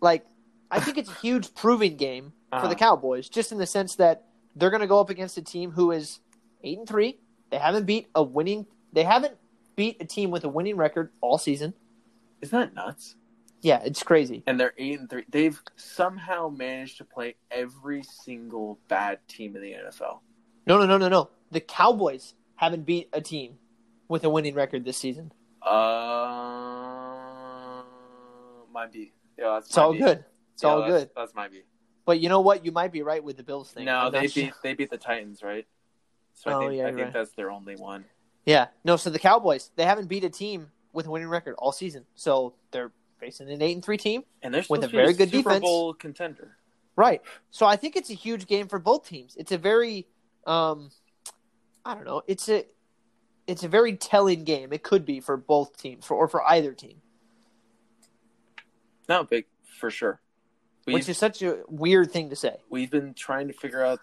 like, 0.00 0.24
I 0.70 0.80
think 0.80 0.98
it's 0.98 1.10
a 1.10 1.14
huge 1.14 1.54
proving 1.54 1.96
game 1.96 2.32
for 2.50 2.56
Uh-huh. 2.56 2.68
the 2.68 2.74
Cowboys, 2.74 3.28
just 3.28 3.52
in 3.52 3.58
the 3.58 3.66
sense 3.66 3.96
that 3.96 4.24
they're 4.56 4.70
going 4.70 4.80
to 4.82 4.86
go 4.86 5.00
up 5.00 5.10
against 5.10 5.36
a 5.38 5.42
team 5.42 5.70
who 5.72 5.90
is 5.90 6.20
eight 6.62 6.78
and 6.78 6.86
three. 6.88 7.18
They 7.50 7.58
haven't 7.58 7.86
beat 7.86 8.08
a 8.14 8.22
winning. 8.22 8.66
They 8.92 9.04
haven't 9.04 9.36
beat 9.76 9.96
a 10.00 10.04
team 10.04 10.30
with 10.30 10.44
a 10.44 10.48
winning 10.48 10.76
record 10.76 11.10
all 11.20 11.38
season. 11.38 11.72
Isn't 12.42 12.58
that 12.58 12.74
nuts? 12.74 13.16
Yeah, 13.62 13.80
it's 13.84 14.02
crazy. 14.02 14.42
And 14.46 14.58
they're 14.58 14.74
eight 14.76 14.98
and 15.00 15.08
three. 15.08 15.24
They've 15.28 15.60
somehow 15.76 16.48
managed 16.48 16.98
to 16.98 17.04
play 17.04 17.36
every 17.50 18.02
single 18.02 18.78
bad 18.88 19.20
team 19.28 19.54
in 19.56 19.62
the 19.62 19.72
NFL. 19.72 20.20
No, 20.66 20.78
no, 20.78 20.86
no, 20.86 20.98
no, 20.98 21.08
no. 21.08 21.30
The 21.50 21.60
Cowboys 21.60 22.34
haven't 22.56 22.84
beat 22.84 23.08
a 23.12 23.20
team 23.20 23.58
with 24.08 24.24
a 24.24 24.30
winning 24.30 24.54
record 24.54 24.84
this 24.84 24.96
season. 24.96 25.32
Uh, 25.62 25.68
might 28.72 28.92
be. 28.92 29.12
Yeah, 29.38 29.54
that's 29.54 29.68
It's 29.68 29.78
all 29.78 29.92
be. 29.92 29.98
good. 29.98 30.24
It's 30.54 30.62
Yeah, 30.62 30.68
all 30.70 30.80
that's- 30.82 31.00
good. 31.02 31.10
That's 31.16 31.34
might 31.34 31.50
be. 31.50 31.62
But 32.04 32.20
you 32.20 32.28
know 32.28 32.40
what? 32.40 32.64
You 32.64 32.72
might 32.72 32.90
be 32.92 33.02
right 33.02 33.22
with 33.22 33.36
the 33.36 33.44
Bills 33.44 33.70
thing. 33.70 33.84
No, 33.84 33.96
I'm 34.06 34.12
they 34.12 34.26
sure. 34.26 34.44
beat 34.44 34.54
they 34.62 34.74
beat 34.74 34.90
the 34.90 34.98
Titans, 34.98 35.42
right? 35.42 35.66
So 36.34 36.50
I 36.50 36.54
Oh, 36.54 36.60
think 36.60 36.74
yeah, 36.78 36.84
I 36.84 36.86
think 36.88 36.98
right. 37.04 37.12
that's 37.12 37.30
their 37.32 37.50
only 37.50 37.76
one. 37.76 38.04
Yeah, 38.44 38.68
no. 38.84 38.96
So 38.96 39.08
the 39.10 39.20
Cowboys, 39.20 39.70
they 39.76 39.84
haven't 39.84 40.08
beat 40.08 40.24
a 40.24 40.30
team 40.30 40.72
with 40.92 41.06
a 41.06 41.10
winning 41.10 41.28
record 41.28 41.54
all 41.58 41.70
season. 41.70 42.04
So 42.16 42.54
they're 42.72 42.90
facing 43.18 43.48
an 43.50 43.62
eight 43.62 43.74
and 43.74 43.84
three 43.84 43.98
team. 43.98 44.24
And 44.42 44.52
they're 44.52 44.64
With 44.68 44.82
a 44.82 44.88
very 44.88 45.12
good 45.12 45.30
Super 45.30 45.50
defense. 45.50 45.62
Bowl 45.62 45.94
contender. 45.94 46.56
Right. 46.96 47.22
So 47.52 47.66
I 47.66 47.76
think 47.76 47.94
it's 47.94 48.10
a 48.10 48.14
huge 48.14 48.46
game 48.48 48.66
for 48.66 48.80
both 48.80 49.06
teams. 49.08 49.36
It's 49.36 49.52
a 49.52 49.58
very, 49.58 50.08
um, 50.46 50.90
I 51.84 51.94
don't 51.94 52.04
know. 52.04 52.22
It's 52.26 52.48
a, 52.48 52.64
it's 53.46 53.64
a 53.64 53.68
very 53.68 53.96
telling 53.96 54.44
game. 54.44 54.72
It 54.72 54.82
could 54.82 55.04
be 55.04 55.20
for 55.20 55.36
both 55.36 55.76
teams, 55.76 56.06
for 56.06 56.14
or 56.14 56.28
for 56.28 56.42
either 56.48 56.72
team, 56.72 57.02
No, 59.08 59.24
big 59.24 59.46
for 59.78 59.90
sure. 59.90 60.20
We've, 60.86 60.94
which 60.94 61.08
is 61.08 61.18
such 61.18 61.42
a 61.42 61.60
weird 61.68 62.10
thing 62.10 62.30
to 62.30 62.36
say. 62.36 62.56
we've 62.68 62.90
been 62.90 63.14
trying 63.14 63.46
to 63.48 63.54
figure 63.54 63.84
out 63.84 64.00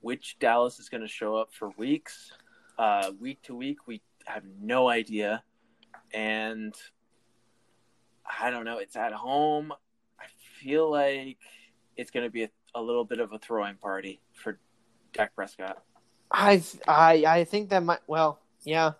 which 0.00 0.38
Dallas 0.40 0.80
is 0.80 0.88
going 0.88 1.02
to 1.02 1.08
show 1.08 1.36
up 1.36 1.52
for 1.52 1.70
weeks, 1.76 2.32
uh, 2.78 3.12
week 3.20 3.42
to 3.42 3.54
week. 3.54 3.86
We 3.86 4.02
have 4.26 4.42
no 4.60 4.88
idea, 4.88 5.42
and 6.12 6.74
I 8.40 8.50
don't 8.50 8.64
know. 8.64 8.78
It's 8.78 8.96
at 8.96 9.12
home. 9.12 9.72
I 10.18 10.26
feel 10.60 10.90
like 10.90 11.38
it's 11.96 12.10
going 12.10 12.26
to 12.26 12.30
be 12.30 12.44
a, 12.44 12.50
a 12.74 12.82
little 12.82 13.04
bit 13.04 13.20
of 13.20 13.32
a 13.32 13.38
throwing 13.38 13.76
party 13.76 14.20
for 14.32 14.58
Dak 15.12 15.34
Prescott 15.34 15.82
I, 16.30 16.62
I, 16.86 17.24
I 17.26 17.44
think 17.44 17.70
that 17.70 17.82
might. 17.82 18.00
Well, 18.06 18.38
yeah, 18.64 18.92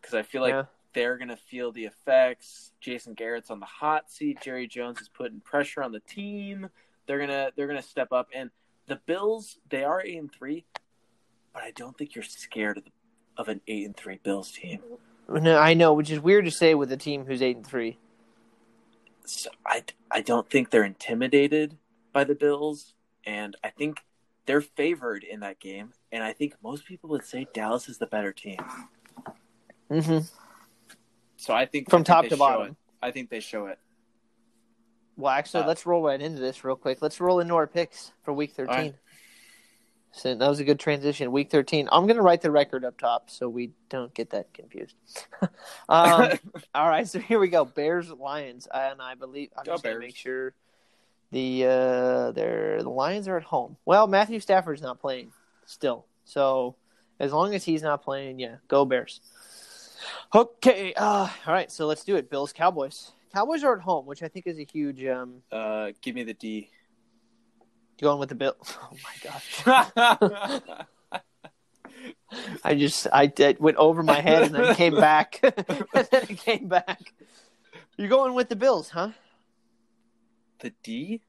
because 0.00 0.14
I 0.14 0.22
feel 0.22 0.42
like 0.42 0.52
yeah. 0.52 0.64
they're 0.92 1.16
going 1.16 1.28
to 1.28 1.36
feel 1.36 1.70
the 1.72 1.84
effects. 1.84 2.72
Jason 2.80 3.14
Garrett's 3.14 3.50
on 3.50 3.60
the 3.60 3.66
hot 3.66 4.10
seat. 4.10 4.38
Jerry 4.42 4.66
Jones 4.66 5.00
is 5.00 5.08
putting 5.08 5.40
pressure 5.40 5.82
on 5.82 5.92
the 5.92 6.00
team. 6.00 6.68
They're 7.06 7.18
gonna 7.18 7.52
they're 7.56 7.68
gonna 7.68 7.82
step 7.82 8.12
up. 8.12 8.28
And 8.34 8.50
the 8.86 8.96
Bills, 9.06 9.58
they 9.68 9.84
are 9.84 10.02
eight 10.04 10.18
and 10.18 10.32
three, 10.32 10.64
but 11.52 11.62
I 11.62 11.70
don't 11.70 11.96
think 11.96 12.14
you're 12.14 12.24
scared 12.24 12.78
of 12.78 12.84
the, 12.84 12.90
of 13.36 13.48
an 13.48 13.60
eight 13.68 13.86
and 13.86 13.96
three 13.96 14.18
Bills 14.22 14.50
team. 14.50 14.80
No, 15.28 15.58
I 15.58 15.74
know, 15.74 15.92
which 15.92 16.10
is 16.10 16.20
weird 16.20 16.46
to 16.46 16.50
say 16.50 16.74
with 16.74 16.90
a 16.90 16.96
team 16.96 17.26
who's 17.26 17.42
eight 17.42 17.56
and 17.56 17.66
three. 17.66 17.98
So 19.24 19.50
I 19.64 19.84
I 20.10 20.22
don't 20.22 20.50
think 20.50 20.70
they're 20.70 20.84
intimidated 20.84 21.76
by 22.12 22.24
the 22.24 22.34
Bills, 22.34 22.94
and 23.24 23.56
I 23.62 23.70
think 23.70 24.02
they're 24.48 24.62
favored 24.62 25.24
in 25.24 25.40
that 25.40 25.60
game. 25.60 25.92
And 26.10 26.24
I 26.24 26.32
think 26.32 26.54
most 26.64 26.86
people 26.86 27.10
would 27.10 27.24
say 27.24 27.46
Dallas 27.52 27.86
is 27.86 27.98
the 27.98 28.06
better 28.06 28.32
team. 28.32 28.56
Mm-hmm. 29.90 30.20
So 31.36 31.52
I 31.54 31.66
think 31.66 31.90
From 31.90 31.96
I 31.96 31.98
think 31.98 32.06
top 32.06 32.26
to 32.28 32.36
bottom. 32.38 32.66
it. 32.68 32.76
I 33.02 33.10
think 33.10 33.28
they 33.28 33.40
show 33.40 33.66
it. 33.66 33.78
Well, 35.16 35.30
actually, 35.32 35.64
Uh, 35.64 35.66
let's 35.66 35.84
roll 35.84 36.02
right 36.02 36.20
into 36.20 36.40
this 36.40 36.64
real 36.64 36.76
quick. 36.76 37.02
Let's 37.02 37.20
roll 37.20 37.40
into 37.40 37.54
our 37.56 37.66
picks 37.66 38.12
for 38.24 38.32
Week 38.32 38.52
thirteen. 38.52 38.74
right. 38.74 38.94
So 40.12 40.34
that 40.34 40.48
was 40.48 40.60
a 40.60 40.64
good 40.64 40.80
transition. 40.80 41.30
Week 41.30 41.50
thirteen. 41.50 41.86
I'm 41.92 42.06
going 42.06 42.16
to 42.16 42.22
write 42.22 42.40
the 42.40 42.50
record 42.50 42.86
up 42.86 42.96
top 42.98 43.28
so 43.28 43.50
we 43.50 43.72
don't 43.90 44.14
get 44.14 44.30
that 44.30 44.54
confused. 44.54 44.96
um, 45.90 46.38
all 46.74 46.88
right, 46.88 47.06
so 47.06 47.18
here 47.18 47.38
we 47.38 47.48
go. 47.48 47.66
Bears 47.66 48.10
Lions, 48.10 48.66
and 48.72 49.02
I 49.02 49.14
believe 49.14 49.50
I'm 49.58 49.64
Go 49.64 49.72
just 49.72 49.84
going 49.84 49.96
to 49.96 50.00
make 50.00 50.16
sure 50.16 50.54
the 51.30 51.64
uh, 51.64 52.32
they're, 52.32 52.82
the 52.82 52.88
Lions 52.88 53.28
are 53.28 53.36
at 53.36 53.44
home. 53.44 53.76
Well, 53.84 54.06
Matthew 54.06 54.40
Stafford's 54.40 54.82
not 54.82 55.00
playing 55.00 55.32
still, 55.66 56.06
so 56.24 56.76
as 57.20 57.32
long 57.32 57.54
as 57.54 57.64
he's 57.64 57.82
not 57.82 58.02
playing, 58.02 58.38
yeah, 58.38 58.56
go 58.68 58.84
Bears. 58.84 59.20
Okay, 60.34 60.94
uh, 60.94 61.28
all 61.46 61.52
right, 61.52 61.70
so 61.70 61.86
let's 61.86 62.04
do 62.04 62.16
it. 62.16 62.30
Bills 62.30 62.52
Cowboys. 62.52 63.12
Cowboys 63.32 63.62
are 63.64 63.76
at 63.76 63.82
home, 63.82 64.06
which 64.06 64.22
I 64.22 64.28
think 64.28 64.46
is 64.46 64.58
a 64.58 64.64
huge. 64.64 65.04
Um, 65.04 65.42
uh, 65.52 65.92
give 66.00 66.14
me 66.14 66.22
the 66.22 66.34
D. 66.34 66.70
going 68.00 68.18
with 68.18 68.28
the 68.30 68.34
Bill. 68.34 68.56
Oh 68.80 68.96
my 69.04 69.14
gosh. 69.22 70.84
I 72.64 72.74
just 72.74 73.06
I 73.12 73.26
did, 73.26 73.58
went 73.58 73.76
over 73.78 74.02
my 74.02 74.20
head 74.20 74.42
and 74.44 74.54
then 74.54 74.74
came 74.74 74.94
back, 74.94 75.40
and 75.42 76.08
then 76.10 76.22
it 76.28 76.38
came 76.38 76.68
back. 76.68 77.14
You're 77.96 78.08
going 78.08 78.34
with 78.34 78.48
the 78.48 78.56
Bills, 78.56 78.90
huh? 78.90 79.10
The 80.60 80.72
D. 80.82 81.22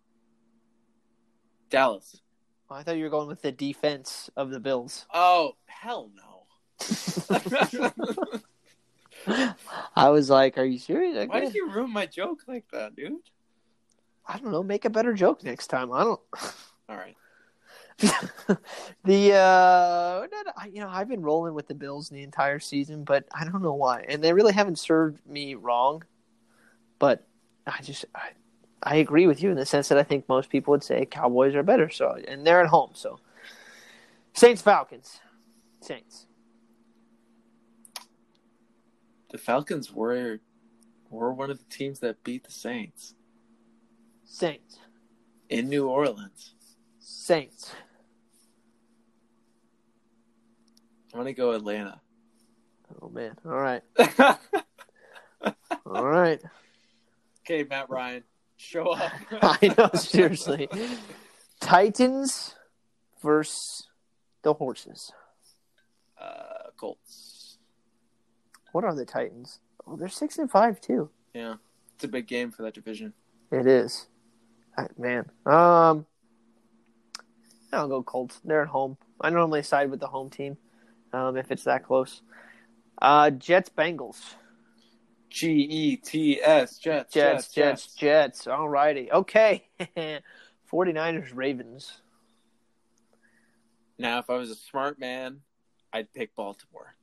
Dallas. 1.69 2.21
Oh, 2.69 2.75
I 2.75 2.83
thought 2.83 2.97
you 2.97 3.03
were 3.03 3.09
going 3.09 3.27
with 3.27 3.41
the 3.41 3.51
defense 3.51 4.29
of 4.35 4.51
the 4.51 4.59
Bills. 4.59 5.05
Oh 5.13 5.55
hell 5.65 6.11
no! 6.15 6.45
I 9.95 10.09
was 10.09 10.29
like, 10.29 10.57
"Are 10.57 10.65
you 10.65 10.79
serious?" 10.79 11.27
Why 11.27 11.41
did 11.41 11.53
you 11.53 11.69
ruin 11.71 11.91
my 11.91 12.05
joke 12.05 12.41
like 12.47 12.65
that, 12.71 12.95
dude? 12.95 13.13
I 14.25 14.37
don't 14.37 14.51
know. 14.51 14.63
Make 14.63 14.85
a 14.85 14.89
better 14.89 15.13
joke 15.13 15.43
next 15.43 15.67
time. 15.67 15.91
I 15.91 16.03
don't. 16.03 16.21
All 16.87 16.95
right. 16.95 17.15
the 19.03 19.33
uh, 19.33 20.27
no, 20.31 20.41
no, 20.45 20.51
I- 20.55 20.69
you 20.71 20.79
know, 20.79 20.89
I've 20.89 21.09
been 21.09 21.21
rolling 21.21 21.53
with 21.53 21.67
the 21.67 21.75
Bills 21.75 22.09
the 22.09 22.23
entire 22.23 22.59
season, 22.59 23.03
but 23.03 23.25
I 23.33 23.43
don't 23.43 23.61
know 23.61 23.73
why, 23.73 24.05
and 24.07 24.23
they 24.23 24.31
really 24.31 24.53
haven't 24.53 24.79
served 24.79 25.25
me 25.27 25.55
wrong. 25.55 26.03
But 26.97 27.25
I 27.67 27.81
just, 27.81 28.05
I, 28.15 28.29
I 28.81 28.95
agree 28.95 29.27
with 29.27 29.43
you 29.43 29.49
in 29.49 29.57
the 29.57 29.65
sense 29.65 29.89
that 29.89 29.97
I 29.97 30.03
think 30.03 30.29
most 30.29 30.49
people 30.49 30.71
would 30.71 30.83
say 30.83 31.05
Cowboys 31.05 31.55
are 31.55 31.63
better. 31.63 31.89
So, 31.89 32.17
and 32.27 32.45
they're 32.45 32.61
at 32.61 32.67
home, 32.67 32.91
so 32.93 33.19
Saints 34.33 34.61
Falcons, 34.61 35.19
Saints. 35.81 36.27
The 39.31 39.37
Falcons 39.37 39.91
were 39.91 40.39
were 41.09 41.33
one 41.33 41.49
of 41.49 41.57
the 41.57 41.65
teams 41.65 41.99
that 41.99 42.23
beat 42.23 42.43
the 42.43 42.51
Saints 42.51 43.15
Saints, 44.23 44.77
in 45.49 45.69
New 45.69 45.87
Orleans. 45.87 46.53
Saints. 46.99 47.73
I'm 51.13 51.19
gonna 51.19 51.33
go 51.33 51.51
Atlanta. 51.51 51.99
Oh 53.01 53.09
man! 53.09 53.35
All 53.43 53.51
right, 53.51 53.81
all 55.85 56.05
right. 56.05 56.39
okay, 57.41 57.63
Matt 57.63 57.89
Ryan, 57.89 58.23
show 58.59 58.91
up. 58.91 59.11
I 59.41 59.73
know, 59.77 59.89
seriously. 59.93 60.69
Titans 61.59 62.55
versus 63.21 63.87
the 64.43 64.53
horses. 64.53 65.11
Uh, 66.19 66.69
Colts. 66.77 67.57
What 68.71 68.83
are 68.83 68.93
the 68.93 69.05
Titans? 69.05 69.59
Oh, 69.87 69.95
they're 69.95 70.09
six 70.09 70.37
and 70.37 70.51
five 70.51 70.79
too. 70.79 71.09
Yeah, 71.33 71.55
it's 71.95 72.03
a 72.03 72.07
big 72.07 72.27
game 72.27 72.51
for 72.51 72.63
that 72.63 72.73
division. 72.73 73.13
It 73.51 73.65
is, 73.65 74.07
man. 74.97 75.29
Um, 75.45 76.05
I'll 77.71 77.87
go 77.87 78.03
Colts. 78.03 78.39
They're 78.43 78.63
at 78.63 78.67
home. 78.67 78.97
I 79.21 79.29
normally 79.29 79.63
side 79.63 79.89
with 79.89 79.99
the 79.99 80.07
home 80.07 80.29
team, 80.29 80.57
um, 81.13 81.37
if 81.37 81.51
it's 81.51 81.63
that 81.63 81.85
close. 81.85 82.21
Uh, 83.01 83.31
Jets 83.31 83.69
Bengals. 83.75 84.35
G 85.29 85.49
E 85.61 85.95
T 85.97 86.41
S 86.41 86.77
Jets 86.77 87.13
Jets, 87.13 87.47
Jets, 87.53 87.93
Jets. 87.95 88.47
All 88.47 88.67
righty. 88.69 89.11
Okay. 89.11 89.67
49ers 90.71 91.31
Ravens. 91.33 92.01
Now, 93.97 94.19
if 94.19 94.29
I 94.29 94.35
was 94.35 94.49
a 94.49 94.55
smart 94.55 94.99
man, 94.99 95.41
I'd 95.91 96.13
pick 96.13 96.35
Baltimore. 96.35 96.95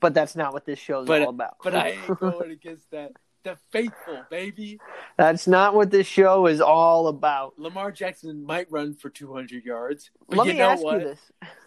But 0.00 0.12
that's 0.12 0.36
not 0.36 0.52
what 0.52 0.66
this 0.66 0.78
show's 0.78 1.06
But- 1.06 1.22
all 1.22 1.28
about. 1.30 1.56
But 1.62 1.74
I 1.74 1.90
ain't 1.90 2.06
going 2.20 2.50
against 2.50 2.90
that. 2.90 3.12
The 3.42 3.56
faithful, 3.70 4.24
baby. 4.28 4.80
that's 5.16 5.46
not 5.46 5.72
what 5.72 5.88
this 5.92 6.04
show 6.08 6.46
is 6.46 6.60
all 6.60 7.06
about. 7.06 7.56
Lamar 7.56 7.92
Jackson 7.92 8.44
might 8.44 8.68
run 8.72 8.92
for 8.92 9.08
200 9.08 9.64
yards. 9.64 10.10
But 10.28 10.38
Let 10.38 10.46
you 10.48 10.52
me 10.54 10.58
know 10.58 10.70
ask 10.70 10.82
what? 10.82 11.00
you 11.00 11.14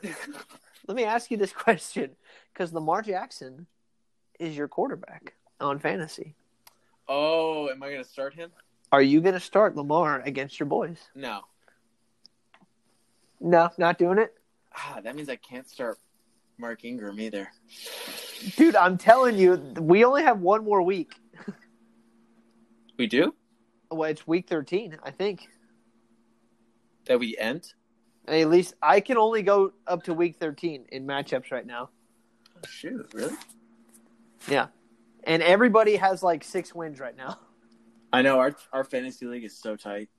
this. 0.03 0.15
Let 0.89 0.97
me 0.97 1.05
ask 1.05 1.31
you 1.31 1.37
this 1.37 1.53
question 1.53 2.17
because 2.53 2.73
Lamar 2.73 3.01
Jackson 3.01 3.65
is 4.39 4.55
your 4.55 4.67
quarterback 4.67 5.33
on 5.59 5.79
fantasy. 5.79 6.35
oh, 7.07 7.69
am 7.69 7.83
I 7.83 7.89
going 7.89 8.03
to 8.03 8.09
start 8.09 8.33
him? 8.33 8.51
Are 8.91 9.01
you 9.01 9.21
going 9.21 9.33
to 9.33 9.39
start 9.39 9.75
Lamar 9.75 10.21
against 10.21 10.59
your 10.59 10.67
boys? 10.67 10.97
No. 11.13 11.41
No, 13.39 13.69
not 13.77 13.97
doing 13.97 14.17
it. 14.17 14.33
Ah, 14.75 14.99
that 15.03 15.15
means 15.15 15.29
I 15.29 15.35
can't 15.35 15.67
start 15.69 15.97
Mark 16.57 16.83
Ingram 16.83 17.19
either. 17.19 17.49
Dude, 18.57 18.75
I'm 18.75 18.97
telling 18.97 19.37
you, 19.37 19.55
we 19.79 20.03
only 20.05 20.23
have 20.23 20.39
one 20.39 20.63
more 20.63 20.81
week. 20.81 21.13
We 22.97 23.07
do? 23.07 23.33
Well, 23.91 24.09
it's 24.09 24.27
week 24.27 24.49
13, 24.49 24.97
I 25.03 25.11
think. 25.11 25.47
That 27.05 27.19
we 27.19 27.37
end? 27.37 27.73
At 28.27 28.49
least 28.49 28.73
I 28.81 28.99
can 28.99 29.17
only 29.17 29.41
go 29.41 29.71
up 29.87 30.03
to 30.03 30.13
week 30.13 30.35
13 30.37 30.85
in 30.91 31.07
matchups 31.07 31.51
right 31.51 31.65
now. 31.65 31.89
Oh, 32.57 32.67
shoot, 32.67 33.09
really? 33.13 33.35
Yeah. 34.47 34.67
And 35.23 35.43
everybody 35.43 35.97
has 35.97 36.23
like 36.23 36.43
six 36.43 36.73
wins 36.73 36.99
right 36.99 37.15
now. 37.15 37.39
I 38.13 38.21
know 38.21 38.39
our 38.39 38.55
our 38.73 38.83
fantasy 38.83 39.25
league 39.25 39.43
is 39.43 39.57
so 39.57 39.75
tight. 39.75 40.09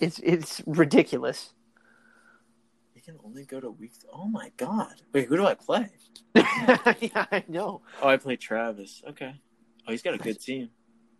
It's 0.00 0.20
it's 0.20 0.62
ridiculous. 0.66 1.52
We 2.94 3.00
can 3.00 3.16
only 3.24 3.44
go 3.44 3.58
to 3.58 3.70
week. 3.70 3.92
Oh 4.12 4.26
my 4.28 4.52
god! 4.56 5.02
Wait, 5.12 5.26
who 5.26 5.36
do 5.36 5.46
I 5.46 5.54
play? 5.54 5.88
yeah, 6.34 7.26
I 7.32 7.42
know. 7.48 7.82
Oh, 8.00 8.08
I 8.08 8.18
play 8.18 8.36
Travis. 8.36 9.02
Okay. 9.08 9.34
Oh, 9.88 9.90
he's 9.90 10.02
got 10.02 10.14
a 10.14 10.18
good 10.18 10.40
team. 10.40 10.70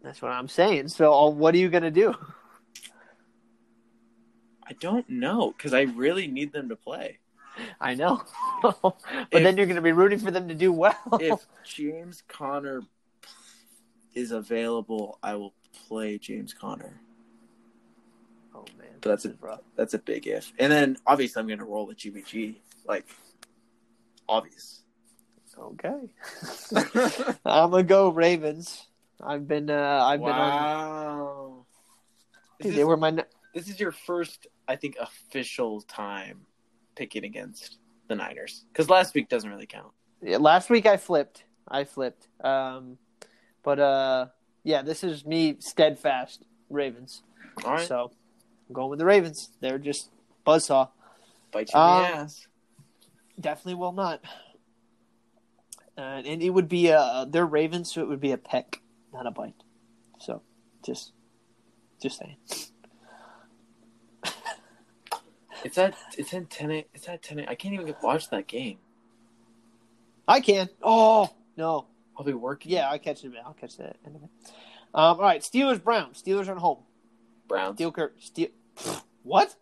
That's 0.03 0.23
what 0.23 0.31
I'm 0.31 0.49
saying. 0.49 0.89
So, 0.89 1.13
uh, 1.13 1.31
what 1.31 1.55
are 1.55 1.59
you 1.59 1.69
going 1.69 1.83
to 1.83 1.91
do? 1.91 2.15
I 4.67 4.73
don't 4.75 5.09
know 5.11 5.53
because 5.57 5.75
I 5.75 5.83
really 5.83 6.29
need 6.29 6.53
them 6.53 6.69
to 6.69 6.77
play. 6.77 7.19
I 7.81 7.95
know. 7.95 8.23
but 8.63 8.95
If- 9.31 9.43
then 9.43 9.57
you're 9.57 9.67
going 9.67 9.77
to 9.77 9.83
be 9.83 9.93
rooting 9.93 10.19
for 10.19 10.31
them 10.31 10.49
to 10.49 10.55
do 10.55 10.73
well. 10.73 10.97
If 11.21 11.47
James 11.65 12.23
Conner 12.29 12.83
is 14.15 14.33
available, 14.33 15.19
I 15.23 15.35
will 15.37 15.55
play 15.89 16.19
James 16.19 16.53
Conner. 16.53 17.01
Oh 18.55 18.65
man, 18.79 18.89
But 19.01 19.11
that's 19.11 19.25
a- 19.25 19.35
rough. 19.41 19.61
That's 19.77 19.95
a 19.95 19.99
big 19.99 20.27
if. 20.27 20.53
And 20.59 20.71
then 20.71 20.97
obviously 21.07 21.41
I'm 21.41 21.47
going 21.47 21.59
to 21.61 21.65
roll 21.65 21.87
with 21.87 21.99
GBG. 21.99 22.57
Like, 22.87 23.07
obvious. 24.29 24.83
Okay. 25.59 26.09
I'm 27.45 27.71
gonna 27.71 27.83
go 27.83 28.09
Ravens. 28.09 28.87
I've 29.23 29.47
been 29.47 29.69
uh 29.69 30.01
I've 30.05 30.21
been 30.21 30.31
on 30.31 30.39
wow. 30.39 31.67
This 32.59 32.77
they 32.77 32.85
were 32.85 32.97
my 32.97 33.11
this 33.55 33.69
is 33.69 33.79
your 33.79 33.93
first, 33.93 34.47
I 34.67 34.77
think, 34.77 34.97
official 34.99 35.83
time 35.83 36.47
picking 37.01 37.25
against 37.25 37.79
the 38.09 38.15
Niners. 38.15 38.67
Because 38.71 38.91
last 38.91 39.15
week 39.15 39.31
doesn't 39.31 39.49
really 39.49 39.65
count. 39.65 39.93
yeah, 40.23 40.37
last 40.37 40.69
week 40.69 40.85
I 40.85 40.99
flipped. 40.99 41.45
I 41.67 41.85
flipped. 41.85 42.29
Um 42.45 42.99
but 43.63 43.79
uh 43.79 44.27
yeah, 44.65 44.83
this 44.83 45.03
is 45.03 45.25
me 45.25 45.57
steadfast 45.61 46.45
Ravens. 46.69 47.23
All 47.65 47.73
right. 47.73 47.89
So 47.89 48.11
I'm 48.69 48.75
going 48.75 48.91
with 48.91 48.99
the 48.99 49.07
Ravens. 49.07 49.49
They're 49.61 49.79
just 49.79 50.11
buzzsaw. 50.47 50.91
Bite 51.53 51.73
you 51.73 51.81
in 51.81 51.87
Um, 51.87 52.03
the 52.03 52.09
ass. 52.09 52.47
Definitely 53.41 53.77
will 53.77 53.93
not. 53.93 54.21
Uh, 55.97 56.21
and 56.25 56.43
it 56.43 56.51
would 56.51 56.69
be 56.69 56.89
a 56.89 57.27
they're 57.31 57.47
Ravens, 57.47 57.91
so 57.93 58.03
it 58.03 58.09
would 58.09 58.21
be 58.21 58.33
a 58.33 58.39
peck, 58.39 58.83
not 59.15 59.27
a 59.27 59.31
bite. 59.31 59.55
So 60.19 60.43
just 60.85 61.13
just 62.03 62.19
saying. 62.19 62.37
It's 65.65 65.79
at 65.79 65.95
it's 66.17 66.33
in 66.33 66.47
ten. 66.47 66.71
It's 66.71 67.09
at 67.09 67.23
ten. 67.23 67.41
I 67.41 67.55
can't 67.55 67.75
even 67.75 67.87
get, 67.87 68.03
watch 68.03 68.31
that 68.31 68.47
game. 68.47 68.79
I 70.27 70.41
can. 70.41 70.69
Oh 70.83 71.31
no. 71.57 71.87
I'll 72.17 72.25
be 72.25 72.33
working. 72.35 72.73
Yeah, 72.73 72.89
I'll 72.91 72.99
catch 72.99 73.25
it. 73.25 73.33
I'll 73.45 73.55
catch 73.55 73.77
that 73.79 73.97
end 74.05 74.17
of 74.17 74.23
it. 74.23 74.29
Um, 74.93 75.17
all 75.17 75.21
right, 75.21 75.41
Steelers 75.41 75.83
Browns. 75.83 76.23
Steelers 76.23 76.49
are 76.49 76.53
at 76.53 76.59
home. 76.59 76.79
Browns. 77.49 77.77
Steel 77.77 77.93
Kirk. 77.93 78.15
Steel. 78.21 78.49
What? 79.23 79.55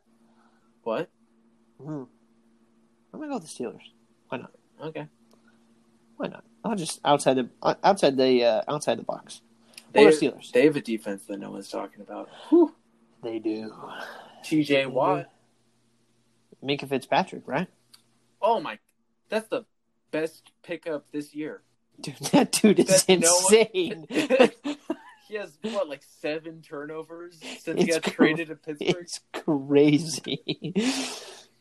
What? 0.83 1.09
Hmm. 1.81 2.05
I'm 3.13 3.21
gonna 3.21 3.29
go 3.29 3.35
with 3.35 3.43
the 3.45 3.49
Steelers. 3.65 3.83
Why 4.29 4.39
not? 4.39 4.51
Okay. 4.83 5.07
Why 6.17 6.27
not? 6.29 6.45
I'll 6.65 6.75
just 6.77 7.01
outside 7.05 7.35
the 7.35 7.49
uh, 7.63 7.75
outside 7.85 8.17
the 8.17 8.45
uh, 8.45 8.63
outside 8.69 8.99
the 8.99 9.05
box. 9.05 9.41
They, 9.93 10.07
Or 10.07 10.11
Steelers. 10.11 10.51
they 10.53 10.65
have 10.65 10.77
a 10.77 10.81
defense 10.81 11.23
that 11.29 11.39
no 11.39 11.51
one's 11.53 11.71
talking 11.71 12.01
about. 12.03 12.29
They 13.23 13.39
do. 13.39 13.73
T.J. 14.45 14.87
Watt. 14.87 15.31
Minkah 16.63 16.89
Fitzpatrick, 16.89 17.43
right? 17.47 17.69
Oh 18.41 18.61
my, 18.61 18.79
that's 19.29 19.49
the 19.49 19.65
best 20.11 20.53
pickup 20.63 21.07
this 21.13 21.35
year. 21.35 21.63
Dude, 22.01 22.15
that 22.33 22.53
dude 22.53 22.79
is 22.81 23.05
That 23.05 23.21
no 23.21 23.33
one- 23.33 23.55
insane. 23.73 24.77
He 25.29 25.35
has 25.37 25.59
what, 25.61 25.91
like 25.91 26.03
seven 26.23 26.63
turnovers 26.63 27.39
since 27.61 27.79
he 27.83 27.89
got 27.89 28.03
traded 28.03 28.49
to 28.49 28.55
Pittsburgh. 28.57 28.97
it's 29.03 29.21
crazy. 29.35 30.73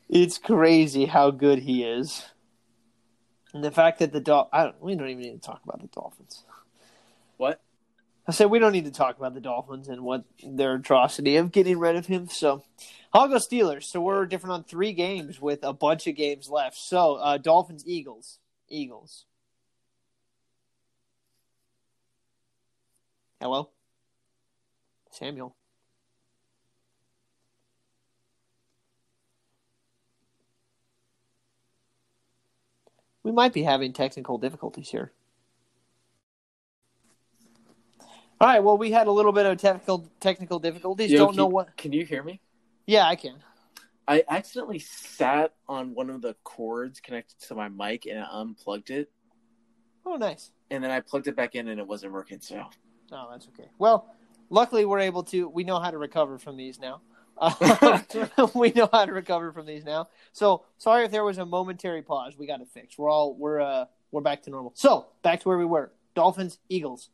It's 0.08 0.38
crazy 0.38 1.06
how 1.06 1.32
good 1.32 1.60
he 1.60 1.84
is. 1.84 2.24
And 3.54 3.62
the 3.62 3.72
fact 3.72 4.00
that 4.00 4.14
the 4.14 4.22
Dol- 4.22 4.48
I 4.54 4.64
don't, 4.64 4.82
we 4.82 4.96
don't 4.96 5.10
even 5.10 5.22
need 5.22 5.42
to 5.42 5.46
talk 5.46 5.60
about 5.66 5.82
the 5.82 5.88
Dolphins. 5.88 6.46
What? 7.36 7.60
I 8.26 8.32
said 8.32 8.50
we 8.50 8.60
don't 8.60 8.72
need 8.72 8.86
to 8.86 8.92
talk 8.92 9.18
about 9.18 9.34
the 9.34 9.42
Dolphins 9.42 9.90
and 9.90 10.02
what 10.02 10.24
their 10.42 10.76
atrocity 10.76 11.36
of 11.36 11.52
getting 11.52 11.78
rid 11.78 11.98
of 11.98 12.06
him. 12.06 12.30
So 12.30 12.64
I'll 13.18 13.28
go 13.28 13.38
Steelers. 13.38 13.86
So 13.86 14.00
we're 14.00 14.28
different 14.28 14.54
on 14.54 14.64
three 14.64 14.94
games 14.94 15.42
with 15.42 15.64
a 15.64 15.74
bunch 15.74 16.06
of 16.06 16.16
games 16.16 16.50
left. 16.50 16.78
So 16.78 17.16
uh, 17.16 17.38
Dolphins, 17.38 17.84
Eagles, 17.88 18.38
Eagles. 18.70 19.26
Hello, 23.42 23.70
Samuel. 25.12 25.56
We 33.24 33.32
might 33.32 33.52
be 33.52 33.64
having 33.64 33.94
technical 33.94 34.38
difficulties 34.38 34.90
here. 34.90 35.12
All 38.40 38.48
right. 38.48 38.64
Well, 38.64 38.78
we 38.78 38.92
had 38.92 39.08
a 39.08 39.12
little 39.12 39.32
bit 39.32 39.48
of 39.48 39.58
technical 39.58 40.08
technical 40.20 40.60
difficulties. 40.60 41.12
Yo, 41.12 41.18
Don't 41.18 41.36
know 41.36 41.48
what. 41.48 41.76
Can 41.78 41.94
you 41.94 42.06
hear 42.06 42.22
me? 42.22 42.42
Yeah, 42.88 43.06
I 43.06 43.16
can. 43.16 43.36
I 44.08 44.24
accidentally 44.30 44.80
sat 44.80 45.54
on 45.68 45.94
one 45.94 46.10
of 46.10 46.22
the 46.22 46.34
cords 46.46 47.00
connected 47.02 47.40
to 47.48 47.56
my 47.56 47.68
mic 47.68 48.06
and 48.06 48.18
I 48.20 48.28
unplugged 48.32 48.90
it, 48.90 49.12
Oh, 50.06 50.16
nice. 50.16 50.52
and 50.72 50.82
then 50.82 50.90
I 50.92 51.02
plugged 51.02 51.28
it 51.28 51.36
back 51.36 51.56
in 51.56 51.68
and 51.68 51.80
it 51.80 51.86
wasn't 51.86 52.14
working. 52.14 52.40
So 52.40 52.64
Oh, 53.12 53.28
that's 53.30 53.48
okay. 53.50 53.70
Well, 53.78 54.14
luckily 54.50 54.86
we're 54.86 55.00
able 55.00 55.24
to. 55.26 55.48
We 55.50 55.64
know 55.66 55.80
how 55.80 55.92
to 55.92 55.98
recover 55.98 56.38
from 56.38 56.56
these 56.58 56.80
now. 56.80 57.02
Uh, 57.38 58.00
we 58.56 58.72
know 58.72 58.88
how 58.92 59.06
to 59.06 59.12
recover 59.12 59.52
from 59.52 59.66
these 59.66 59.84
now. 59.84 60.08
So 60.32 60.64
sorry 60.78 61.04
if 61.06 61.12
there 61.12 61.24
was 61.26 61.38
a 61.38 61.46
momentary 61.46 62.02
pause. 62.02 62.38
We 62.38 62.48
got 62.48 62.62
it 62.62 62.70
fixed. 62.70 62.98
We're 62.98 63.10
all 63.10 63.36
we're 63.36 63.60
uh 63.60 63.86
we're 64.12 64.22
back 64.22 64.44
to 64.44 64.50
normal. 64.50 64.72
So 64.76 65.08
back 65.22 65.42
to 65.42 65.50
where 65.50 65.58
we 65.58 65.66
were. 65.66 65.92
Dolphins, 66.16 66.58
Eagles, 66.70 67.10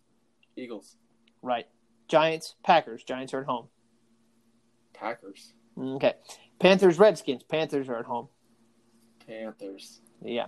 Eagles, 0.55 0.95
right? 1.41 1.65
Giants, 2.07 2.53
Packers. 2.63 3.03
Giants 3.03 3.34
are 3.34 3.41
at 3.41 3.47
home. 3.47 3.67
Packers, 4.93 5.53
Okay. 5.78 6.13
Panthers, 6.59 6.99
Redskins. 6.99 7.43
Panthers 7.43 7.89
are 7.89 7.97
at 7.97 8.05
home. 8.05 8.28
Panthers, 9.28 10.01
Yeah. 10.21 10.47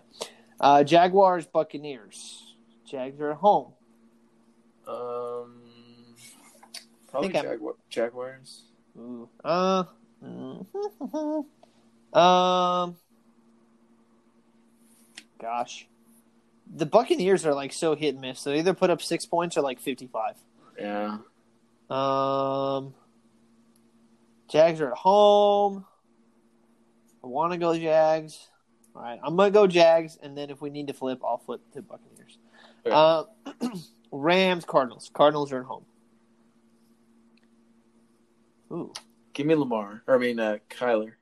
Uh, 0.59 0.83
Jaguars, 0.83 1.45
Buccaneers. 1.45 2.55
Jags 2.85 3.19
are 3.19 3.31
at 3.31 3.37
home. 3.37 3.73
um, 4.87 5.61
probably 7.09 7.29
Think 7.29 7.61
Jaguars. 7.89 8.63
Ooh. 8.97 9.27
Uh. 9.43 9.83
um. 12.13 12.95
Gosh, 15.39 15.87
the 16.73 16.85
Buccaneers 16.85 17.45
are 17.45 17.53
like 17.53 17.73
so 17.73 17.95
hit 17.95 18.13
and 18.15 18.21
miss. 18.21 18.43
They 18.43 18.59
either 18.59 18.73
put 18.73 18.89
up 18.89 19.01
six 19.01 19.25
points 19.25 19.57
or 19.57 19.61
like 19.61 19.79
fifty-five. 19.79 20.35
Yeah, 20.79 21.17
Um. 21.89 22.93
Jags 24.49 24.81
are 24.81 24.91
at 24.91 24.97
home. 24.97 25.85
I 27.23 27.27
want 27.27 27.53
to 27.53 27.57
go 27.57 27.77
Jags. 27.77 28.49
All 28.95 29.01
right, 29.01 29.19
I'm 29.23 29.35
gonna 29.35 29.51
go 29.51 29.67
Jags, 29.67 30.17
and 30.21 30.37
then 30.37 30.49
if 30.49 30.61
we 30.61 30.69
need 30.69 30.87
to 30.87 30.93
flip, 30.93 31.21
I'll 31.23 31.37
flip 31.37 31.59
to 31.73 31.81
Buccaneers. 31.81 32.37
Okay. 32.85 32.95
Uh, 32.95 33.23
Rams, 34.11 34.63
Cardinals. 34.63 35.11
Cardinals 35.13 35.51
are 35.51 35.59
at 35.61 35.65
home. 35.65 35.85
Ooh. 38.71 38.93
give 39.33 39.45
me 39.45 39.55
Lamar. 39.55 40.01
Or 40.07 40.15
I 40.15 40.17
mean, 40.17 40.39
uh, 40.39 40.57
Kyler. 40.69 41.13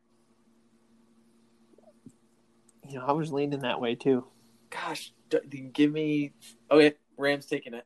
You 2.88 3.00
know, 3.00 3.06
I 3.06 3.12
was 3.14 3.32
leaning 3.32 3.62
that 3.62 3.82
way 3.82 3.96
too. 3.96 4.26
Gosh, 4.70 5.14
d- 5.30 5.70
give 5.74 5.92
me. 5.92 6.34
Okay, 6.70 6.94
Rams 7.18 7.46
taking 7.46 7.74
it. 7.74 7.86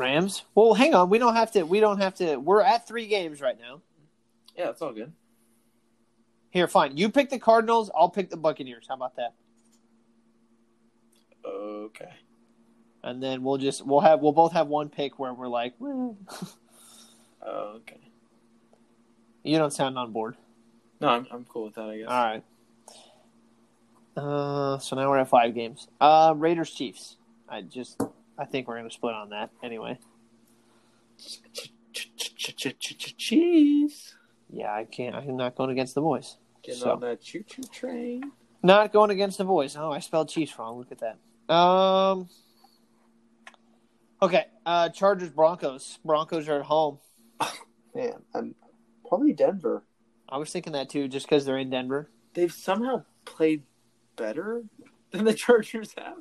Rams. 0.00 0.44
Well, 0.54 0.74
hang 0.74 0.94
on. 0.94 1.10
We 1.10 1.18
don't 1.18 1.36
have 1.36 1.52
to. 1.52 1.62
We 1.62 1.78
don't 1.78 1.98
have 1.98 2.14
to. 2.16 2.36
We're 2.36 2.62
at 2.62 2.88
three 2.88 3.06
games 3.06 3.40
right 3.40 3.58
now. 3.60 3.82
Yeah, 4.56 4.70
it's 4.70 4.82
all 4.82 4.92
good. 4.92 5.12
Here, 6.50 6.66
fine. 6.66 6.96
You 6.96 7.10
pick 7.10 7.30
the 7.30 7.38
Cardinals. 7.38 7.90
I'll 7.94 8.08
pick 8.08 8.30
the 8.30 8.36
Buccaneers. 8.36 8.86
How 8.88 8.94
about 8.94 9.14
that? 9.16 9.34
Okay. 11.46 12.10
And 13.02 13.22
then 13.22 13.42
we'll 13.42 13.58
just 13.58 13.86
we'll 13.86 14.00
have 14.00 14.20
we'll 14.20 14.32
both 14.32 14.52
have 14.52 14.66
one 14.66 14.88
pick 14.88 15.18
where 15.18 15.32
we're 15.32 15.48
like, 15.48 15.74
"Well." 15.78 16.16
Okay. 17.42 17.96
you 19.42 19.56
don't 19.56 19.72
sound 19.72 19.96
on 19.96 20.12
board. 20.12 20.36
No, 21.00 21.08
I'm 21.08 21.26
I'm 21.30 21.44
cool 21.46 21.64
with 21.64 21.74
that. 21.76 21.88
I 21.88 21.96
guess. 21.96 22.08
All 22.08 22.24
right. 22.24 22.44
Uh, 24.16 24.78
so 24.78 24.96
now 24.96 25.08
we're 25.08 25.18
at 25.18 25.28
five 25.28 25.54
games. 25.54 25.88
Uh, 26.00 26.34
Raiders 26.36 26.70
Chiefs. 26.70 27.16
I 27.48 27.62
just 27.62 28.00
I 28.40 28.46
think 28.46 28.66
we're 28.66 28.76
gonna 28.78 28.90
split 28.90 29.14
on 29.14 29.30
that 29.30 29.50
anyway. 29.62 29.98
Cheese. 33.16 34.14
Yeah, 34.48 34.72
I 34.72 34.84
can't. 34.84 35.14
I'm 35.14 35.36
not 35.36 35.54
going 35.56 35.70
against 35.70 35.94
the 35.94 36.00
boys. 36.00 36.36
Getting 36.62 36.80
So- 36.80 36.92
on 36.92 37.00
that 37.00 37.20
choo 37.20 37.42
choo 37.42 37.62
train. 37.70 38.32
Not 38.62 38.92
going 38.92 39.10
against 39.10 39.38
the 39.38 39.44
boys. 39.44 39.76
Oh, 39.76 39.90
I 39.90 40.00
spelled 40.00 40.28
cheese 40.28 40.58
wrong. 40.58 40.78
Look 40.78 40.92
at 40.92 40.98
that. 40.98 41.52
Um. 41.54 42.28
Okay. 44.22 44.46
Uh, 44.66 44.90
Chargers 44.90 45.30
Broncos. 45.30 45.98
Broncos 46.04 46.48
are 46.48 46.60
at 46.60 46.66
home. 46.66 46.98
Man, 47.94 48.22
I'm 48.34 48.54
probably 49.08 49.32
Denver. 49.32 49.82
I 50.28 50.36
was 50.36 50.50
thinking 50.50 50.74
that 50.74 50.90
too, 50.90 51.08
just 51.08 51.26
because 51.26 51.44
they're 51.44 51.58
in 51.58 51.70
Denver. 51.70 52.10
They've 52.34 52.52
somehow 52.52 53.04
played 53.24 53.62
better 54.16 54.62
than 55.10 55.24
the 55.24 55.34
Chargers 55.46 55.94
have. 55.96 56.18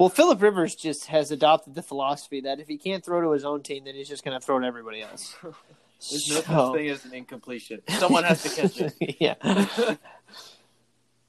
Well, 0.00 0.08
Philip 0.08 0.40
Rivers 0.40 0.74
just 0.74 1.08
has 1.08 1.30
adopted 1.30 1.74
the 1.74 1.82
philosophy 1.82 2.40
that 2.40 2.58
if 2.58 2.68
he 2.68 2.78
can't 2.78 3.04
throw 3.04 3.20
to 3.20 3.32
his 3.32 3.44
own 3.44 3.62
team, 3.62 3.84
then 3.84 3.94
he's 3.94 4.08
just 4.08 4.24
going 4.24 4.34
to 4.34 4.42
throw 4.42 4.58
to 4.58 4.66
everybody 4.66 5.02
else. 5.02 5.36
There's 5.42 6.26
no 6.30 6.36
So- 6.36 6.40
such 6.40 6.74
thing 6.74 6.88
as 6.88 7.04
an 7.04 7.12
incompletion. 7.12 7.82
Someone 7.86 8.24
has 8.24 8.42
to 8.44 8.48
catch 8.48 8.80
it. 8.80 8.94
yeah. 9.20 9.96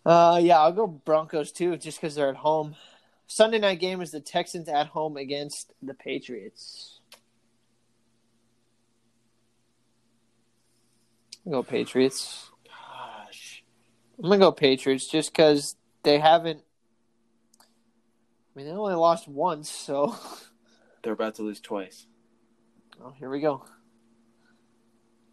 Uh, 0.06 0.40
yeah, 0.42 0.58
I'll 0.62 0.72
go 0.72 0.88
Broncos 0.88 1.52
too, 1.52 1.76
just 1.76 2.00
because 2.00 2.16
they're 2.16 2.30
at 2.30 2.38
home. 2.38 2.78
Sunday 3.28 3.60
night 3.60 3.82
game 3.82 4.00
is 4.00 4.12
the 4.12 4.22
Texans 4.22 4.70
at 4.70 4.88
home 4.88 5.18
against 5.18 5.74
the 5.84 5.94
Patriots. 5.94 7.02
Go 11.50 11.62
Patriots. 11.62 12.50
Gosh. 12.66 13.66
I'm 14.18 14.30
gonna 14.30 14.38
go 14.38 14.54
Patriots 14.54 15.08
just 15.10 15.34
because 15.34 15.76
they 16.04 16.20
haven't. 16.20 16.62
I 18.54 18.60
mean, 18.60 18.68
they 18.68 18.74
only 18.74 18.96
lost 18.96 19.28
once, 19.28 19.70
so 19.70 20.16
They're 21.04 21.14
about 21.14 21.36
to 21.36 21.44
lose 21.44 21.60
twice. 21.60 22.06
oh, 23.04 23.14
here 23.18 23.30
we 23.30 23.40
go. 23.40 23.66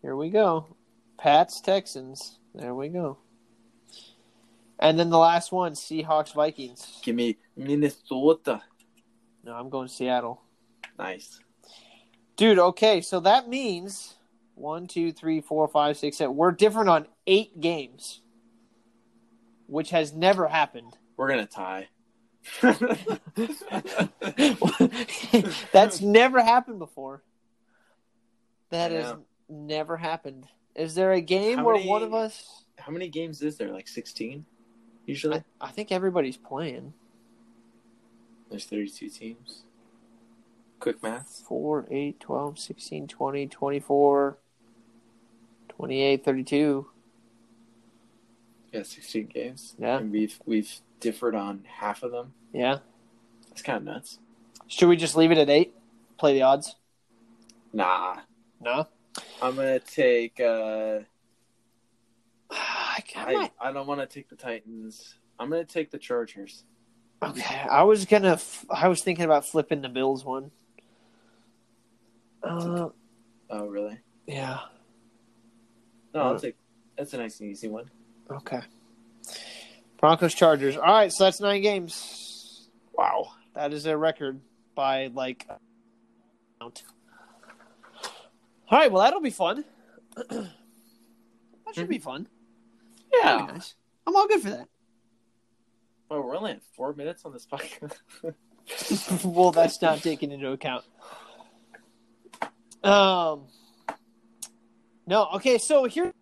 Here 0.02 0.16
we 0.16 0.30
go. 0.30 0.76
Pats 1.18 1.60
Texans. 1.60 2.38
There 2.54 2.74
we 2.74 2.88
go. 2.88 3.18
And 4.78 4.98
then 4.98 5.10
the 5.10 5.18
last 5.18 5.50
one, 5.50 5.72
Seahawks 5.72 6.32
Vikings. 6.32 7.00
Give 7.02 7.16
me 7.16 7.36
Minnesota. 7.56 8.62
No, 9.44 9.54
I'm 9.54 9.68
going 9.68 9.88
Seattle. 9.88 10.40
Nice. 10.98 11.40
Dude, 12.36 12.58
okay, 12.58 13.00
so 13.00 13.18
that 13.20 13.48
means 13.48 14.14
one, 14.54 14.86
two, 14.86 15.12
three, 15.12 15.40
four, 15.40 15.66
five, 15.66 15.96
six, 15.96 16.18
seven. 16.18 16.36
We're 16.36 16.52
different 16.52 16.88
on 16.88 17.06
eight 17.26 17.60
games, 17.60 18.20
which 19.66 19.90
has 19.90 20.12
never 20.12 20.46
happened. 20.46 20.96
We're 21.16 21.28
gonna 21.28 21.46
tie. 21.46 21.88
That's 25.72 26.00
never 26.00 26.42
happened 26.42 26.78
before. 26.78 27.22
That 28.70 28.92
has 28.92 29.14
never 29.48 29.96
happened. 29.96 30.46
Is 30.74 30.94
there 30.94 31.12
a 31.12 31.20
game 31.20 31.58
How 31.58 31.64
where 31.64 31.76
many- 31.76 31.88
one 31.88 32.02
of 32.02 32.14
us? 32.14 32.64
How 32.78 32.92
many 32.92 33.08
games 33.08 33.42
is 33.42 33.56
there? 33.56 33.72
Like 33.72 33.88
sixteen? 33.88 34.44
Usually? 35.06 35.42
I, 35.60 35.68
I 35.68 35.70
think 35.70 35.90
everybody's 35.90 36.36
playing. 36.36 36.92
There's 38.50 38.66
thirty-two 38.66 39.08
teams. 39.10 39.62
Quick 40.80 41.02
math. 41.02 41.42
4, 41.48 41.86
8, 41.90 42.20
12, 42.20 42.56
16, 42.56 43.08
20, 43.08 43.46
24, 43.48 44.38
28, 45.70 46.24
32. 46.24 46.86
Yeah, 48.72 48.82
sixteen 48.84 49.26
games. 49.26 49.74
Yeah. 49.78 49.98
And 49.98 50.12
we've 50.12 50.38
we've 50.46 50.70
differed 51.00 51.34
on 51.34 51.64
half 51.66 52.02
of 52.02 52.10
them. 52.12 52.32
Yeah. 52.52 52.78
That's 53.48 53.62
kind 53.62 53.78
of 53.78 53.84
nuts. 53.84 54.18
Should 54.66 54.88
we 54.88 54.96
just 54.96 55.16
leave 55.16 55.30
it 55.32 55.38
at 55.38 55.48
8? 55.50 55.74
Play 56.18 56.34
the 56.34 56.42
odds? 56.42 56.76
Nah. 57.72 58.16
No. 58.60 58.86
I'm 59.42 59.56
gonna 59.56 59.80
take. 59.80 60.38
uh 60.40 61.00
I, 62.50 63.02
I 63.16 63.34
I, 63.34 63.50
I 63.68 63.72
don't 63.72 63.86
want 63.86 64.00
to 64.00 64.06
take 64.06 64.28
the 64.28 64.36
Titans. 64.36 65.16
I'm 65.38 65.50
gonna 65.50 65.64
take 65.64 65.90
the 65.90 65.98
Chargers. 65.98 66.64
Okay, 67.22 67.56
I 67.68 67.82
was 67.82 68.04
gonna. 68.04 68.32
F- 68.34 68.64
I 68.70 68.86
was 68.88 69.02
thinking 69.02 69.24
about 69.24 69.44
flipping 69.44 69.80
the 69.82 69.88
Bills 69.88 70.24
one. 70.24 70.50
Uh, 72.42 72.88
Oh, 73.50 73.66
really? 73.66 73.98
yeah. 74.26 74.58
No, 76.14 76.20
Uh, 76.20 76.24
I'll 76.32 76.38
take. 76.40 76.56
That's 76.96 77.12
a 77.14 77.18
nice 77.18 77.40
and 77.40 77.50
easy 77.50 77.68
one. 77.68 77.90
Okay. 78.30 78.60
Broncos 79.98 80.34
Chargers. 80.34 80.76
All 80.76 80.82
right, 80.84 81.12
so 81.12 81.24
that's 81.24 81.40
nine 81.40 81.62
games. 81.62 82.68
Wow. 82.92 83.32
That 83.54 83.72
is 83.72 83.86
a 83.86 83.96
record 83.96 84.40
by 84.74 85.08
like. 85.08 85.46
Count. 86.60 86.84
All 88.70 88.78
right, 88.78 88.90
well 88.92 89.02
that'll 89.02 89.20
be 89.20 89.30
fun. 89.30 89.64
that 90.16 90.48
should 91.74 91.88
be 91.88 91.98
fun. 91.98 92.26
That'll 93.22 93.38
be 93.38 93.44
Yeah. 93.46 93.52
nice. 93.54 93.74
I'm 94.06 94.14
all 94.16 94.26
good 94.28 94.42
for 94.42 94.50
that. 94.50 94.68
Well, 96.08 96.22
we're 96.22 96.36
only 96.36 96.52
at 96.52 96.62
four 96.74 96.94
minutes 96.94 97.24
on 97.24 97.32
this 97.32 97.46
podcast. 97.46 97.98
well, 99.24 99.50
that's 99.52 99.80
not 99.82 99.98
taken 100.02 100.30
into 100.32 100.50
account. 100.50 100.84
Um, 102.82 103.46
no, 105.06 105.26
okay. 105.34 105.58
So 105.58 105.84
here, 105.84 106.12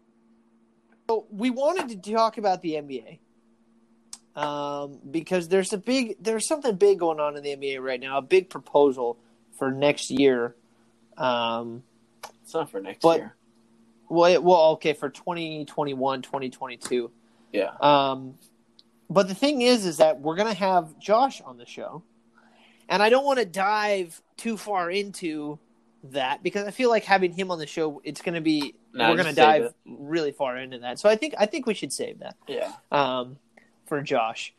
so 1.09 1.27
we 1.31 1.51
wanted 1.51 2.03
to 2.03 2.13
talk 2.13 2.39
about 2.39 2.63
the 2.63 2.73
NBA, 2.75 3.19
um, 4.37 4.99
because 5.11 5.49
there's 5.49 5.73
a 5.73 5.79
big, 5.79 6.17
there's 6.23 6.47
something 6.47 6.77
big 6.77 6.99
going 7.01 7.19
on 7.21 7.37
in 7.37 7.43
the 7.43 7.57
NBA 7.57 7.81
right 7.83 7.99
now. 8.01 8.19
A 8.19 8.23
big 8.23 8.49
proposal 8.51 9.19
for 9.59 9.71
next 9.71 10.11
year. 10.11 10.55
Um, 11.17 11.83
it's 12.43 12.55
not 12.55 12.71
for 12.71 12.81
next 12.81 13.03
But- 13.03 13.19
year. 13.19 13.35
well, 14.09 14.31
it, 14.33 14.43
well, 14.43 14.71
okay, 14.73 14.93
for 14.93 15.09
2021, 15.09 16.23
2022. 16.23 17.11
Yeah. 17.53 17.71
Um, 17.81 18.35
but 19.09 19.29
the 19.29 19.35
thing 19.35 19.63
is, 19.63 19.87
is 19.87 19.97
that 19.99 20.21
we're 20.21 20.37
gonna 20.37 20.53
have 20.55 20.99
Josh 20.99 21.41
on 21.41 21.57
the 21.59 21.67
show, 21.67 22.03
and 22.89 23.03
I 23.03 23.09
don't 23.09 23.25
want 23.25 23.39
to 23.39 23.45
dive 23.47 24.21
too 24.37 24.57
far 24.57 24.91
into 24.91 25.59
that 26.05 26.43
because 26.43 26.67
I 26.67 26.71
feel 26.73 26.91
like 26.91 27.05
having 27.05 27.33
him 27.33 27.51
on 27.51 27.59
the 27.59 27.67
show, 27.67 28.01
it's 28.05 28.21
gonna 28.21 28.41
be 28.41 28.75
we're 28.93 29.17
gonna 29.17 29.33
dive 29.33 29.73
really 29.87 30.33
far 30.33 30.57
into 30.57 30.79
that. 30.81 30.99
So 30.99 31.09
I 31.09 31.17
think 31.17 31.35
I 31.39 31.47
think 31.47 31.67
we 31.67 31.75
should 31.75 31.93
save 31.93 32.19
that 32.19 32.37
Yeah. 32.49 32.73
um, 32.93 33.39
for 33.87 34.01
Josh, 34.03 34.53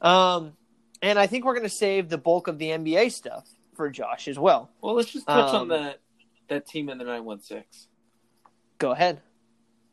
um, 0.00 0.56
and 1.02 1.18
I 1.18 1.26
think 1.26 1.44
we're 1.44 1.54
gonna 1.54 1.68
save 1.68 2.08
the 2.08 2.18
bulk 2.18 2.48
of 2.48 2.58
the 2.58 2.70
NBA 2.70 3.10
stuff 3.12 3.48
for 3.74 3.90
Josh 3.90 4.28
as 4.28 4.38
well. 4.38 4.70
Well, 4.80 4.94
let's 4.94 5.12
just 5.12 5.26
touch 5.26 5.52
Um, 5.54 5.62
on 5.62 5.68
that 5.68 6.00
that 6.48 6.66
team 6.66 6.88
in 6.88 6.98
the 6.98 7.04
nine 7.04 7.24
one 7.24 7.40
six. 7.40 7.88
Go 8.78 8.92
ahead, 8.92 9.20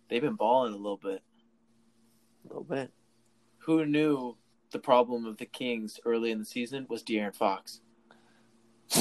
They've 0.10 0.22
been 0.22 0.36
balling 0.36 0.74
a 0.74 0.78
little 0.78 0.98
bit. 0.98 1.22
a 2.46 2.48
little 2.48 2.64
bit. 2.64 2.92
Who 3.60 3.86
knew 3.86 4.38
the 4.72 4.78
problem 4.80 5.26
of 5.26 5.38
the 5.38 5.46
Kings 5.48 6.00
early 6.06 6.30
in 6.32 6.38
the 6.40 6.46
season 6.46 6.86
was 6.90 7.04
De'Aaron 7.04 7.36
Fox? 7.36 7.82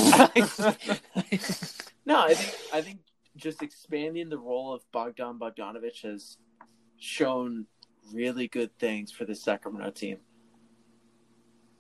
No, 2.06 2.20
I 2.20 2.34
think 2.34 2.54
I 2.74 2.80
think 2.82 2.98
just 3.36 3.62
expanding 3.62 4.28
the 4.28 4.38
role 4.38 4.72
of 4.74 4.82
Bogdan 4.92 5.38
Bogdanovich 5.38 6.02
has 6.02 6.36
shown 6.98 7.66
really 8.12 8.48
good 8.48 8.76
things 8.78 9.10
for 9.10 9.24
the 9.24 9.34
Sacramento 9.34 9.90
team. 9.90 10.18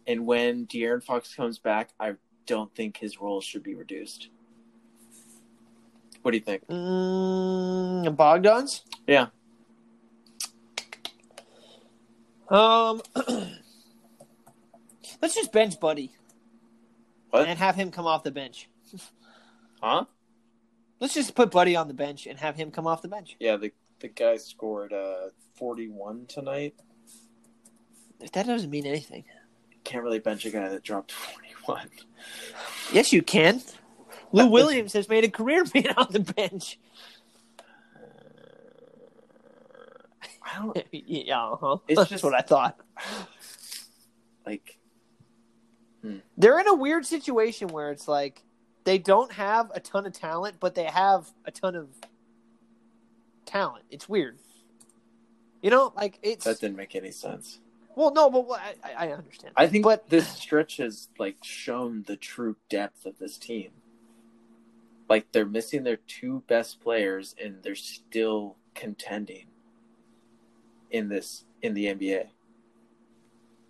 And 0.06 0.26
when 0.26 0.66
De'Aaron 0.66 1.02
Fox 1.02 1.34
comes 1.34 1.58
back, 1.58 1.90
I 1.98 2.14
don't 2.46 2.74
think 2.74 2.96
his 2.96 3.20
role 3.20 3.40
should 3.40 3.62
be 3.62 3.74
reduced. 3.74 4.28
What 6.22 6.30
do 6.32 6.36
you 6.38 6.44
think? 6.44 6.66
Mm, 6.68 8.16
Bogdan's. 8.16 8.82
Yeah. 9.06 9.26
Um, 12.48 13.00
let's 15.22 15.34
just 15.34 15.52
bench 15.52 15.80
Buddy 15.80 16.12
What? 17.30 17.48
and 17.48 17.58
have 17.58 17.74
him 17.74 17.90
come 17.90 18.06
off 18.06 18.22
the 18.22 18.30
bench. 18.30 18.68
Huh? 19.82 20.04
Let's 21.00 21.14
just 21.14 21.34
put 21.34 21.50
Buddy 21.50 21.76
on 21.76 21.88
the 21.88 21.94
bench 21.94 22.26
and 22.26 22.38
have 22.38 22.56
him 22.56 22.70
come 22.70 22.86
off 22.86 23.02
the 23.02 23.08
bench. 23.08 23.36
Yeah, 23.38 23.56
the 23.56 23.72
the 24.00 24.08
guy 24.08 24.36
scored 24.36 24.92
uh, 24.92 25.28
41 25.56 26.26
tonight. 26.26 26.74
That 28.32 28.46
doesn't 28.46 28.70
mean 28.70 28.86
anything. 28.86 29.24
Can't 29.84 30.02
really 30.02 30.18
bench 30.18 30.44
a 30.46 30.50
guy 30.50 30.68
that 30.68 30.82
dropped 30.82 31.12
41. 31.66 31.88
Yes, 32.92 33.12
you 33.12 33.22
can. 33.22 33.62
Lou 34.32 34.46
Williams 34.48 34.92
has 34.94 35.08
made 35.08 35.24
a 35.24 35.30
career 35.30 35.64
being 35.72 35.88
on 35.96 36.08
the 36.10 36.20
bench. 36.20 36.78
I 40.42 40.58
don't 40.62 40.76
yeah, 40.92 41.42
uh-huh. 41.44 41.78
It's 41.88 41.98
that's 41.98 42.10
just- 42.10 42.24
what 42.24 42.34
I 42.34 42.40
thought. 42.40 42.78
like. 44.46 44.78
They're 46.36 46.58
in 46.60 46.68
a 46.68 46.74
weird 46.74 47.06
situation 47.06 47.68
where 47.68 47.90
it's 47.90 48.06
like 48.06 48.42
they 48.84 48.98
don't 48.98 49.32
have 49.32 49.70
a 49.74 49.80
ton 49.80 50.04
of 50.04 50.12
talent, 50.12 50.56
but 50.60 50.74
they 50.74 50.84
have 50.84 51.30
a 51.46 51.50
ton 51.50 51.74
of 51.74 51.88
talent. 53.46 53.84
It's 53.90 54.06
weird. 54.06 54.38
You 55.64 55.70
know, 55.70 55.94
like 55.96 56.18
it's 56.22 56.44
That 56.44 56.60
didn't 56.60 56.76
make 56.76 56.94
any 56.94 57.10
sense. 57.10 57.58
well, 57.96 58.12
no, 58.12 58.28
but 58.28 58.46
what- 58.46 58.60
I, 58.60 58.74
I 58.84 59.06
I 59.08 59.12
understand. 59.12 59.54
I 59.56 59.66
think 59.66 59.84
but 59.84 60.10
this 60.10 60.28
stretch 60.28 60.76
has 60.76 61.08
like 61.18 61.38
shown 61.42 62.04
the 62.06 62.16
true 62.16 62.56
depth 62.68 63.06
of 63.06 63.18
this 63.18 63.38
team. 63.38 63.70
Like 65.08 65.32
they're 65.32 65.46
missing 65.46 65.82
their 65.82 65.96
two 65.96 66.42
best 66.48 66.80
players 66.82 67.34
and 67.42 67.62
they're 67.62 67.74
still 67.74 68.56
contending 68.74 69.46
in 70.90 71.08
this 71.08 71.44
in 71.62 71.72
the 71.72 71.86
NBA. 71.86 72.26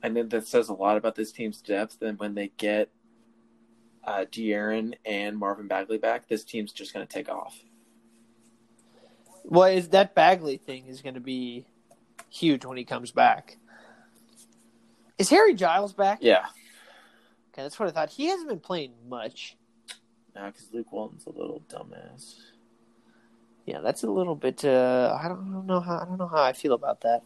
I 0.02 0.10
think 0.10 0.30
that 0.30 0.48
says 0.48 0.68
a 0.68 0.74
lot 0.74 0.96
about 0.96 1.14
this 1.14 1.30
team's 1.30 1.62
depth. 1.62 2.02
And 2.02 2.18
when 2.18 2.34
they 2.34 2.50
get 2.56 2.88
uh, 4.02 4.24
De'Aaron 4.32 4.94
and 5.06 5.38
Marvin 5.38 5.68
Bagley 5.68 5.98
back, 5.98 6.26
this 6.26 6.42
team's 6.42 6.72
just 6.72 6.92
going 6.92 7.06
to 7.06 7.12
take 7.12 7.28
off. 7.28 7.56
well, 9.44 9.68
is 9.68 9.90
that 9.90 10.16
Bagley 10.16 10.56
thing 10.56 10.86
is 10.88 11.00
going 11.00 11.14
to 11.14 11.20
be 11.20 11.66
huge 12.34 12.64
when 12.64 12.76
he 12.76 12.84
comes 12.84 13.10
back? 13.12 13.56
Is 15.18 15.30
Harry 15.30 15.54
Giles 15.54 15.92
back? 15.92 16.18
Yeah, 16.20 16.46
Okay, 17.52 17.62
that's 17.62 17.78
what 17.78 17.88
I 17.88 17.92
thought. 17.92 18.10
He 18.10 18.26
hasn't 18.26 18.48
been 18.48 18.58
playing 18.58 18.92
much. 19.08 19.56
now 20.34 20.46
because 20.46 20.68
Luke 20.72 20.90
Walton's 20.92 21.24
a 21.26 21.30
little 21.30 21.62
dumbass. 21.68 22.34
Yeah, 23.64 23.78
that's 23.80 24.02
a 24.02 24.10
little 24.10 24.34
bit. 24.34 24.64
Uh, 24.64 25.16
I 25.22 25.28
don't 25.28 25.64
know 25.66 25.78
how. 25.80 25.98
I 26.00 26.04
don't 26.04 26.18
know 26.18 26.26
how 26.26 26.42
I 26.42 26.52
feel 26.52 26.72
about 26.72 27.02
that. 27.02 27.22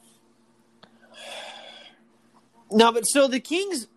No, 2.71 2.93
but 2.93 3.05
so 3.05 3.27
the 3.27 3.41
Kings, 3.41 3.89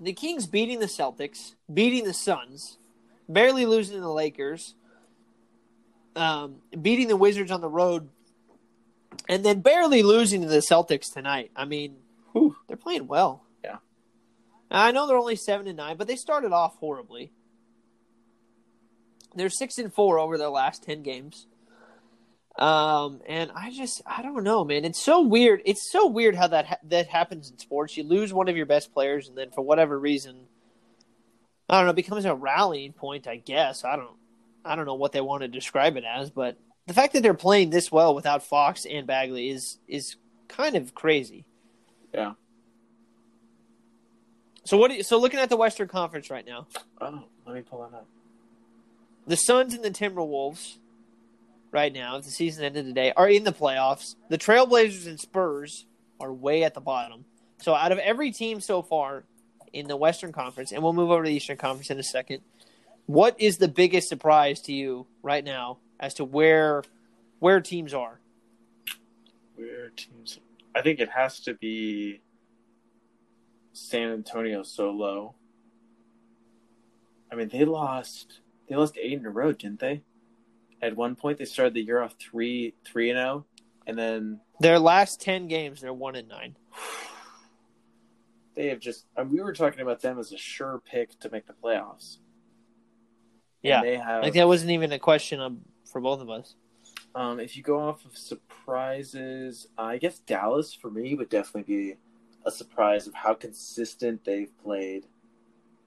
the 0.00 0.12
Kings 0.14 0.46
beating 0.46 0.78
the 0.80 0.86
Celtics, 0.86 1.54
beating 1.72 2.04
the 2.04 2.14
Suns, 2.14 2.78
barely 3.28 3.66
losing 3.66 3.96
to 3.96 4.00
the 4.00 4.10
Lakers, 4.10 4.74
um, 6.16 6.56
beating 6.80 7.08
the 7.08 7.16
Wizards 7.16 7.50
on 7.50 7.60
the 7.60 7.68
road, 7.68 8.08
and 9.28 9.44
then 9.44 9.60
barely 9.60 10.02
losing 10.02 10.42
to 10.42 10.48
the 10.48 10.58
Celtics 10.58 11.12
tonight. 11.12 11.50
I 11.56 11.64
mean, 11.64 11.96
Whew. 12.32 12.56
they're 12.68 12.76
playing 12.76 13.06
well. 13.06 13.44
Yeah. 13.64 13.76
I 14.70 14.92
know 14.92 15.06
they're 15.06 15.16
only 15.16 15.36
seven 15.36 15.66
and 15.66 15.76
nine, 15.76 15.96
but 15.96 16.06
they 16.06 16.16
started 16.16 16.52
off 16.52 16.76
horribly. 16.76 17.32
They're 19.34 19.50
six 19.50 19.78
and 19.78 19.92
four 19.92 20.18
over 20.18 20.38
their 20.38 20.48
last 20.48 20.82
ten 20.82 21.02
games. 21.02 21.46
Um, 22.58 23.20
and 23.26 23.50
I 23.54 23.70
just 23.70 24.00
I 24.06 24.22
don't 24.22 24.42
know, 24.42 24.64
man. 24.64 24.86
It's 24.86 25.02
so 25.02 25.20
weird. 25.20 25.60
It's 25.66 25.90
so 25.92 26.06
weird 26.06 26.34
how 26.34 26.46
that 26.48 26.66
ha- 26.66 26.78
that 26.84 27.06
happens 27.06 27.50
in 27.50 27.58
sports. 27.58 27.96
You 27.96 28.02
lose 28.04 28.32
one 28.32 28.48
of 28.48 28.56
your 28.56 28.64
best 28.64 28.94
players, 28.94 29.28
and 29.28 29.36
then 29.36 29.50
for 29.50 29.60
whatever 29.60 29.98
reason, 29.98 30.46
I 31.68 31.76
don't 31.76 31.84
know, 31.84 31.90
it 31.90 31.96
becomes 31.96 32.24
a 32.24 32.34
rallying 32.34 32.94
point. 32.94 33.26
I 33.26 33.36
guess 33.36 33.84
I 33.84 33.96
don't 33.96 34.16
I 34.64 34.74
don't 34.74 34.86
know 34.86 34.94
what 34.94 35.12
they 35.12 35.20
want 35.20 35.42
to 35.42 35.48
describe 35.48 35.98
it 35.98 36.04
as, 36.04 36.30
but 36.30 36.56
the 36.86 36.94
fact 36.94 37.12
that 37.14 37.22
they're 37.22 37.34
playing 37.34 37.70
this 37.70 37.90
well 37.90 38.14
without 38.14 38.42
Fox 38.42 38.84
and 38.86 39.06
Bagley 39.06 39.50
is 39.50 39.78
is 39.88 40.16
kind 40.48 40.76
of 40.76 40.94
crazy. 40.94 41.44
Yeah. 42.14 42.32
So 44.64 44.76
what? 44.76 44.90
Do 44.90 44.96
you, 44.96 45.02
so 45.02 45.18
looking 45.18 45.38
at 45.40 45.48
the 45.48 45.56
Western 45.56 45.88
Conference 45.88 46.30
right 46.30 46.46
now, 46.46 46.66
Oh, 47.00 47.24
let 47.46 47.54
me 47.54 47.62
pull 47.62 47.80
that 47.88 47.96
up. 47.96 48.06
the 49.26 49.36
Suns 49.36 49.74
and 49.74 49.84
the 49.84 49.90
Timberwolves, 49.90 50.76
right 51.72 51.92
now, 51.92 52.16
if 52.16 52.24
the 52.24 52.30
season 52.30 52.64
ended 52.64 52.86
today, 52.86 53.12
are 53.16 53.28
in 53.28 53.44
the 53.44 53.52
playoffs. 53.52 54.14
The 54.28 54.38
Trailblazers 54.38 55.06
and 55.06 55.20
Spurs 55.20 55.84
are 56.20 56.32
way 56.32 56.64
at 56.64 56.74
the 56.74 56.80
bottom. 56.80 57.24
So 57.62 57.74
out 57.74 57.92
of 57.92 57.98
every 57.98 58.32
team 58.32 58.60
so 58.60 58.82
far 58.82 59.24
in 59.72 59.86
the 59.88 59.96
Western 59.96 60.32
Conference, 60.32 60.72
and 60.72 60.82
we'll 60.82 60.92
move 60.92 61.10
over 61.10 61.22
to 61.24 61.28
the 61.28 61.36
Eastern 61.36 61.56
Conference 61.56 61.90
in 61.90 61.98
a 61.98 62.02
second. 62.02 62.40
What 63.06 63.40
is 63.40 63.56
the 63.58 63.68
biggest 63.68 64.08
surprise 64.08 64.60
to 64.62 64.72
you 64.72 65.06
right 65.22 65.44
now 65.44 65.78
as 66.00 66.14
to 66.14 66.24
where 66.24 66.82
where 67.38 67.60
teams 67.60 67.94
are? 67.94 68.20
Where 69.54 69.90
teams? 69.90 70.38
I 70.74 70.82
think 70.82 71.00
it 71.00 71.08
has 71.10 71.40
to 71.40 71.54
be 71.54 72.20
San 73.72 74.10
Antonio 74.12 74.62
so 74.62 74.90
low. 74.90 75.34
I 77.30 77.34
mean, 77.34 77.48
they 77.48 77.64
lost. 77.64 78.40
They 78.68 78.76
lost 78.76 78.98
eight 79.00 79.18
in 79.18 79.26
a 79.26 79.30
row, 79.30 79.52
didn't 79.52 79.80
they? 79.80 80.02
At 80.82 80.96
one 80.96 81.16
point, 81.16 81.38
they 81.38 81.44
started 81.44 81.74
the 81.74 81.82
year 81.82 82.02
off 82.02 82.14
three 82.20 82.74
three 82.84 83.10
and 83.10 83.18
zero, 83.18 83.46
and 83.86 83.98
then 83.98 84.40
Their 84.60 84.78
last 84.78 85.20
ten 85.20 85.48
games, 85.48 85.80
they're 85.80 85.92
one 85.92 86.16
and 86.16 86.28
nine. 86.28 86.56
they 88.54 88.68
have 88.68 88.80
just. 88.80 89.06
And 89.16 89.30
we 89.30 89.40
were 89.40 89.52
talking 89.52 89.80
about 89.80 90.00
them 90.00 90.18
as 90.18 90.32
a 90.32 90.36
sure 90.38 90.82
pick 90.90 91.18
to 91.20 91.30
make 91.30 91.46
the 91.46 91.54
playoffs. 91.54 92.16
And 93.62 93.70
Yeah, 93.70 93.82
they 93.82 93.96
have. 93.96 94.22
like 94.22 94.34
that 94.34 94.46
wasn't 94.46 94.72
even 94.72 94.92
a 94.92 94.98
question 94.98 95.40
of, 95.40 95.56
for 95.96 96.00
both 96.02 96.20
of 96.20 96.28
us. 96.28 96.56
Um, 97.14 97.40
if 97.40 97.56
you 97.56 97.62
go 97.62 97.80
off 97.80 98.04
of 98.04 98.18
surprises, 98.18 99.68
I 99.78 99.96
guess 99.96 100.18
Dallas 100.18 100.74
for 100.74 100.90
me 100.90 101.14
would 101.14 101.30
definitely 101.30 101.62
be 101.62 101.94
a 102.44 102.50
surprise 102.50 103.06
of 103.06 103.14
how 103.14 103.32
consistent 103.32 104.22
they've 104.22 104.52
played. 104.62 105.06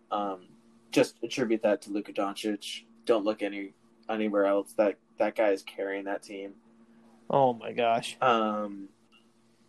Um, 0.10 0.48
just 0.90 1.18
attribute 1.22 1.62
that 1.62 1.84
to 1.84 1.92
Luka 1.92 2.12
Doncic. 2.12 2.86
Don't 3.06 3.24
look 3.24 3.44
any 3.44 3.74
anywhere 4.10 4.48
else. 4.48 4.74
That 4.78 4.98
that 5.20 5.36
guy 5.36 5.50
is 5.50 5.62
carrying 5.62 6.06
that 6.06 6.24
team. 6.24 6.54
Oh 7.30 7.54
my 7.54 7.72
gosh. 7.72 8.18
Um, 8.20 8.90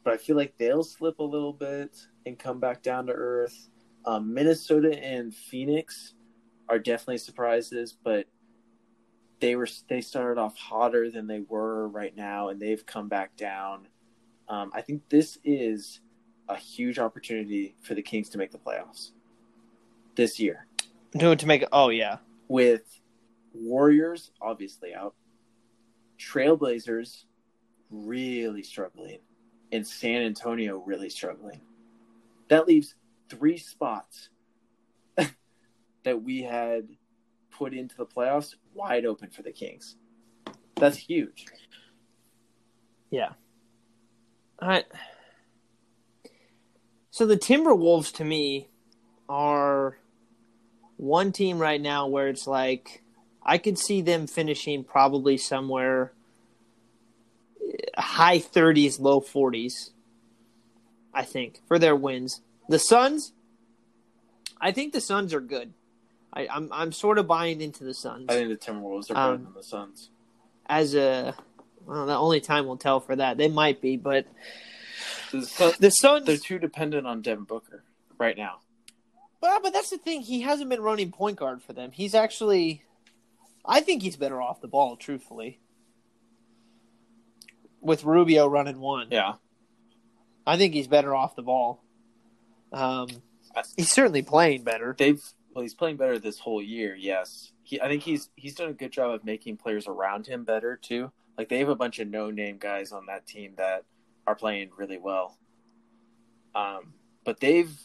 but 0.05 0.15
I 0.15 0.17
feel 0.17 0.37
like 0.37 0.57
they'll 0.57 0.85
slip 0.85 1.19
a 1.19 1.23
little 1.23 1.53
bit 1.53 2.07
and 2.25 2.39
come 2.39 2.61
back 2.61 2.81
down 2.83 3.09
to 3.09 3.13
earth. 3.13 3.69
Um, 4.07 4.33
Minnesota 4.33 4.99
and 5.05 5.35
Phoenix 5.35 6.15
are 6.71 6.79
definitely 6.79 7.19
surprises, 7.19 7.95
but 8.03 8.25
they 9.41 9.57
were 9.57 9.69
they 9.89 10.01
started 10.01 10.41
off 10.41 10.57
hotter 10.57 11.11
than 11.11 11.27
they 11.27 11.41
were 11.41 11.89
right 11.89 12.15
now, 12.15 12.49
and 12.49 12.61
they've 12.61 12.85
come 12.85 13.09
back 13.09 13.37
down. 13.37 13.89
Um, 14.49 14.71
I 14.75 14.83
think 14.83 15.09
this 15.09 15.39
is 15.45 16.01
a 16.49 16.57
huge 16.57 16.99
opportunity 16.99 17.75
for 17.81 17.95
the 17.95 18.03
Kings 18.03 18.29
to 18.31 18.39
make 18.39 18.51
the 18.51 18.59
playoffs 18.59 19.13
this 20.17 20.41
year 20.41 20.67
To, 21.19 21.37
to 21.37 21.47
make 21.47 21.65
oh 21.73 21.89
yeah. 21.89 22.19
with 22.49 23.01
Warriors 23.55 24.33
obviously 24.41 24.95
out, 24.95 25.15
Trailblazers 26.19 27.25
really 27.91 28.63
struggling, 28.63 29.21
and 29.73 29.87
San 29.87 30.23
Antonio 30.23 30.83
really 30.85 31.09
struggling. 31.09 31.61
That 32.49 32.67
leaves 32.67 32.95
three 33.29 33.57
spots 33.57 34.29
that 35.17 36.23
we 36.23 36.43
had 36.43 36.89
put 37.61 37.75
into 37.75 37.95
the 37.95 38.07
playoffs 38.07 38.55
wide 38.73 39.05
open 39.05 39.29
for 39.29 39.43
the 39.43 39.53
Kings. 39.53 39.97
That's 40.77 40.97
huge. 40.97 41.45
Yeah. 43.11 43.33
I 44.59 44.85
so 47.11 47.27
the 47.27 47.37
Timberwolves 47.37 48.15
to 48.15 48.25
me 48.25 48.69
are 49.29 49.99
one 50.97 51.33
team 51.33 51.59
right 51.59 51.81
now 51.81 52.07
where 52.07 52.29
it's 52.29 52.47
like 52.47 53.03
I 53.43 53.59
could 53.59 53.79
see 53.79 54.01
them 54.01 54.27
finishing 54.27 54.83
probably 54.83 55.37
somewhere 55.37 56.15
uh, 57.63 58.01
high 58.01 58.39
30s, 58.39 58.99
low 58.99 59.21
40s. 59.21 59.91
I 61.13 61.25
think 61.25 61.61
for 61.69 61.79
their 61.79 61.97
wins. 61.97 62.41
The 62.71 62.79
Suns, 62.79 63.33
I 64.59 64.73
think 64.73 64.95
the 64.95 65.01
Suns 65.01 65.35
are 65.35 65.41
good. 65.41 65.75
I, 66.33 66.47
I'm 66.49 66.69
I'm 66.73 66.93
sort 66.93 67.19
of 67.19 67.27
buying 67.27 67.61
into 67.61 67.83
the 67.85 67.95
Suns 67.95 68.27
I 68.29 68.35
think 68.35 68.49
the 68.49 68.57
Timberwolves 68.57 69.11
are 69.11 69.15
better 69.15 69.33
Um, 69.35 69.45
than 69.45 69.55
the 69.55 69.63
Suns. 69.63 70.11
as 70.67 70.95
a. 70.95 71.35
Well, 71.87 72.07
the 72.07 72.17
only 72.17 72.41
time 72.41 72.67
will 72.67 72.77
tell 72.77 73.01
for 73.01 73.17
that. 73.17 73.37
They 73.39 73.49
might 73.49 73.81
be, 73.81 73.97
but 73.97 74.27
The 75.33 75.45
Suns 75.47 75.79
the 75.79 75.91
Suns. 75.91 76.27
they're 76.27 76.37
too 76.37 76.59
dependent 76.59 77.07
on 77.07 77.21
Devin 77.23 77.45
Booker 77.45 77.83
right 78.19 78.37
now. 78.37 78.59
Well, 79.41 79.61
but 79.63 79.73
that's 79.73 79.91
the 79.91 79.97
thing. 79.99 80.21
He 80.21 80.43
hasn't 80.43 80.69
been 80.71 80.83
running 80.83 81.11
point 81.11 81.37
guard 81.39 81.63
for 81.63 81.73
them. 81.73 81.91
He's 81.93 82.15
actually, 82.15 82.85
I 83.65 83.81
think 83.81 84.03
he's 84.03 84.17
better 84.17 84.41
off 84.43 84.61
the 84.61 84.69
ball, 84.69 84.97
truthfully. 84.97 85.59
With 87.81 88.05
Rubio 88.05 88.47
running 88.47 88.79
one, 88.81 89.09
Yeah. 89.11 89.35
I 90.47 90.57
think 90.59 90.75
he's 90.75 90.87
better 90.89 91.15
off 91.15 91.35
the 91.37 91.43
ball. 91.43 91.83
Um, 92.73 93.09
he's 93.77 93.91
certainly 93.91 94.23
playing 94.23 94.63
better. 94.65 94.95
they've 94.99 95.23
well 95.53 95.63
he's 95.63 95.75
playing 95.75 95.97
better 95.97 96.19
this 96.19 96.39
whole 96.39 96.63
year 96.63 96.95
yes. 96.95 97.53
He, 97.63 97.81
i 97.81 97.89
think 97.89 98.03
he's 98.03 98.31
he's 98.37 98.55
done 98.55 98.71
a 98.71 98.75
good 98.75 98.93
job 98.93 99.13
of 99.13 99.25
making 99.25 99.57
players 99.57 99.87
around 99.87 100.27
him 100.27 100.45
better 100.45 100.77
too. 100.77 101.11
Like 101.39 101.49
they 101.49 101.59
have 101.59 101.69
a 101.69 101.77
bunch 101.77 101.99
of 101.99 102.09
no 102.09 102.31
name 102.31 102.59
guys 102.59 102.93
on 102.93 103.07
that 103.07 103.27
team 103.27 103.55
that 103.57 103.85
are 104.27 104.35
playing 104.35 104.71
really 104.77 104.99
well. 104.99 105.39
Um 106.55 106.95
but 107.25 107.41
they've 107.41 107.79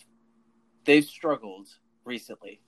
they've 0.85 1.05
struggled 1.05 1.67
recently. 2.03 2.61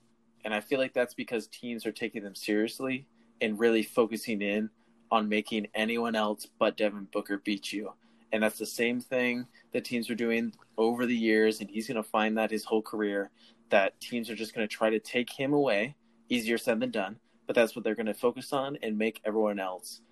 And 0.44 0.54
i 0.54 0.60
feel 0.60 0.78
like 0.78 0.94
that's 0.94 1.14
because 1.14 1.46
teams 1.48 1.86
are 1.86 1.92
taking 1.92 2.22
them 2.22 2.34
seriously 2.34 3.06
and 3.40 3.58
really 3.58 3.82
focusing 3.82 4.42
in 4.42 4.70
on 5.10 5.28
making 5.28 5.68
anyone 5.74 6.14
else 6.14 6.46
but 6.58 6.76
devin 6.76 7.08
booker 7.12 7.38
beat 7.38 7.72
you. 7.72 7.92
And 8.32 8.42
that's 8.42 8.58
the 8.58 8.66
same 8.66 9.00
thing 9.00 9.46
that 9.72 9.84
teams 9.84 10.10
are 10.10 10.14
doing 10.14 10.52
over 10.76 11.06
the 11.06 11.16
years 11.16 11.60
and 11.60 11.70
he's 11.70 11.88
going 11.88 11.96
to 11.96 12.02
find 12.02 12.36
that 12.36 12.50
his 12.50 12.64
whole 12.64 12.82
career 12.82 13.30
that 13.70 14.00
teams 14.00 14.30
are 14.30 14.34
just 14.34 14.54
going 14.54 14.66
to 14.66 14.72
try 14.74 14.90
to 14.90 14.98
take 14.98 15.30
him 15.30 15.52
away. 15.52 15.94
Easier 16.28 16.58
said 16.58 16.80
than 16.80 16.90
done, 16.90 17.16
but 17.46 17.56
that's 17.56 17.74
what 17.74 17.84
they're 17.84 17.94
going 17.94 18.06
to 18.06 18.14
focus 18.14 18.52
on 18.52 18.76
and 18.82 18.98
make 18.98 19.20
everyone 19.24 19.58
else 19.58 20.02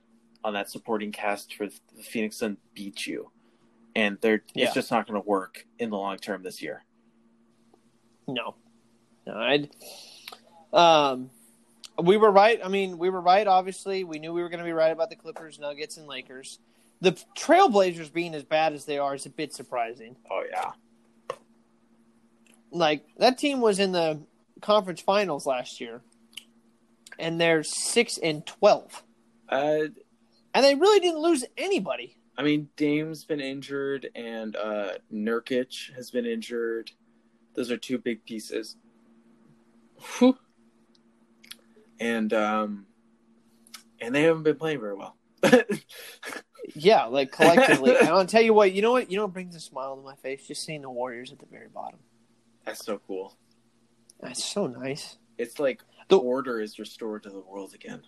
on 0.44 0.54
that 0.54 0.70
supporting 0.70 1.12
cast 1.12 1.54
for 1.54 1.66
the 1.66 2.02
Phoenix 2.02 2.38
Sun 2.38 2.56
beat 2.74 3.06
you. 3.06 3.30
And 3.94 4.18
they're 4.20 4.42
Yeah. 4.54 4.66
it's 4.66 4.74
just 4.74 4.90
not 4.90 5.06
going 5.06 5.20
to 5.20 5.26
work 5.26 5.66
in 5.78 5.90
the 5.90 5.96
long 5.96 6.16
term 6.18 6.42
this 6.42 6.62
year. 6.62 6.84
No, 8.28 8.54
no, 9.26 9.34
I'd. 9.34 9.70
Um, 10.72 11.30
we 12.02 12.16
were 12.16 12.30
right. 12.30 12.60
I 12.64 12.68
mean, 12.68 12.98
we 12.98 13.08
were 13.10 13.20
right. 13.20 13.46
Obviously, 13.46 14.04
we 14.04 14.18
knew 14.18 14.32
we 14.32 14.42
were 14.42 14.48
going 14.48 14.58
to 14.58 14.64
be 14.64 14.72
right 14.72 14.90
about 14.92 15.10
the 15.10 15.16
Clippers, 15.16 15.58
Nuggets, 15.58 15.96
and 15.96 16.06
Lakers. 16.06 16.58
The 17.00 17.12
Trailblazers 17.36 18.12
being 18.12 18.34
as 18.34 18.42
bad 18.42 18.72
as 18.72 18.84
they 18.84 18.98
are 18.98 19.14
is 19.14 19.26
a 19.26 19.30
bit 19.30 19.52
surprising. 19.54 20.16
Oh 20.30 20.42
yeah, 20.50 20.72
like 22.78 23.04
that 23.18 23.38
team 23.38 23.60
was 23.60 23.78
in 23.78 23.92
the 23.92 24.20
conference 24.60 25.00
finals 25.00 25.46
last 25.46 25.80
year, 25.80 26.02
and 27.18 27.40
they're 27.40 27.62
six 27.62 28.18
and 28.18 28.44
twelve, 28.46 29.02
uh, 29.48 29.84
and 30.54 30.64
they 30.64 30.74
really 30.74 31.00
didn't 31.00 31.20
lose 31.20 31.44
anybody. 31.56 32.16
I 32.38 32.42
mean 32.42 32.68
Dame's 32.76 33.24
been 33.24 33.40
injured 33.40 34.10
and 34.14 34.56
uh, 34.56 34.98
Nurkic 35.12 35.94
has 35.94 36.10
been 36.10 36.26
injured. 36.26 36.90
Those 37.54 37.70
are 37.70 37.78
two 37.78 37.96
big 37.96 38.24
pieces. 38.26 38.76
Whew. 40.18 40.36
And 41.98 42.34
um, 42.34 42.86
and 44.02 44.14
they 44.14 44.24
haven't 44.24 44.42
been 44.42 44.56
playing 44.56 44.80
very 44.80 44.94
well. 44.94 45.16
Yeah, 46.74 47.04
like 47.04 47.32
collectively. 47.32 47.96
and 47.96 48.08
I'll 48.08 48.26
tell 48.26 48.42
you 48.42 48.52
what. 48.52 48.72
You 48.72 48.82
know 48.82 48.92
what? 48.92 49.10
You 49.10 49.16
know 49.16 49.24
what 49.24 49.32
brings 49.32 49.54
a 49.54 49.60
smile 49.60 49.96
to 49.96 50.02
my 50.02 50.16
face? 50.16 50.46
Just 50.46 50.64
seeing 50.64 50.82
the 50.82 50.90
Warriors 50.90 51.32
at 51.32 51.38
the 51.38 51.46
very 51.46 51.68
bottom. 51.68 52.00
That's 52.66 52.84
so 52.84 53.00
cool. 53.06 53.36
That's 54.20 54.44
so 54.44 54.66
nice. 54.66 55.16
It's 55.38 55.58
like 55.58 55.82
The- 56.08 56.18
order 56.18 56.60
is 56.60 56.78
restored 56.78 57.22
to 57.22 57.30
the 57.30 57.40
world 57.40 57.72
again. 57.74 58.02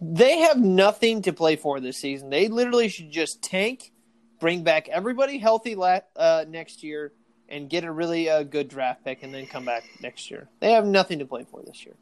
they 0.00 0.38
have 0.38 0.58
nothing 0.60 1.22
to 1.22 1.32
play 1.32 1.54
for 1.56 1.78
this 1.80 1.96
season. 1.98 2.28
They 2.30 2.48
literally 2.48 2.88
should 2.88 3.10
just 3.10 3.40
tank, 3.42 3.92
bring 4.40 4.62
back 4.64 4.88
everybody 4.88 5.38
healthy 5.38 5.74
la- 5.76 6.00
uh, 6.16 6.44
next 6.48 6.82
year, 6.82 7.12
and 7.48 7.70
get 7.70 7.84
a 7.84 7.92
really 7.92 8.28
uh, 8.28 8.42
good 8.42 8.68
draft 8.68 9.04
pick, 9.04 9.22
and 9.22 9.32
then 9.32 9.46
come 9.46 9.64
back 9.64 9.84
next 10.00 10.28
year. 10.30 10.48
They 10.60 10.72
have 10.72 10.84
nothing 10.86 11.20
to 11.20 11.24
play 11.26 11.44
for 11.48 11.62
this 11.62 11.84
year. 11.86 11.94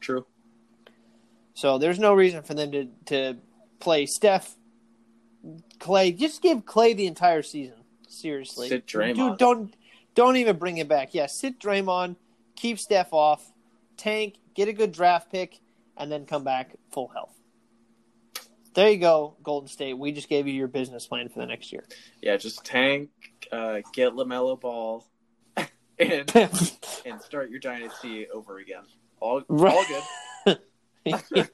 True. 0.00 0.24
So 1.54 1.78
there's 1.78 1.98
no 1.98 2.14
reason 2.14 2.42
for 2.42 2.54
them 2.54 2.70
to 2.72 2.84
to 3.06 3.36
play 3.80 4.06
Steph, 4.06 4.54
Clay. 5.80 6.12
Just 6.12 6.40
give 6.42 6.64
Clay 6.64 6.94
the 6.94 7.06
entire 7.06 7.42
season. 7.42 7.76
Seriously, 8.08 8.68
Sit 8.68 8.86
Draymond. 8.86 9.16
Dude, 9.16 9.38
don't 9.38 9.74
don't 10.14 10.36
even 10.36 10.56
bring 10.56 10.78
it 10.78 10.88
back. 10.88 11.14
Yeah, 11.14 11.26
sit 11.26 11.58
Draymond, 11.60 12.16
keep 12.56 12.78
Steph 12.78 13.12
off, 13.12 13.52
tank, 13.96 14.36
get 14.54 14.68
a 14.68 14.72
good 14.72 14.92
draft 14.92 15.30
pick, 15.30 15.58
and 15.96 16.10
then 16.10 16.26
come 16.26 16.44
back 16.44 16.74
full 16.92 17.08
health. 17.08 17.34
There 18.74 18.90
you 18.90 18.98
go, 18.98 19.36
Golden 19.42 19.68
State. 19.68 19.94
We 19.96 20.10
just 20.10 20.28
gave 20.28 20.48
you 20.48 20.52
your 20.54 20.66
business 20.66 21.06
plan 21.06 21.28
for 21.28 21.38
the 21.38 21.46
next 21.46 21.72
year. 21.72 21.84
Yeah, 22.20 22.36
just 22.36 22.64
tank, 22.64 23.10
uh, 23.52 23.80
get 23.92 24.12
LaMelo 24.14 24.60
Ball, 24.60 25.06
and 25.56 25.70
and 27.06 27.22
start 27.22 27.50
your 27.50 27.60
dynasty 27.60 28.26
over 28.28 28.58
again. 28.58 28.82
All 29.20 29.42
Right. 29.48 29.74
all 29.74 29.84
good. 29.86 30.58
Yeah. 31.06 31.44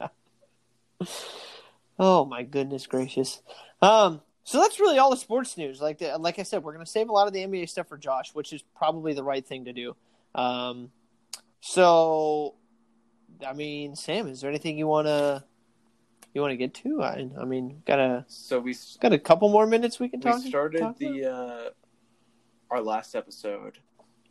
Oh 1.98 2.24
my 2.24 2.42
goodness 2.44 2.86
gracious. 2.86 3.42
Um, 3.82 4.22
so 4.50 4.58
that's 4.60 4.80
really 4.80 4.98
all 4.98 5.10
the 5.10 5.16
sports 5.16 5.56
news. 5.56 5.80
Like 5.80 5.98
the, 5.98 6.18
like 6.18 6.40
I 6.40 6.42
said, 6.42 6.64
we're 6.64 6.72
gonna 6.72 6.84
save 6.84 7.08
a 7.08 7.12
lot 7.12 7.28
of 7.28 7.32
the 7.32 7.40
NBA 7.40 7.68
stuff 7.68 7.86
for 7.86 7.96
Josh, 7.96 8.34
which 8.34 8.52
is 8.52 8.62
probably 8.76 9.12
the 9.12 9.22
right 9.22 9.46
thing 9.46 9.66
to 9.66 9.72
do. 9.72 9.94
Um, 10.34 10.90
so, 11.60 12.56
I 13.46 13.52
mean, 13.52 13.94
Sam, 13.94 14.26
is 14.26 14.40
there 14.40 14.50
anything 14.50 14.76
you 14.76 14.88
wanna 14.88 15.44
you 16.34 16.40
wanna 16.40 16.56
get 16.56 16.74
to? 16.74 17.00
I, 17.00 17.28
I 17.40 17.44
mean, 17.44 17.82
got 17.86 18.00
a 18.00 18.24
So 18.26 18.58
we 18.58 18.74
got 19.00 19.12
a 19.12 19.18
couple 19.20 19.48
more 19.50 19.68
minutes 19.68 20.00
we 20.00 20.08
can 20.08 20.18
we 20.18 20.24
talk. 20.24 20.40
started 20.42 20.80
talk 20.80 21.00
about? 21.00 21.12
the 21.12 21.32
uh, 21.32 21.70
our 22.72 22.80
last 22.82 23.14
episode 23.14 23.78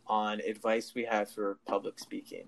on 0.06 0.40
advice 0.40 0.92
we 0.94 1.04
have 1.04 1.30
for 1.30 1.58
public 1.66 1.98
speaking 1.98 2.44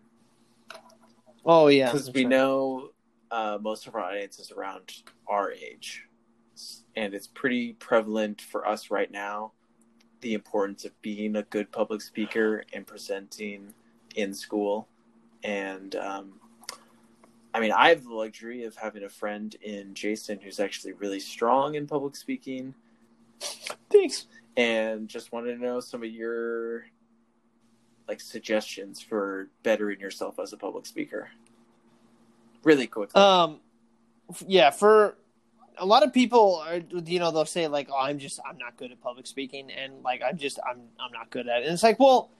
Oh 1.46 1.68
yeah, 1.68 1.90
because 1.90 2.12
we 2.12 2.24
right. 2.24 2.30
know 2.30 2.90
uh, 3.30 3.56
most 3.60 3.86
of 3.86 3.94
our 3.94 4.02
audience 4.02 4.38
is 4.38 4.50
around 4.50 4.92
our 5.26 5.50
age, 5.50 6.06
and 6.96 7.14
it's 7.14 7.26
pretty 7.26 7.74
prevalent 7.74 8.40
for 8.40 8.66
us 8.66 8.90
right 8.90 9.10
now 9.10 9.52
the 10.22 10.34
importance 10.34 10.84
of 10.84 11.02
being 11.02 11.36
a 11.36 11.42
good 11.42 11.70
public 11.70 12.00
speaker 12.00 12.64
and 12.72 12.86
presenting 12.86 13.74
in 14.14 14.32
school. 14.32 14.88
And 15.44 15.94
um, 15.96 16.34
I 17.52 17.60
mean, 17.60 17.72
I 17.72 17.90
have 17.90 18.04
the 18.04 18.14
luxury 18.14 18.64
of 18.64 18.74
having 18.76 19.02
a 19.02 19.08
friend 19.08 19.54
in 19.60 19.94
Jason 19.94 20.38
who's 20.40 20.60
actually 20.60 20.92
really 20.94 21.20
strong 21.20 21.74
in 21.74 21.86
public 21.86 22.16
speaking, 22.16 22.74
Thanks. 23.90 24.26
and 24.56 25.08
just 25.08 25.32
wanted 25.32 25.56
to 25.56 25.62
know 25.62 25.80
some 25.80 26.02
of 26.02 26.10
your 26.10 26.86
like 28.08 28.20
suggestions 28.20 29.00
for 29.00 29.48
bettering 29.62 30.00
yourself 30.00 30.38
as 30.38 30.52
a 30.52 30.56
public 30.56 30.86
speaker. 30.86 31.30
Really 32.62 32.86
quickly. 32.86 33.20
Um, 33.20 33.58
yeah, 34.46 34.70
for 34.70 35.16
a 35.78 35.86
lot 35.86 36.02
of 36.02 36.12
people, 36.12 36.62
are, 36.66 36.80
you 37.04 37.18
know, 37.18 37.30
they'll 37.30 37.44
say 37.44 37.66
like, 37.68 37.88
"Oh, 37.90 37.98
I'm 37.98 38.18
just, 38.18 38.40
I'm 38.48 38.58
not 38.58 38.76
good 38.76 38.92
at 38.92 39.00
public 39.00 39.26
speaking," 39.26 39.70
and 39.70 40.02
like, 40.02 40.22
I'm 40.22 40.36
just, 40.38 40.58
I'm, 40.68 40.78
I'm 41.00 41.12
not 41.12 41.30
good 41.30 41.48
at 41.48 41.62
it. 41.62 41.64
And 41.66 41.74
it's 41.74 41.82
like, 41.82 41.98
well, 41.98 42.30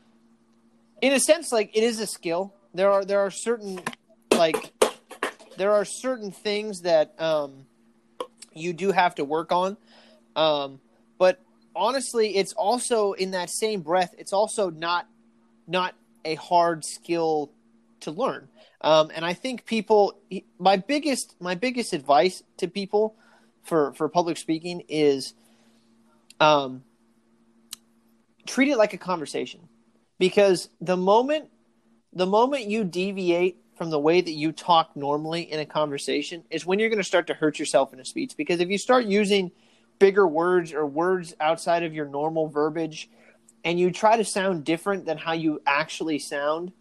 in 1.01 1.13
a 1.13 1.21
sense, 1.21 1.53
like, 1.53 1.77
it 1.77 1.83
is 1.83 2.01
a 2.01 2.07
skill. 2.07 2.55
There 2.75 2.91
are, 2.91 3.05
there 3.05 3.21
are 3.21 3.31
certain, 3.31 3.81
like, 4.33 4.73
there 5.57 5.73
are 5.73 5.85
certain 5.85 6.31
things 6.31 6.83
that 6.83 7.21
um, 7.21 7.67
you 8.55 8.73
do 8.73 8.93
have 8.93 9.15
to 9.17 9.25
work 9.25 9.53
on. 9.53 9.77
Um, 10.37 10.81
but 11.19 11.41
honestly, 11.75 12.37
it's 12.37 12.53
also 12.53 13.13
in 13.13 13.33
that 13.33 13.51
same 13.51 13.81
breath, 13.81 14.15
it's 14.19 14.33
also 14.33 14.71
not, 14.71 15.07
not 15.67 15.95
a 16.25 16.37
hard 16.37 16.85
skill 16.85 17.51
to 18.01 18.11
learn. 18.11 18.49
Um, 18.81 19.11
and 19.15 19.25
I 19.25 19.33
think 19.35 19.65
people, 19.65 20.19
my 20.59 20.77
biggest, 20.77 21.37
my 21.41 21.55
biggest 21.55 21.93
advice 21.93 22.43
to 22.57 22.69
people 22.69 23.17
for 23.63 23.93
for 23.95 24.09
public 24.09 24.37
speaking 24.37 24.83
is, 24.89 25.35
um, 26.41 26.83
treat 28.47 28.69
it 28.69 28.77
like 28.77 28.93
a 28.93 28.99
conversation, 28.99 29.69
because 30.19 30.69
the 30.81 30.97
moment, 30.97 31.51
the 32.13 32.27
moment 32.27 32.67
you 32.67 32.85
deviate 32.85 33.59
from 33.77 33.91
the 33.91 33.99
way 33.99 34.21
that 34.21 34.33
you 34.33 34.53
talk 34.53 34.95
normally 34.95 35.51
in 35.51 35.59
a 35.59 35.67
conversation 35.67 36.45
is 36.51 36.67
when 36.67 36.79
you're 36.79 36.91
going 36.91 36.99
to 36.99 37.05
start 37.05 37.27
to 37.29 37.35
hurt 37.35 37.59
yourself 37.59 37.93
in 37.93 38.01
a 38.01 38.05
speech. 38.05 38.37
Because 38.37 38.61
if 38.61 38.69
you 38.69 38.79
start 38.79 39.07
using 39.07 39.51
bigger 39.99 40.27
words 40.27 40.73
or 40.73 40.87
words 40.87 41.35
outside 41.41 41.83
of 41.83 41.95
your 41.95 42.07
normal 42.07 42.49
verbiage, 42.49 43.09
and 43.65 43.79
you 43.79 43.91
try 43.91 44.17
to 44.17 44.25
sound 44.25 44.65
different 44.65 45.07
than 45.07 45.17
how 45.17 45.33
you 45.33 45.61
actually 45.67 46.19
sound 46.19 46.73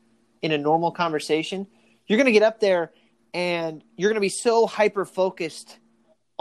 in 0.42 0.52
a 0.52 0.58
normal 0.58 0.92
conversation, 0.92 1.68
you're 2.08 2.18
going 2.18 2.26
to 2.26 2.32
get 2.32 2.44
up 2.44 2.60
there 2.60 2.92
and 3.34 3.84
you're 3.96 4.10
going 4.10 4.16
to 4.16 4.22
be 4.22 4.30
so 4.30 4.66
hyper 4.66 5.06
focused 5.06 5.78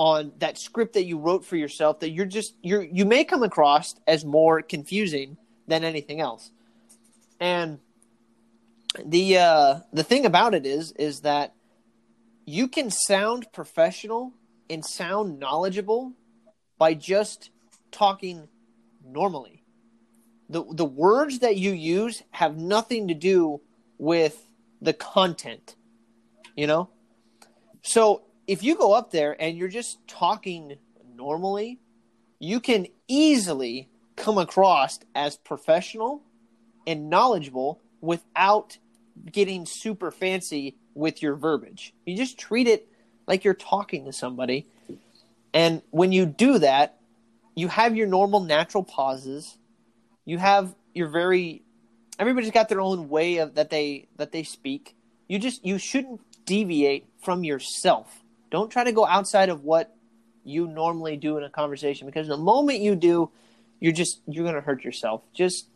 on 0.01 0.33
that 0.39 0.57
script 0.57 0.95
that 0.95 1.05
you 1.05 1.19
wrote 1.19 1.45
for 1.45 1.57
yourself 1.57 2.01
that 2.01 2.09
you're 2.09 2.25
just 2.25 2.55
you're 2.63 2.83
you 2.83 3.05
may 3.05 3.23
come 3.23 3.43
across 3.43 3.95
as 4.07 4.25
more 4.25 4.63
confusing 4.63 5.37
than 5.67 5.85
anything 5.85 6.23
else. 6.23 6.53
And 7.39 7.81
the 9.05 9.37
uh 9.37 9.81
the 9.93 10.03
thing 10.03 10.25
about 10.25 10.55
it 10.55 10.65
is 10.65 10.93
is 10.93 11.21
that 11.21 11.53
you 12.47 12.67
can 12.67 12.91
sound 12.91 13.53
professional 13.53 14.33
and 14.71 14.83
sound 14.83 15.39
knowledgeable 15.39 16.15
by 16.79 16.95
just 16.95 17.51
talking 17.91 18.49
normally. 19.05 19.65
The 20.49 20.65
the 20.73 20.87
words 20.87 21.41
that 21.41 21.59
you 21.59 21.73
use 21.73 22.23
have 22.31 22.57
nothing 22.57 23.09
to 23.09 23.15
do 23.15 23.61
with 23.99 24.49
the 24.81 24.95
content, 24.95 25.77
you 26.57 26.67
know? 26.67 26.89
So 27.83 28.23
if 28.51 28.65
you 28.65 28.75
go 28.75 28.93
up 28.93 29.13
there 29.13 29.41
and 29.41 29.57
you're 29.57 29.69
just 29.69 30.05
talking 30.09 30.77
normally, 31.15 31.79
you 32.41 32.59
can 32.59 32.89
easily 33.07 33.89
come 34.17 34.39
across 34.39 34.99
as 35.15 35.37
professional 35.37 36.21
and 36.85 37.09
knowledgeable 37.09 37.81
without 38.01 38.77
getting 39.31 39.67
super 39.67 40.11
fancy 40.11 40.75
with 40.95 41.23
your 41.23 41.37
verbiage. 41.37 41.95
You 42.05 42.17
just 42.17 42.39
treat 42.39 42.67
it 42.67 42.89
like 43.29 43.45
you're 43.45 43.55
talking 43.55 44.07
to 44.07 44.13
somebody. 44.13 44.67
And 45.55 45.81
when 45.91 46.11
you 46.11 46.27
do 46.27 46.59
that, 46.59 46.99
you 47.55 47.69
have 47.69 47.95
your 47.95 48.09
normal 48.09 48.41
natural 48.41 48.83
pauses. 48.83 49.59
You 50.25 50.39
have 50.39 50.75
your 50.93 51.07
very 51.07 51.63
everybody's 52.19 52.51
got 52.51 52.69
their 52.69 52.81
own 52.81 53.09
way 53.09 53.37
of 53.37 53.55
that 53.55 53.71
they 53.71 54.09
that 54.17 54.33
they 54.33 54.43
speak. 54.43 54.97
You 55.29 55.39
just 55.39 55.65
you 55.65 55.79
shouldn't 55.79 56.21
deviate 56.47 57.07
from 57.23 57.45
yourself. 57.45 58.25
Don't 58.51 58.71
try 58.71 58.85
to 58.85 58.93
go 58.93 59.07
outside 59.07 59.49
of 59.49 59.65
what 59.65 59.95
you 60.45 60.67
normally 60.67 61.17
do 61.17 61.37
in 61.39 61.45
a 61.45 61.51
conversation 61.51 62.07
because 62.07 62.29
the 62.29 62.37
moment 62.37 62.81
you 62.81 62.97
do, 62.97 63.31
you're 63.79 63.93
just 63.93 64.21
you're 64.27 64.45
going 64.45 64.55
to 64.55 64.61
hurt 64.61 64.85
yourself. 64.85 65.23
Just 65.33 65.69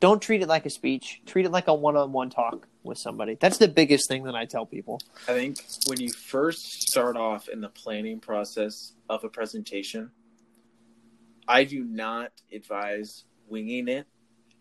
don't 0.00 0.20
treat 0.20 0.42
it 0.42 0.48
like 0.48 0.66
a 0.66 0.70
speech. 0.70 1.22
Treat 1.26 1.46
it 1.46 1.52
like 1.52 1.68
a 1.68 1.74
one-on-one 1.74 2.30
talk 2.30 2.68
with 2.82 2.98
somebody. 2.98 3.36
That's 3.40 3.58
the 3.58 3.68
biggest 3.68 4.08
thing 4.08 4.24
that 4.24 4.34
I 4.34 4.44
tell 4.44 4.66
people. 4.66 5.00
I 5.28 5.32
think 5.32 5.58
when 5.86 6.00
you 6.00 6.10
first 6.10 6.88
start 6.88 7.16
off 7.16 7.48
in 7.48 7.60
the 7.60 7.68
planning 7.68 8.20
process 8.20 8.92
of 9.08 9.24
a 9.24 9.28
presentation, 9.28 10.10
I 11.48 11.64
do 11.64 11.84
not 11.84 12.32
advise 12.52 13.24
winging 13.48 13.88
it. 13.88 14.06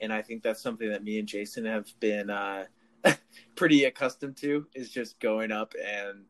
And 0.01 0.12
I 0.12 0.22
think 0.22 0.43
that's 0.43 0.62
something 0.62 0.89
that 0.89 1.03
me 1.03 1.20
and 1.20 1.28
Jason 1.28 1.66
have 1.66 1.88
been 1.99 2.30
uh, 2.30 2.66
pretty 3.56 3.86
accustomed 3.86 4.38
to 4.38 4.68
is 4.74 4.89
just 4.89 5.20
going 5.20 5.51
up 5.51 5.74
and 5.84 6.24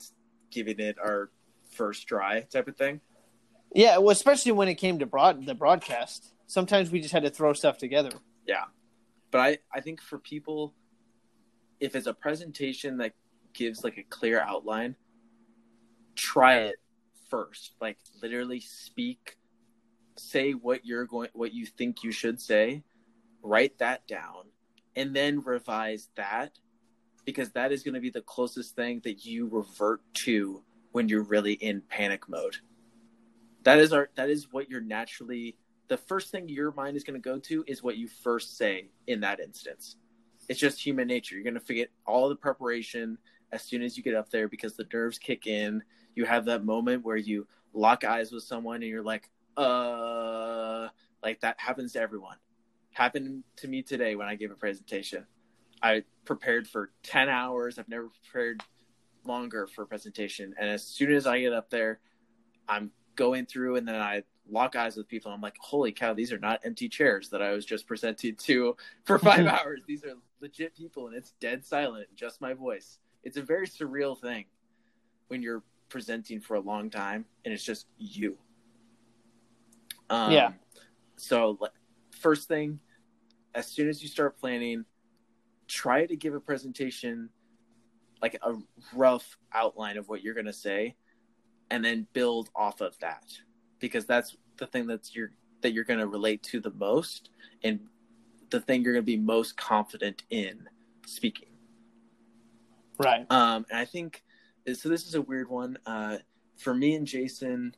giving 0.56 0.80
it 0.80 0.98
our 0.98 1.30
first 1.70 2.08
try 2.08 2.40
type 2.42 2.68
of 2.68 2.78
thing. 2.78 3.02
Yeah, 3.74 3.98
well, 3.98 4.12
especially 4.12 4.54
when 4.54 4.70
it 4.70 4.76
came 4.76 5.00
to 5.00 5.06
broad 5.06 5.46
the 5.46 5.54
broadcast. 5.54 6.34
Sometimes 6.48 6.90
we 6.90 7.02
just 7.02 7.14
had 7.14 7.24
to 7.24 7.30
throw 7.30 7.52
stuff 7.52 7.78
together. 7.78 8.12
Yeah. 8.48 8.64
But 9.32 9.42
I, 9.42 9.58
I 9.74 9.82
think 9.82 10.02
for 10.02 10.18
people, 10.18 10.74
if 11.82 11.96
it's 11.96 12.08
a 12.08 12.14
presentation 12.14 12.98
that 13.00 13.14
gives 13.54 13.84
like 13.84 13.98
a 13.98 14.04
clear 14.04 14.40
outline, 14.40 14.96
try 16.16 16.60
it 16.60 16.78
first. 17.30 17.74
Like 17.82 17.98
literally 18.22 18.62
speak, 18.62 19.36
say 20.18 20.54
what 20.54 20.86
you're 20.86 21.06
going, 21.06 21.30
what 21.34 21.54
you 21.54 21.66
think 21.66 22.02
you 22.02 22.14
should 22.14 22.40
say, 22.40 22.84
write 23.44 23.78
that 23.80 24.08
down, 24.08 24.46
and 24.96 25.14
then 25.14 25.42
revise 25.42 26.08
that 26.16 26.58
because 27.26 27.52
that 27.52 27.72
is 27.72 27.84
going 27.84 27.96
to 27.96 28.00
be 28.00 28.10
the 28.10 28.22
closest 28.22 28.76
thing 28.76 29.02
that 29.04 29.26
you 29.26 29.48
revert 29.48 30.02
to 30.14 30.64
when 30.92 31.10
you're 31.10 31.24
really 31.24 31.54
in 31.54 31.82
panic 31.82 32.30
mode. 32.30 32.58
That 33.64 33.80
is 33.80 33.92
our 33.92 34.10
that 34.16 34.30
is 34.30 34.52
what 34.52 34.70
you're 34.70 34.82
naturally 34.82 35.58
the 35.88 35.98
first 35.98 36.32
thing 36.32 36.50
your 36.50 36.72
mind 36.72 36.98
is 36.98 37.04
going 37.04 37.20
to 37.20 37.30
go 37.30 37.40
to 37.40 37.64
is 37.68 37.84
what 37.84 37.98
you 37.98 38.08
first 38.08 38.58
say 38.58 38.90
in 39.08 39.20
that 39.22 39.40
instance. 39.40 39.98
It's 40.50 40.60
just 40.60 40.84
human 40.84 41.08
nature. 41.08 41.36
You're 41.36 41.44
going 41.44 41.56
to 41.56 41.60
forget 41.60 41.90
all 42.06 42.30
the 42.30 42.36
preparation 42.36 43.18
as 43.52 43.64
soon 43.64 43.82
as 43.82 43.98
you 43.98 44.04
get 44.04 44.16
up 44.16 44.30
there 44.30 44.48
because 44.48 44.76
the 44.76 44.88
nerves 44.92 45.18
kick 45.18 45.48
in. 45.48 45.84
you 46.16 46.26
have 46.26 46.46
that 46.46 46.64
moment 46.64 47.04
where 47.04 47.18
you 47.18 47.46
lock 47.74 48.04
eyes 48.04 48.32
with 48.32 48.44
someone 48.44 48.78
and 48.78 48.86
you're 48.86 49.04
like, 49.04 49.30
uh, 49.58 50.88
like 51.24 51.42
that 51.42 51.60
happens 51.60 51.94
to 51.94 52.00
everyone. 52.00 52.38
Happened 52.92 53.44
to 53.58 53.68
me 53.68 53.82
today 53.82 54.16
when 54.16 54.28
I 54.28 54.36
gave 54.36 54.52
a 54.52 54.56
presentation. 54.56 55.26
I 55.86 56.02
prepared 56.26 56.68
for 56.68 56.90
10 57.04 57.30
hours. 57.30 57.78
I've 57.78 57.88
never 57.88 58.10
prepared 58.10 58.64
longer 59.24 59.68
for 59.68 59.84
a 59.84 59.86
presentation. 59.86 60.56
And 60.60 60.68
as 60.68 60.84
soon 60.84 61.14
as 61.14 61.28
I 61.28 61.42
get 61.42 61.54
up 61.54 61.70
there, 61.70 62.00
I'm 62.68 62.90
going 63.16 63.46
through 63.46 63.76
and 63.76 63.88
then 63.88 64.02
I 64.02 64.24
lock 64.50 64.76
eyes 64.76 64.98
with 64.98 65.08
people. 65.08 65.32
I'm 65.32 65.42
like, 65.42 65.58
holy 65.60 65.92
cow, 65.92 66.16
these 66.16 66.34
are 66.34 66.40
not 66.40 66.62
empty 66.64 66.90
chairs 66.90 67.30
that 67.30 67.44
I 67.44 67.52
was 67.52 67.66
just 67.66 67.86
presented 67.86 68.40
to 68.40 68.76
for 69.04 69.20
five 69.20 69.46
hours. 69.48 69.82
These 69.88 70.04
are 70.04 70.16
legit 70.42 70.76
people 70.76 71.06
and 71.06 71.16
it's 71.16 71.34
dead 71.40 71.64
silent, 71.64 72.08
just 72.16 72.42
my 72.42 72.56
voice. 72.56 72.98
It's 73.24 73.38
a 73.38 73.44
very 73.44 73.68
surreal 73.68 74.20
thing 74.20 74.46
when 75.28 75.44
you're 75.44 75.62
presenting 75.90 76.42
for 76.42 76.56
a 76.56 76.62
long 76.62 76.90
time 76.90 77.26
and 77.46 77.54
it's 77.54 77.64
just 77.64 77.86
you. 78.00 78.38
Um, 80.10 80.32
Yeah. 80.32 80.52
So, 81.18 81.60
first 82.10 82.48
thing, 82.48 82.80
as 83.54 83.68
soon 83.68 83.88
as 83.88 84.02
you 84.02 84.10
start 84.10 84.40
planning, 84.40 84.84
try 85.68 86.06
to 86.06 86.16
give 86.16 86.34
a 86.34 86.40
presentation 86.40 87.30
like 88.22 88.38
a 88.42 88.54
rough 88.94 89.38
outline 89.54 89.98
of 89.98 90.08
what 90.10 90.24
you're 90.24 90.34
going 90.34 90.46
to 90.46 90.54
say 90.54 90.96
and 91.70 91.84
then 91.84 92.08
build 92.14 92.50
off 92.56 92.82
of 92.82 92.98
that 93.00 93.24
because 93.80 94.06
that's 94.06 94.36
the 94.58 94.68
thing 94.68 94.88
that's 94.88 95.16
your 95.16 95.32
that 95.62 95.74
you're 95.74 95.84
going 95.84 96.00
to 96.00 96.08
relate 96.08 96.42
to 96.44 96.60
the 96.60 96.72
most 96.72 97.30
and 97.64 97.80
the 98.52 98.62
thing 98.62 98.84
you're 98.84 98.94
going 98.94 99.04
to 99.04 99.06
be 99.06 99.18
most 99.18 99.58
confident 99.58 100.24
in 100.30 100.68
speaking 101.06 101.50
Right. 102.98 103.30
um, 103.30 103.66
and 103.70 103.80
I 103.80 103.86
think 103.86 104.24
so. 104.74 104.90
This 104.90 105.06
is 105.06 105.16
a 105.16 105.22
weird 105.22 105.50
one 105.50 105.78
uh, 105.86 106.18
for 106.58 106.74
me 106.74 106.96
and 106.96 107.06
Jason. 107.06 107.76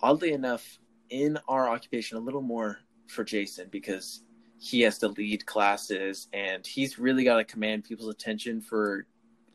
Oddly 0.00 0.32
enough, 0.32 0.78
in 1.10 1.38
our 1.48 1.68
occupation, 1.68 2.16
a 2.16 2.20
little 2.20 2.42
more 2.42 2.78
for 3.06 3.24
Jason 3.24 3.68
because 3.70 4.22
he 4.58 4.80
has 4.82 4.98
to 4.98 5.08
lead 5.08 5.44
classes 5.46 6.28
and 6.32 6.66
he's 6.66 6.98
really 6.98 7.24
got 7.24 7.36
to 7.36 7.44
command 7.44 7.84
people's 7.84 8.08
attention 8.08 8.60
for 8.60 9.06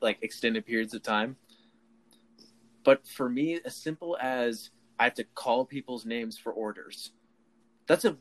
like 0.01 0.17
extended 0.21 0.65
periods 0.65 0.93
of 0.93 1.03
time. 1.03 1.35
But 2.83 3.07
for 3.07 3.29
me, 3.29 3.59
as 3.65 3.75
simple 3.75 4.17
as 4.21 4.69
I 4.97 5.05
have 5.05 5.15
to 5.15 5.23
call 5.23 5.65
people's 5.65 6.05
names 6.05 6.37
for 6.37 6.51
orders, 6.51 7.11
that's 7.87 8.05
a 8.05 8.17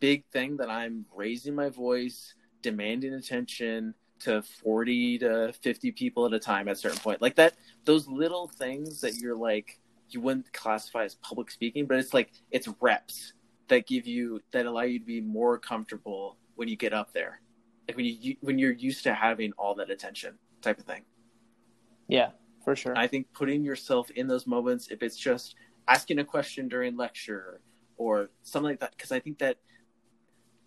big 0.00 0.24
thing 0.32 0.56
that 0.58 0.70
I'm 0.70 1.04
raising 1.14 1.54
my 1.54 1.68
voice, 1.68 2.34
demanding 2.62 3.14
attention 3.14 3.94
to 4.20 4.42
40 4.42 5.18
to 5.18 5.52
50 5.60 5.92
people 5.92 6.26
at 6.26 6.32
a 6.32 6.38
time 6.38 6.68
at 6.68 6.72
a 6.72 6.76
certain 6.76 6.98
point. 6.98 7.22
Like 7.22 7.36
that, 7.36 7.54
those 7.84 8.08
little 8.08 8.48
things 8.48 9.00
that 9.00 9.16
you're 9.16 9.36
like, 9.36 9.78
you 10.10 10.20
wouldn't 10.20 10.52
classify 10.52 11.04
as 11.04 11.16
public 11.16 11.50
speaking, 11.50 11.86
but 11.86 11.98
it's 11.98 12.14
like, 12.14 12.30
it's 12.50 12.68
reps 12.80 13.34
that 13.68 13.86
give 13.86 14.06
you, 14.06 14.40
that 14.52 14.66
allow 14.66 14.82
you 14.82 14.98
to 14.98 15.04
be 15.04 15.20
more 15.20 15.58
comfortable 15.58 16.36
when 16.56 16.68
you 16.68 16.76
get 16.76 16.92
up 16.92 17.12
there. 17.12 17.40
Like 17.86 17.96
when 17.96 18.06
you, 18.06 18.36
when 18.40 18.58
you're 18.58 18.72
used 18.72 19.02
to 19.04 19.14
having 19.14 19.52
all 19.58 19.74
that 19.76 19.90
attention 19.90 20.38
type 20.60 20.78
of 20.78 20.84
thing. 20.84 21.02
Yeah, 22.08 22.30
for 22.64 22.74
sure. 22.76 22.96
I 22.96 23.06
think 23.06 23.32
putting 23.32 23.64
yourself 23.64 24.10
in 24.10 24.26
those 24.26 24.46
moments, 24.46 24.88
if 24.90 25.02
it's 25.02 25.16
just 25.16 25.54
asking 25.86 26.18
a 26.18 26.24
question 26.24 26.68
during 26.68 26.96
lecture 26.96 27.60
or 27.96 28.30
something 28.42 28.70
like 28.70 28.80
that, 28.80 28.92
because 28.96 29.12
I 29.12 29.20
think 29.20 29.38
that 29.38 29.56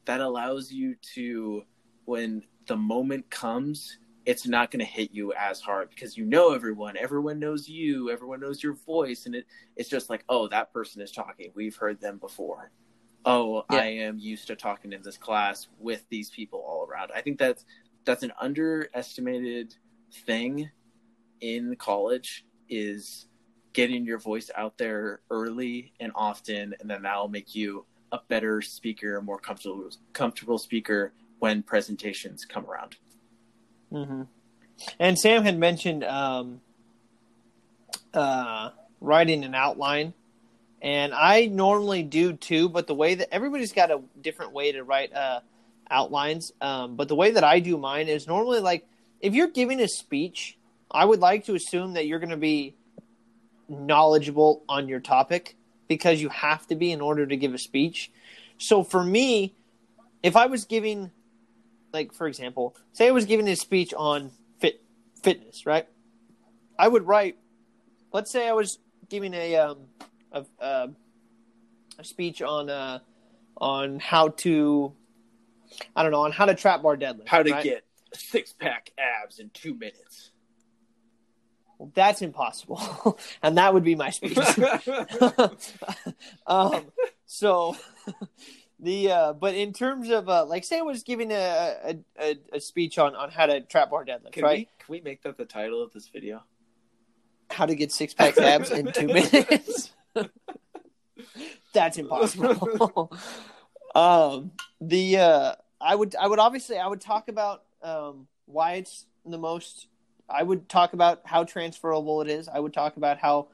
that 0.05 0.21
allows 0.21 0.71
you 0.71 0.95
to, 1.13 1.63
when 2.05 2.43
the 2.65 2.75
moment 2.77 3.29
comes, 3.29 3.99
it's 4.25 4.47
not 4.47 4.71
going 4.71 4.79
to 4.79 4.91
hit 4.91 5.11
you 5.11 5.33
as 5.33 5.59
hard 5.59 5.89
because 5.89 6.17
you 6.17 6.25
know 6.25 6.53
everyone, 6.53 6.95
everyone 6.97 7.39
knows 7.39 7.67
you, 7.67 8.09
everyone 8.11 8.39
knows 8.39 8.61
your 8.61 8.73
voice, 8.73 9.25
and 9.25 9.35
it 9.35 9.45
it's 9.75 9.89
just 9.89 10.09
like, 10.09 10.23
oh, 10.29 10.47
that 10.47 10.71
person 10.73 11.01
is 11.01 11.11
talking. 11.11 11.51
We've 11.55 11.75
heard 11.75 11.99
them 11.99 12.17
before. 12.17 12.71
Oh, 13.25 13.63
Yeah. 13.71 13.77
I 13.77 13.85
am 13.85 14.17
used 14.17 14.47
to 14.47 14.55
talking 14.55 14.93
in 14.93 15.01
this 15.01 15.17
class 15.17 15.67
with 15.79 16.05
these 16.09 16.29
people 16.29 16.59
all 16.59 16.87
around. 16.89 17.11
I 17.15 17.21
think 17.21 17.37
that's 17.37 17.65
that's 18.05 18.23
an 18.23 18.33
underestimated 18.39 19.75
thing 20.25 20.69
in 21.39 21.75
college 21.75 22.45
is 22.69 23.27
getting 23.73 24.05
your 24.05 24.17
voice 24.17 24.49
out 24.55 24.77
there 24.77 25.21
early 25.29 25.93
and 25.99 26.11
often 26.15 26.75
and 26.79 26.89
then 26.89 27.03
that'll 27.03 27.27
make 27.27 27.55
you 27.55 27.85
a 28.11 28.19
better 28.27 28.61
speaker 28.61 29.17
a 29.17 29.21
more 29.21 29.39
comfortable 29.39 29.89
comfortable 30.13 30.57
speaker 30.57 31.13
when 31.39 31.63
presentations 31.63 32.43
come 32.45 32.65
around 32.65 32.97
hmm 33.91 34.23
And 34.99 35.17
Sam 35.17 35.43
had 35.43 35.57
mentioned 35.57 36.03
um, 36.03 36.59
uh, 38.13 38.71
writing 38.99 39.43
an 39.43 39.55
outline, 39.55 40.13
and 40.81 41.13
I 41.13 41.45
normally 41.45 42.03
do 42.03 42.33
too. 42.33 42.69
But 42.69 42.87
the 42.87 42.95
way 42.95 43.15
that 43.15 43.33
everybody's 43.33 43.73
got 43.73 43.91
a 43.91 44.01
different 44.19 44.53
way 44.53 44.71
to 44.71 44.83
write 44.83 45.13
uh, 45.13 45.41
outlines. 45.89 46.51
Um, 46.61 46.95
but 46.95 47.07
the 47.07 47.15
way 47.15 47.31
that 47.31 47.43
I 47.43 47.59
do 47.59 47.77
mine 47.77 48.07
is 48.07 48.27
normally 48.27 48.59
like 48.59 48.87
if 49.19 49.33
you're 49.33 49.47
giving 49.47 49.79
a 49.79 49.87
speech, 49.87 50.57
I 50.89 51.05
would 51.05 51.19
like 51.19 51.45
to 51.45 51.55
assume 51.55 51.93
that 51.93 52.07
you're 52.07 52.19
going 52.19 52.29
to 52.29 52.37
be 52.37 52.75
knowledgeable 53.69 54.63
on 54.67 54.87
your 54.87 54.99
topic 54.99 55.55
because 55.87 56.21
you 56.21 56.29
have 56.29 56.65
to 56.67 56.75
be 56.75 56.91
in 56.91 57.01
order 57.01 57.25
to 57.25 57.37
give 57.37 57.53
a 57.53 57.57
speech. 57.57 58.11
So 58.57 58.83
for 58.83 59.03
me, 59.03 59.53
if 60.23 60.35
I 60.35 60.47
was 60.47 60.65
giving 60.65 61.11
like 61.93 62.13
for 62.13 62.27
example, 62.27 62.75
say 62.93 63.07
I 63.07 63.11
was 63.11 63.25
giving 63.25 63.47
a 63.47 63.55
speech 63.55 63.93
on 63.93 64.31
fit 64.59 64.81
fitness, 65.21 65.65
right? 65.65 65.87
I 66.77 66.87
would 66.87 67.05
write. 67.05 67.37
Let's 68.13 68.31
say 68.31 68.47
I 68.47 68.53
was 68.53 68.79
giving 69.09 69.33
a 69.33 69.55
um 69.57 69.77
a, 70.31 70.45
uh, 70.59 70.87
a 71.99 72.03
speech 72.03 72.41
on 72.41 72.69
uh 72.69 72.99
on 73.57 73.99
how 73.99 74.29
to 74.29 74.93
I 75.95 76.03
don't 76.03 76.11
know 76.11 76.21
on 76.21 76.31
how 76.31 76.45
to 76.45 76.55
trap 76.55 76.81
bar 76.81 76.97
deadlift. 76.97 77.27
how 77.27 77.43
to 77.43 77.51
right? 77.51 77.63
get 77.63 77.85
six 78.13 78.53
pack 78.53 78.91
abs 78.97 79.39
in 79.39 79.49
two 79.51 79.73
minutes 79.73 80.31
Well, 81.77 81.91
that's 81.93 82.21
impossible, 82.21 83.17
and 83.43 83.57
that 83.57 83.73
would 83.73 83.83
be 83.83 83.95
my 83.95 84.09
speech. 84.09 84.37
um, 86.47 86.85
so 87.25 87.75
the 88.79 89.11
uh, 89.11 89.33
but 89.33 89.55
in 89.55 89.73
terms 89.73 90.09
of 90.09 90.27
uh, 90.27 90.45
like 90.45 90.63
say 90.63 90.79
I 90.79 90.81
was 90.81 91.03
giving 91.03 91.31
a 91.31 91.75
a, 91.83 91.97
a, 92.19 92.39
a 92.53 92.59
speech 92.59 92.97
on 92.97 93.15
on 93.15 93.31
how 93.31 93.45
to 93.45 93.61
trap 93.61 93.91
bar 93.91 94.05
deadlift, 94.05 94.33
can 94.33 94.43
right? 94.43 94.59
we 94.59 94.65
can 94.79 94.85
we 94.89 95.01
make 95.01 95.23
that 95.23 95.37
the 95.37 95.45
title 95.45 95.81
of 95.81 95.93
this 95.93 96.07
video 96.09 96.43
how 97.49 97.65
to 97.65 97.75
get 97.75 97.91
six 97.91 98.13
pack 98.13 98.37
abs 98.37 98.71
in 98.71 98.91
two 98.91 99.07
minutes. 99.07 99.91
That's 101.73 101.97
impossible. 101.97 103.11
um, 103.95 104.51
the 104.79 105.17
uh, 105.17 105.55
I 105.79 105.95
would 105.95 106.15
I 106.15 106.27
would 106.27 106.39
obviously 106.39 106.77
I 106.77 106.87
would 106.87 107.01
talk 107.01 107.27
about 107.27 107.63
um, 107.81 108.27
why 108.45 108.73
it's 108.73 109.05
the 109.25 109.37
most. 109.37 109.87
I 110.29 110.43
would 110.43 110.69
talk 110.69 110.93
about 110.93 111.21
how 111.25 111.43
transferable 111.43 112.21
it 112.21 112.29
is. 112.29 112.47
I 112.47 112.59
would 112.59 112.73
talk 112.73 112.97
about 112.97 113.17
how 113.17 113.47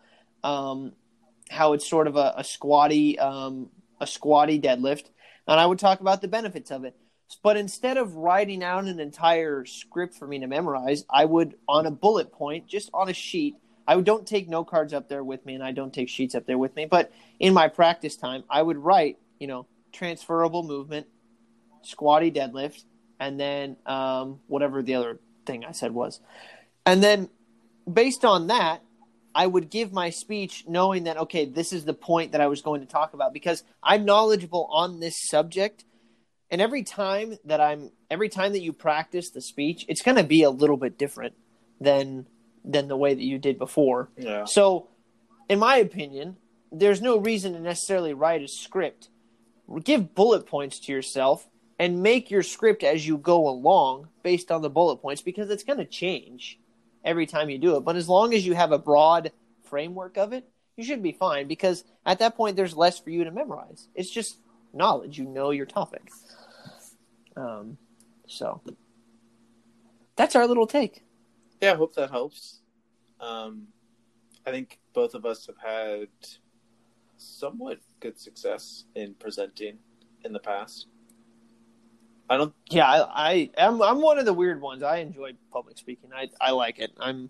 um, 0.43 0.93
how 1.49 1.73
it's 1.73 1.87
sort 1.87 2.07
of 2.07 2.15
a, 2.15 2.35
a 2.37 2.43
squatty 2.43 3.17
um, 3.19 3.69
a 3.99 4.07
squatty 4.07 4.59
deadlift, 4.59 5.05
and 5.47 5.59
I 5.59 5.65
would 5.65 5.79
talk 5.79 6.01
about 6.01 6.21
the 6.21 6.27
benefits 6.27 6.71
of 6.71 6.83
it. 6.83 6.95
But 7.43 7.57
instead 7.57 7.97
of 7.97 8.15
writing 8.15 8.63
out 8.63 8.85
an 8.85 8.99
entire 8.99 9.65
script 9.65 10.15
for 10.15 10.27
me 10.27 10.39
to 10.39 10.47
memorize, 10.47 11.03
I 11.09 11.25
would 11.25 11.55
on 11.67 11.85
a 11.85 11.91
bullet 11.91 12.31
point, 12.31 12.67
just 12.67 12.89
on 12.93 13.09
a 13.09 13.13
sheet. 13.13 13.55
I 13.87 13.99
don't 14.01 14.27
take 14.27 14.49
note 14.49 14.65
cards 14.65 14.93
up 14.93 15.07
there 15.07 15.23
with 15.23 15.45
me, 15.45 15.55
and 15.55 15.63
I 15.63 15.71
don't 15.71 15.93
take 15.93 16.09
sheets 16.09 16.35
up 16.35 16.45
there 16.45 16.57
with 16.57 16.75
me. 16.75 16.85
But 16.85 17.11
in 17.39 17.53
my 17.53 17.67
practice 17.69 18.17
time, 18.17 18.43
I 18.49 18.61
would 18.61 18.77
write, 18.77 19.17
you 19.39 19.47
know, 19.47 19.65
transferable 19.91 20.63
movement, 20.63 21.07
squatty 21.83 22.31
deadlift, 22.31 22.83
and 23.19 23.39
then 23.39 23.77
um, 23.85 24.41
whatever 24.47 24.81
the 24.81 24.95
other 24.95 25.19
thing 25.45 25.63
I 25.63 25.71
said 25.71 25.93
was. 25.93 26.19
And 26.85 27.01
then 27.01 27.29
based 27.91 28.25
on 28.25 28.47
that, 28.47 28.81
I 29.33 29.45
would 29.45 29.69
give 29.69 29.93
my 29.93 30.09
speech 30.09 30.65
knowing 30.67 31.03
that, 31.03 31.17
okay, 31.17 31.45
this 31.45 31.71
is 31.71 31.85
the 31.85 31.93
point 31.93 32.31
that 32.31 32.41
I 32.41 32.47
was 32.47 32.61
going 32.61 32.81
to 32.81 32.87
talk 32.87 33.13
about 33.13 33.33
because 33.33 33.63
I'm 33.83 34.03
knowledgeable 34.03 34.67
on 34.71 34.99
this 34.99 35.15
subject. 35.27 35.85
And 36.49 36.59
every 36.61 36.83
time 36.83 37.37
that 37.45 37.61
I'm, 37.61 37.91
every 38.09 38.29
time 38.29 38.53
that 38.53 38.61
you 38.61 38.73
practice 38.73 39.29
the 39.29 39.41
speech, 39.41 39.85
it's 39.87 40.01
going 40.01 40.17
to 40.17 40.23
be 40.23 40.43
a 40.43 40.49
little 40.49 40.77
bit 40.77 40.97
different 40.97 41.35
than 41.79 42.25
than 42.67 42.87
the 42.87 42.97
way 42.97 43.13
that 43.13 43.23
you 43.23 43.39
did 43.39 43.57
before. 43.57 44.09
yeah 44.17 44.45
So, 44.45 44.89
in 45.49 45.59
my 45.59 45.77
opinion, 45.77 46.35
there's 46.71 47.01
no 47.01 47.17
reason 47.17 47.53
to 47.53 47.59
necessarily 47.59 48.13
write 48.13 48.41
a 48.41 48.47
script. 48.47 49.09
Give 49.83 50.13
bullet 50.13 50.45
points 50.45 50.79
to 50.81 50.91
yourself 50.91 51.47
and 51.79 52.03
make 52.03 52.29
your 52.29 52.43
script 52.43 52.83
as 52.83 53.07
you 53.07 53.17
go 53.17 53.47
along 53.47 54.09
based 54.23 54.51
on 54.51 54.61
the 54.61 54.69
bullet 54.69 54.97
points 54.97 55.21
because 55.21 55.49
it's 55.49 55.63
going 55.63 55.79
to 55.79 55.85
change 55.85 56.59
every 57.03 57.25
time 57.25 57.49
you 57.49 57.57
do 57.57 57.77
it. 57.77 57.81
But 57.81 57.95
as 57.95 58.09
long 58.09 58.33
as 58.33 58.45
you 58.45 58.53
have 58.53 58.71
a 58.71 58.79
broad 58.79 59.31
framework 59.63 60.17
of 60.17 60.33
it, 60.33 60.49
you 60.75 60.83
should 60.83 61.01
be 61.01 61.11
fine 61.11 61.47
because 61.47 61.83
at 62.05 62.19
that 62.19 62.35
point 62.35 62.55
there's 62.55 62.75
less 62.75 62.99
for 62.99 63.09
you 63.09 63.23
to 63.23 63.31
memorize. 63.31 63.87
It's 63.95 64.09
just 64.09 64.37
knowledge. 64.73 65.17
You 65.17 65.25
know 65.25 65.51
your 65.51 65.65
topic. 65.65 66.09
Um, 67.35 67.77
so 68.27 68.61
that's 70.15 70.35
our 70.35 70.47
little 70.47 70.67
take. 70.67 71.03
Yeah 71.61 71.73
i 71.73 71.75
hope 71.75 71.93
that 71.95 72.09
helps 72.09 72.61
um 73.19 73.67
i 74.45 74.51
think 74.51 74.79
both 74.93 75.13
of 75.13 75.25
us 75.25 75.47
have 75.47 75.57
had 75.57 76.07
somewhat 77.17 77.79
good 77.99 78.19
success 78.19 78.85
in 78.95 79.15
presenting 79.15 79.79
in 80.23 80.33
the 80.33 80.39
past. 80.39 80.87
I 82.29 82.37
don't. 82.37 82.53
Yeah, 82.69 82.85
I, 82.85 83.29
I 83.29 83.49
am. 83.57 83.81
I'm 83.81 84.01
one 84.01 84.19
of 84.19 84.25
the 84.25 84.33
weird 84.33 84.61
ones. 84.61 84.83
I 84.83 84.97
enjoy 84.97 85.31
public 85.51 85.77
speaking. 85.77 86.09
I 86.13 86.29
I 86.41 86.51
like 86.51 86.79
it. 86.79 86.91
I'm 86.99 87.29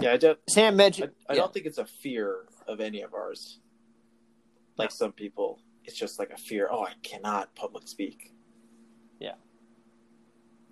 Yeah, 0.00 0.12
I 0.12 0.16
don't. 0.16 0.38
Sam 0.48 0.74
I, 0.74 0.76
mentioned. 0.76 1.12
I 1.28 1.34
yeah. 1.34 1.40
don't 1.40 1.54
think 1.54 1.66
it's 1.66 1.78
a 1.78 1.86
fear 1.86 2.46
of 2.66 2.80
any 2.80 3.02
of 3.02 3.14
ours. 3.14 3.60
Like 4.76 4.90
some 4.90 5.12
people, 5.12 5.60
it's 5.84 5.96
just 5.96 6.18
like 6.18 6.30
a 6.30 6.36
fear. 6.36 6.68
Oh, 6.70 6.84
I 6.84 6.94
cannot 7.02 7.54
public 7.54 7.86
speak. 7.86 8.32
Yeah. 9.20 9.34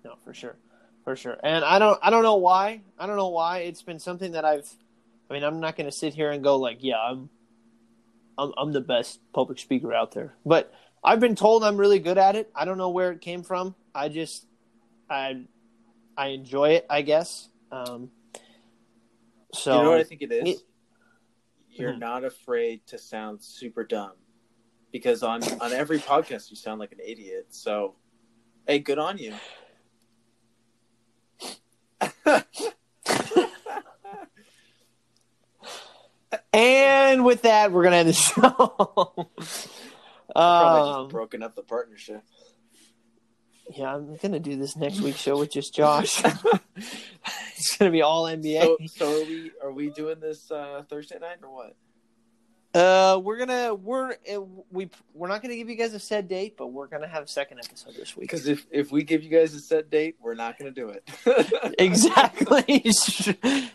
No, 0.03 0.15
for 0.25 0.33
sure, 0.33 0.57
for 1.03 1.15
sure. 1.15 1.37
And 1.43 1.63
I 1.65 1.79
don't, 1.79 1.99
I 2.01 2.09
don't 2.09 2.23
know 2.23 2.35
why. 2.37 2.81
I 2.99 3.05
don't 3.07 3.15
know 3.17 3.29
why. 3.29 3.59
It's 3.59 3.81
been 3.81 3.99
something 3.99 4.33
that 4.33 4.45
I've. 4.45 4.69
I 5.29 5.33
mean, 5.33 5.43
I'm 5.43 5.59
not 5.61 5.75
going 5.77 5.85
to 5.85 5.91
sit 5.95 6.13
here 6.13 6.29
and 6.31 6.43
go 6.43 6.57
like, 6.57 6.79
yeah, 6.81 6.97
I'm, 6.99 7.29
I'm, 8.37 8.51
I'm 8.57 8.71
the 8.73 8.81
best 8.81 9.19
public 9.33 9.59
speaker 9.59 9.93
out 9.93 10.11
there. 10.11 10.33
But 10.45 10.73
I've 11.03 11.19
been 11.21 11.35
told 11.35 11.63
I'm 11.63 11.77
really 11.77 11.99
good 11.99 12.17
at 12.17 12.35
it. 12.35 12.51
I 12.53 12.65
don't 12.65 12.77
know 12.77 12.89
where 12.89 13.11
it 13.11 13.21
came 13.21 13.41
from. 13.43 13.73
I 13.95 14.09
just, 14.09 14.45
I, 15.09 15.45
I 16.17 16.27
enjoy 16.27 16.71
it. 16.71 16.85
I 16.89 17.01
guess. 17.01 17.47
Um, 17.71 18.11
so 19.53 19.77
you 19.77 19.83
know 19.83 19.89
what 19.91 19.99
I 19.99 20.03
think 20.03 20.21
it 20.21 20.31
is? 20.31 20.49
it- 20.57 20.61
You're 21.69 21.93
Mhm. 21.93 21.99
not 21.99 22.23
afraid 22.25 22.85
to 22.87 22.97
sound 22.97 23.41
super 23.41 23.83
dumb, 23.85 24.13
because 24.91 25.23
on 25.23 25.41
on 25.61 25.71
every 25.71 25.99
podcast 25.99 26.49
you 26.49 26.55
sound 26.57 26.79
like 26.81 26.91
an 26.91 26.99
idiot. 27.05 27.47
So, 27.51 27.95
hey, 28.67 28.79
good 28.79 28.99
on 28.99 29.17
you. 29.17 29.33
And 36.53 37.23
with 37.23 37.43
that, 37.43 37.71
we're 37.71 37.83
gonna 37.83 37.97
end 37.97 38.09
the 38.09 38.13
show. 38.13 39.29
Um, 40.35 41.05
just 41.05 41.11
broken 41.11 41.43
up 41.43 41.55
the 41.55 41.63
partnership. 41.63 42.23
yeah, 43.75 43.95
I'm 43.95 44.15
gonna 44.17 44.39
do 44.39 44.55
this 44.55 44.75
next 44.75 45.01
week's 45.01 45.19
show 45.19 45.37
with 45.37 45.51
just 45.51 45.73
Josh. 45.73 46.21
it's 46.75 47.77
gonna 47.77 47.91
be 47.91 48.01
all 48.01 48.25
NBA. 48.25 48.61
So, 48.61 48.77
so 48.87 49.21
are 49.21 49.25
we 49.25 49.51
are 49.63 49.71
we 49.71 49.89
doing 49.89 50.19
this 50.19 50.51
uh, 50.51 50.83
Thursday 50.89 51.19
night 51.19 51.37
or 51.43 51.53
what? 51.53 51.75
uh, 52.73 53.19
we're 53.21 53.37
gonna 53.37 53.73
we're 53.73 54.15
we 54.71 54.89
we're 55.13 55.27
not 55.27 55.41
gonna 55.41 55.55
give 55.55 55.69
you 55.69 55.75
guys 55.75 55.93
a 55.93 55.99
set 55.99 56.27
date, 56.27 56.55
but 56.57 56.67
we're 56.67 56.87
gonna 56.87 57.07
have 57.07 57.23
a 57.23 57.27
second 57.27 57.59
episode 57.59 57.95
this 57.95 58.15
week. 58.15 58.29
Because 58.29 58.47
if 58.47 58.65
if 58.71 58.91
we 58.91 59.03
give 59.03 59.23
you 59.23 59.29
guys 59.29 59.53
a 59.53 59.59
set 59.59 59.89
date, 59.89 60.15
we're 60.21 60.35
not 60.35 60.57
going 60.57 60.73
to 60.73 60.81
do 60.81 60.89
it. 60.89 61.73
exactly, 61.79 62.85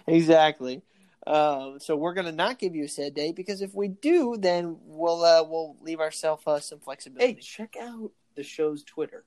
exactly. 0.07 0.83
Um, 1.27 1.79
so 1.81 1.97
we're 1.97 2.15
gonna 2.15 2.31
not 2.33 2.59
give 2.59 2.75
you 2.77 2.85
a 2.85 2.89
set 2.89 3.15
date 3.15 3.35
because 3.35 3.61
if 3.61 3.75
we 3.75 3.89
do, 3.89 4.37
then 4.39 4.77
we'll 4.85 5.25
uh, 5.25 5.43
we'll 5.43 5.77
leave 5.83 5.99
ourselves 6.01 6.43
uh, 6.47 6.61
some 6.61 6.79
hey, 6.79 6.85
flexibility. 6.85 7.35
check 7.41 7.75
out 7.81 8.13
the 8.37 8.43
show's 8.45 8.85
Twitter 8.85 9.25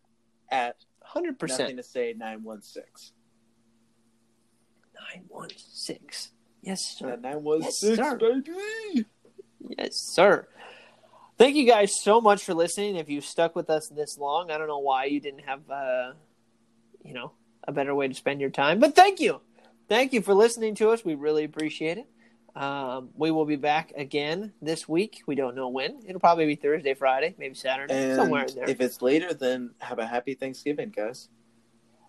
at 0.49 0.75
Hundred 1.03 1.31
nothing 1.41 1.47
percent. 1.57 1.77
to 1.77 1.83
say 1.83 2.13
nine 2.15 2.43
one 2.43 2.61
six. 2.61 3.11
Nine 5.13 5.23
one 5.27 5.49
six. 5.57 6.31
Yes, 6.61 6.95
sir. 6.97 7.17
Nine 7.17 7.43
one 7.43 7.61
Yes, 7.63 7.79
six, 7.79 7.97
sir. 7.97 8.17
baby. 8.17 9.05
Yes, 9.77 9.95
sir. 9.95 10.47
Thank 11.37 11.55
you 11.55 11.65
guys 11.65 11.99
so 12.01 12.19
much 12.21 12.43
for 12.43 12.53
listening. 12.53 12.95
If 12.97 13.09
you 13.09 13.21
stuck 13.21 13.55
with 13.55 13.69
us 13.69 13.87
this 13.89 14.17
long, 14.17 14.51
I 14.51 14.57
don't 14.57 14.67
know 14.67 14.79
why 14.79 15.05
you 15.05 15.19
didn't 15.21 15.45
have, 15.45 15.69
uh, 15.69 16.11
you 17.03 17.13
know, 17.13 17.31
a 17.67 17.71
better 17.71 17.95
way 17.95 18.07
to 18.09 18.13
spend 18.13 18.41
your 18.41 18.49
time, 18.49 18.79
but 18.79 18.93
thank 18.95 19.19
you. 19.19 19.39
Thank 19.89 20.13
you 20.13 20.21
for 20.21 20.33
listening 20.33 20.75
to 20.75 20.91
us. 20.91 21.03
We 21.03 21.15
really 21.15 21.43
appreciate 21.43 21.97
it. 21.97 22.07
Um, 22.55 23.09
we 23.15 23.31
will 23.31 23.45
be 23.45 23.55
back 23.55 23.91
again 23.95 24.53
this 24.61 24.87
week. 24.87 25.21
We 25.25 25.35
don't 25.35 25.55
know 25.55 25.69
when. 25.69 26.01
It'll 26.07 26.19
probably 26.19 26.45
be 26.45 26.55
Thursday, 26.55 26.93
Friday, 26.93 27.35
maybe 27.37 27.55
Saturday, 27.55 27.93
And 28.11 28.15
somewhere 28.15 28.45
in 28.45 28.55
there. 28.55 28.69
if 28.69 28.81
it's 28.81 29.01
later, 29.01 29.33
then 29.33 29.71
have 29.79 29.97
a 29.99 30.05
happy 30.05 30.35
Thanksgiving, 30.35 30.89
guys. 30.95 31.27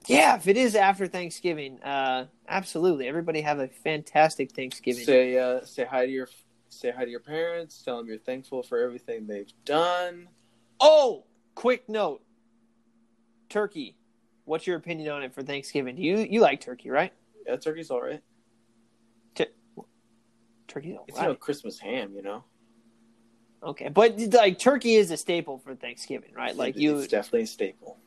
yeah, 0.07 0.37
if 0.37 0.47
it 0.49 0.57
is 0.57 0.75
after 0.75 1.07
Thanksgiving, 1.07 1.83
uh, 1.83 2.27
absolutely. 2.49 3.07
Everybody 3.09 3.41
have 3.43 3.59
a 3.61 3.69
fantastic 3.69 4.53
Thanksgiving. 4.53 5.05
Say 5.05 5.39
uh, 5.39 5.65
say 5.65 5.85
hi 5.85 6.07
to 6.07 6.13
your 6.13 6.29
say 6.69 6.91
hi 6.91 7.05
to 7.05 7.11
your 7.11 7.21
parents. 7.21 7.83
Tell 7.83 7.99
them 7.99 8.07
you're 8.09 8.19
thankful 8.19 8.63
for 8.63 8.79
everything 8.79 9.27
they've 9.27 9.53
done. 9.65 10.29
Oh, 10.81 11.25
quick 11.55 11.89
note. 11.89 12.23
Turkey. 13.49 13.97
What's 14.47 14.67
your 14.67 14.77
opinion 14.77 15.11
on 15.13 15.23
it 15.23 15.35
for 15.35 15.43
Thanksgiving? 15.43 15.97
Do 15.97 16.03
you 16.03 16.17
you 16.19 16.41
like 16.41 16.61
turkey, 16.61 16.91
right? 16.91 17.13
Yeah, 17.47 17.57
turkey's 17.57 17.91
all 17.91 18.03
right. 18.03 18.23
Turkey. 20.69 20.97
It's 21.09 21.19
right. 21.19 21.27
no 21.27 21.35
Christmas 21.35 21.81
ham, 21.81 22.13
you 22.15 22.23
know. 22.23 22.45
Okay, 23.63 23.89
but 23.89 24.19
like 24.33 24.59
turkey 24.59 24.95
is 24.95 25.11
a 25.11 25.17
staple 25.17 25.59
for 25.59 25.75
Thanksgiving, 25.75 26.33
right? 26.33 26.55
Like 26.55 26.77
It- 26.77 26.83
you, 26.83 26.99
it's 26.99 27.09
definitely 27.09 27.43
a 27.43 27.47
staple. 27.49 27.99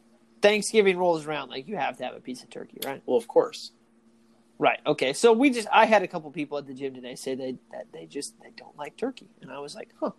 Thanksgiving 0.41 0.97
rolls 0.97 1.25
around, 1.25 1.49
like 1.49 1.67
you 1.67 1.75
have 1.77 1.97
to 1.97 2.05
have 2.05 2.15
a 2.15 2.19
piece 2.19 2.41
of 2.43 2.49
turkey, 2.49 2.77
right? 2.85 3.01
Well, 3.05 3.17
of 3.17 3.27
course. 3.27 3.71
Right. 4.59 4.79
Okay. 4.85 5.13
So 5.13 5.33
we 5.33 5.49
just, 5.49 5.67
I 5.71 5.85
had 5.85 6.03
a 6.03 6.07
couple 6.07 6.31
people 6.31 6.57
at 6.57 6.65
the 6.67 6.73
gym 6.73 6.93
today 6.93 7.15
say 7.15 7.35
they 7.35 7.57
that 7.71 7.87
they 7.91 8.05
just 8.05 8.39
they 8.41 8.51
don't 8.55 8.77
like 8.77 8.95
turkey, 8.97 9.29
and 9.41 9.51
I 9.51 9.59
was 9.59 9.75
like, 9.75 9.89
huh. 9.99 10.11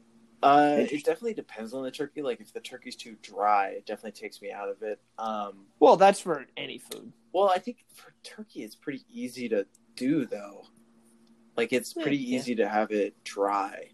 Uh, 0.42 0.76
it 0.80 1.04
definitely 1.04 1.32
depends 1.32 1.72
on 1.72 1.82
the 1.82 1.90
turkey. 1.90 2.20
Like 2.20 2.40
if 2.42 2.52
the 2.52 2.60
turkey's 2.60 2.96
too 2.96 3.16
dry, 3.22 3.68
it 3.68 3.86
definitely 3.86 4.12
takes 4.12 4.42
me 4.42 4.52
out 4.52 4.68
of 4.68 4.82
it. 4.82 5.00
Um, 5.18 5.64
Well, 5.80 5.96
that's 5.96 6.20
for 6.20 6.44
any 6.58 6.76
food. 6.76 7.10
well, 7.32 7.48
I 7.48 7.58
think 7.58 7.78
for 7.94 8.13
turkey, 8.24 8.62
it's 8.64 8.74
pretty 8.76 9.04
easy 9.10 9.48
to 9.50 9.66
do 9.96 10.26
though. 10.26 10.64
Like 11.56 11.72
it's 11.72 11.94
Yeah, 11.96 12.02
pretty 12.02 12.16
yeah. 12.18 12.38
easy 12.38 12.54
to 12.56 12.68
have 12.68 12.90
it 12.90 13.14
dry. 13.24 13.90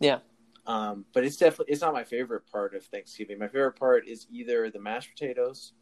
Yeah. 0.00 0.18
Um, 0.66 1.04
but 1.12 1.24
it's 1.24 1.36
definitely 1.36 1.72
it's 1.72 1.82
not 1.82 1.92
my 1.92 2.04
favorite 2.04 2.50
part 2.50 2.74
of 2.74 2.84
Thanksgiving. 2.84 3.38
My 3.38 3.46
favorite 3.48 3.78
part 3.78 4.08
is 4.08 4.26
either 4.30 4.70
the 4.70 4.80
mashed 4.80 5.10
potatoes 5.10 5.72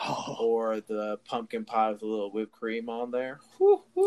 Oh, 0.00 0.36
or 0.40 0.80
the 0.80 1.18
pumpkin 1.24 1.64
pie 1.64 1.90
with 1.90 2.02
a 2.02 2.06
little 2.06 2.30
whipped 2.30 2.52
cream 2.52 2.88
on 2.88 3.10
there. 3.10 3.40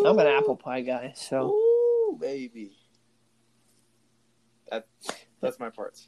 I'm 0.05 0.19
an 0.19 0.27
apple 0.27 0.55
pie 0.55 0.81
guy, 0.81 1.11
so 1.15 1.51
Ooh, 1.51 2.17
baby. 2.21 2.77
That 4.69 4.87
that's 5.41 5.59
my 5.59 5.69
parts. 5.69 6.07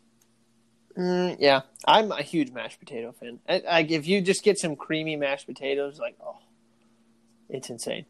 Mm, 0.97 1.37
yeah, 1.39 1.61
I'm 1.85 2.11
a 2.11 2.21
huge 2.21 2.51
mashed 2.51 2.79
potato 2.79 3.11
fan. 3.11 3.39
Like 3.47 3.91
if 3.91 4.07
you 4.07 4.21
just 4.21 4.43
get 4.43 4.57
some 4.59 4.75
creamy 4.75 5.15
mashed 5.15 5.47
potatoes, 5.47 5.99
like 5.99 6.15
oh, 6.23 6.37
it's 7.49 7.69
insane. 7.69 8.05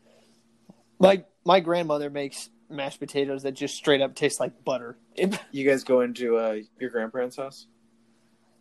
Like 0.99 1.27
my 1.45 1.59
grandmother 1.59 2.09
makes 2.09 2.49
mashed 2.69 2.99
potatoes 2.99 3.43
that 3.43 3.53
just 3.53 3.75
straight 3.75 4.01
up 4.01 4.15
taste 4.15 4.39
like 4.39 4.63
butter. 4.63 4.97
It, 5.15 5.37
You 5.51 5.67
guys 5.69 5.83
go 5.83 6.01
into 6.01 6.37
uh, 6.37 6.57
your 6.79 6.89
grandparents' 6.89 7.37
house? 7.37 7.67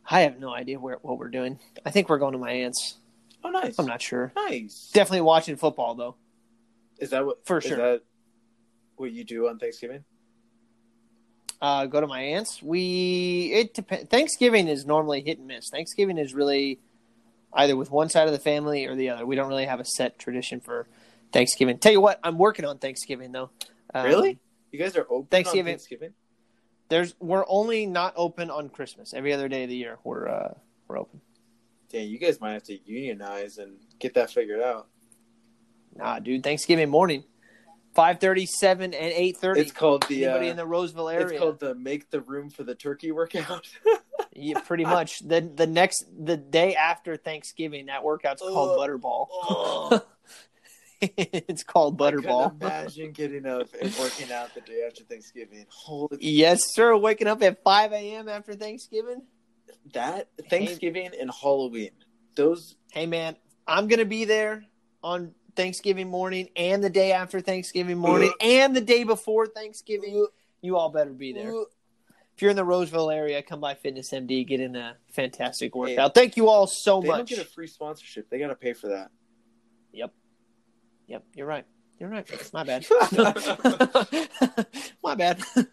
I 0.09 0.23
have 0.23 0.39
no 0.39 0.53
idea 0.53 0.81
where 0.81 0.99
what 1.03 1.19
we're 1.19 1.29
doing. 1.29 1.59
I 1.87 1.91
think 1.91 2.09
we're 2.09 2.19
going 2.19 2.33
to 2.33 2.39
my 2.39 2.51
aunt's. 2.51 2.99
Oh, 3.45 3.51
nice. 3.51 3.79
I'm 3.79 3.87
not 3.87 4.03
sure. 4.03 4.33
Nice. 4.37 4.91
Definitely 4.93 5.23
watching 5.23 5.57
football 5.57 5.95
though. 5.95 6.17
Is 6.99 7.11
that 7.11 7.25
what 7.25 7.45
For 7.47 7.59
is 7.59 7.65
sure. 7.65 7.77
that 7.77 8.03
what 8.97 9.13
you 9.13 9.25
do 9.25 9.49
on 9.49 9.59
Thanksgiving? 9.59 10.05
Uh, 11.63 11.87
go 11.87 12.01
to 12.01 12.09
my 12.09 12.21
aunt's. 12.21 12.61
We 12.61 13.53
it 13.55 13.73
depends. 13.73 14.09
Thanksgiving 14.09 14.67
is 14.67 14.85
normally 14.85 15.21
hit 15.21 15.39
and 15.39 15.47
miss. 15.47 15.69
Thanksgiving 15.71 16.19
is 16.19 16.35
really 16.35 16.81
either 17.55 17.77
with 17.77 17.89
one 17.89 18.09
side 18.09 18.27
of 18.27 18.33
the 18.33 18.41
family 18.41 18.87
or 18.87 18.97
the 18.97 19.11
other. 19.11 19.25
We 19.25 19.37
don't 19.37 19.49
really 19.49 19.67
have 19.67 19.79
a 19.79 19.85
set 19.85 20.19
tradition 20.19 20.59
for 20.59 20.89
Thanksgiving. 21.33 21.79
Tell 21.79 21.93
you 21.93 22.01
what, 22.01 22.19
I'm 22.25 22.37
working 22.37 22.65
on 22.65 22.79
Thanksgiving 22.79 23.31
though. 23.31 23.51
Um, 23.95 24.07
really? 24.07 24.41
You 24.73 24.79
guys 24.81 24.97
are 24.97 25.07
open 25.09 25.29
Thanksgiving. 25.29 25.75
on 25.75 25.79
Thanksgiving? 25.79 26.15
There's 26.89 27.15
we're 27.21 27.45
only 27.47 27.87
not 27.87 28.15
open 28.17 28.51
on 28.51 28.69
Christmas. 28.69 29.15
Every 29.15 29.33
other 29.33 29.49
day 29.49 29.63
of 29.63 29.69
the 29.69 29.77
year 29.77 29.99
we're 30.03 30.29
uh, 30.29 30.55
we're 30.89 30.99
open. 30.99 31.21
Dang, 31.91 32.09
you 32.09 32.19
guys 32.19 32.41
might 32.41 32.55
have 32.55 32.65
to 32.65 32.79
unionize 32.85 33.59
and 33.59 33.77
get 34.01 34.15
that 34.15 34.33
figured 34.33 34.61
out. 34.61 34.89
Nah, 35.95 36.19
dude. 36.19 36.43
Thanksgiving 36.43 36.89
morning, 36.89 37.23
five 37.95 38.21
thirty, 38.21 38.47
seven, 38.47 38.95
and 38.95 39.13
eight 39.13 39.37
thirty. 39.37 39.61
It's 39.61 39.73
called 39.73 40.05
the 40.09 40.25
Anybody 40.25 40.49
uh, 40.49 40.51
in 40.53 40.57
the 40.57 40.67
Roseville 40.67 41.09
area? 41.09 41.27
it's 41.29 41.39
called 41.39 41.61
the 41.61 41.75
make 41.75 42.11
the 42.11 42.21
room 42.21 42.51
for 42.51 42.65
the 42.65 42.75
turkey 42.75 43.13
workout. 43.13 43.69
Yeah, 44.35 44.61
pretty 44.61 44.87
much. 44.87 45.19
the 45.19 45.43
The 45.43 45.67
next, 45.67 46.07
the 46.19 46.39
day 46.39 46.75
after 46.75 47.19
Thanksgiving, 47.19 47.87
that 47.87 48.03
workout's 48.03 48.41
called 48.41 48.81
Ugh. 48.81 48.89
Butterball. 48.89 49.27
oh, 49.31 50.03
it's 51.03 51.63
called 51.65 51.99
Butterball. 51.99 52.53
imagine 52.59 53.13
getting 53.13 53.45
up 53.45 53.69
and 53.79 53.95
working 53.97 54.33
out 54.33 54.55
the 54.55 54.63
day 54.63 54.85
after 54.87 55.05
Thanksgiving. 55.05 55.67
Holy 55.69 56.17
Yes, 56.19 56.61
sir. 56.73 56.97
Waking 56.97 57.27
up 57.27 57.43
at 57.43 57.63
five 57.63 57.93
a.m. 57.93 58.27
after 58.27 58.55
Thanksgiving. 58.55 59.23
that 59.93 60.29
Thanksgiving 60.49 61.11
and 61.21 61.31
Halloween. 61.31 61.91
Those 62.35 62.75
Hey, 62.93 63.05
man, 63.05 63.37
I'm 63.67 63.87
gonna 63.87 64.07
be 64.07 64.25
there 64.25 64.65
on 65.03 65.35
Thanksgiving 65.55 66.09
morning 66.09 66.49
and 66.57 66.83
the 66.83 66.91
day 66.91 67.13
after 67.13 67.41
Thanksgiving 67.41 67.99
morning 67.99 68.33
and 68.41 68.75
the 68.75 68.81
day 68.81 69.05
before 69.05 69.47
Thanksgiving. 69.47 70.27
You 70.61 70.77
all 70.77 70.91
better 70.91 71.11
be 71.11 71.33
there. 71.33 71.53
If 72.35 72.41
you're 72.41 72.51
in 72.51 72.57
the 72.57 72.65
Roseville 72.65 73.11
area, 73.11 73.43
come 73.43 73.61
by 73.61 73.75
Fitness 73.75 74.11
MD, 74.11 74.47
get 74.47 74.61
in 74.61 74.75
a 74.75 74.97
fantastic 75.13 75.75
workout. 75.75 76.15
Thank 76.15 76.37
you 76.37 76.49
all 76.49 76.67
so 76.67 77.03
much. 77.03 77.05
they 77.05 77.17
don't 77.17 77.29
get 77.29 77.39
a 77.41 77.45
free 77.45 77.67
sponsorship. 77.67 78.31
They 78.31 78.39
got 78.39 78.49
to 78.49 78.55
pay 78.55 78.73
for 78.73 78.89
that. 78.89 79.11
Yep. 79.93 80.13
Yep, 81.09 81.25
you're 81.35 81.47
right. 81.47 81.67
You're 81.99 82.09
right. 82.09 82.53
My 82.53 82.65
bad. 82.65 82.87
My 85.05 85.15
bad. 85.15 85.43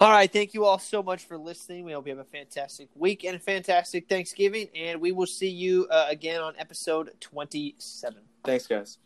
All 0.00 0.10
right. 0.10 0.32
Thank 0.32 0.54
you 0.54 0.64
all 0.64 0.78
so 0.78 1.02
much 1.02 1.24
for 1.24 1.36
listening. 1.36 1.84
We 1.84 1.90
hope 1.90 2.06
you 2.06 2.16
have 2.16 2.24
a 2.24 2.30
fantastic 2.30 2.88
week 2.94 3.24
and 3.24 3.34
a 3.34 3.38
fantastic 3.40 4.08
Thanksgiving. 4.08 4.68
And 4.76 5.00
we 5.00 5.10
will 5.10 5.26
see 5.26 5.48
you 5.48 5.88
uh, 5.90 6.06
again 6.08 6.40
on 6.40 6.54
episode 6.56 7.10
27. 7.18 8.16
Thanks, 8.48 8.66
guys. 8.66 8.96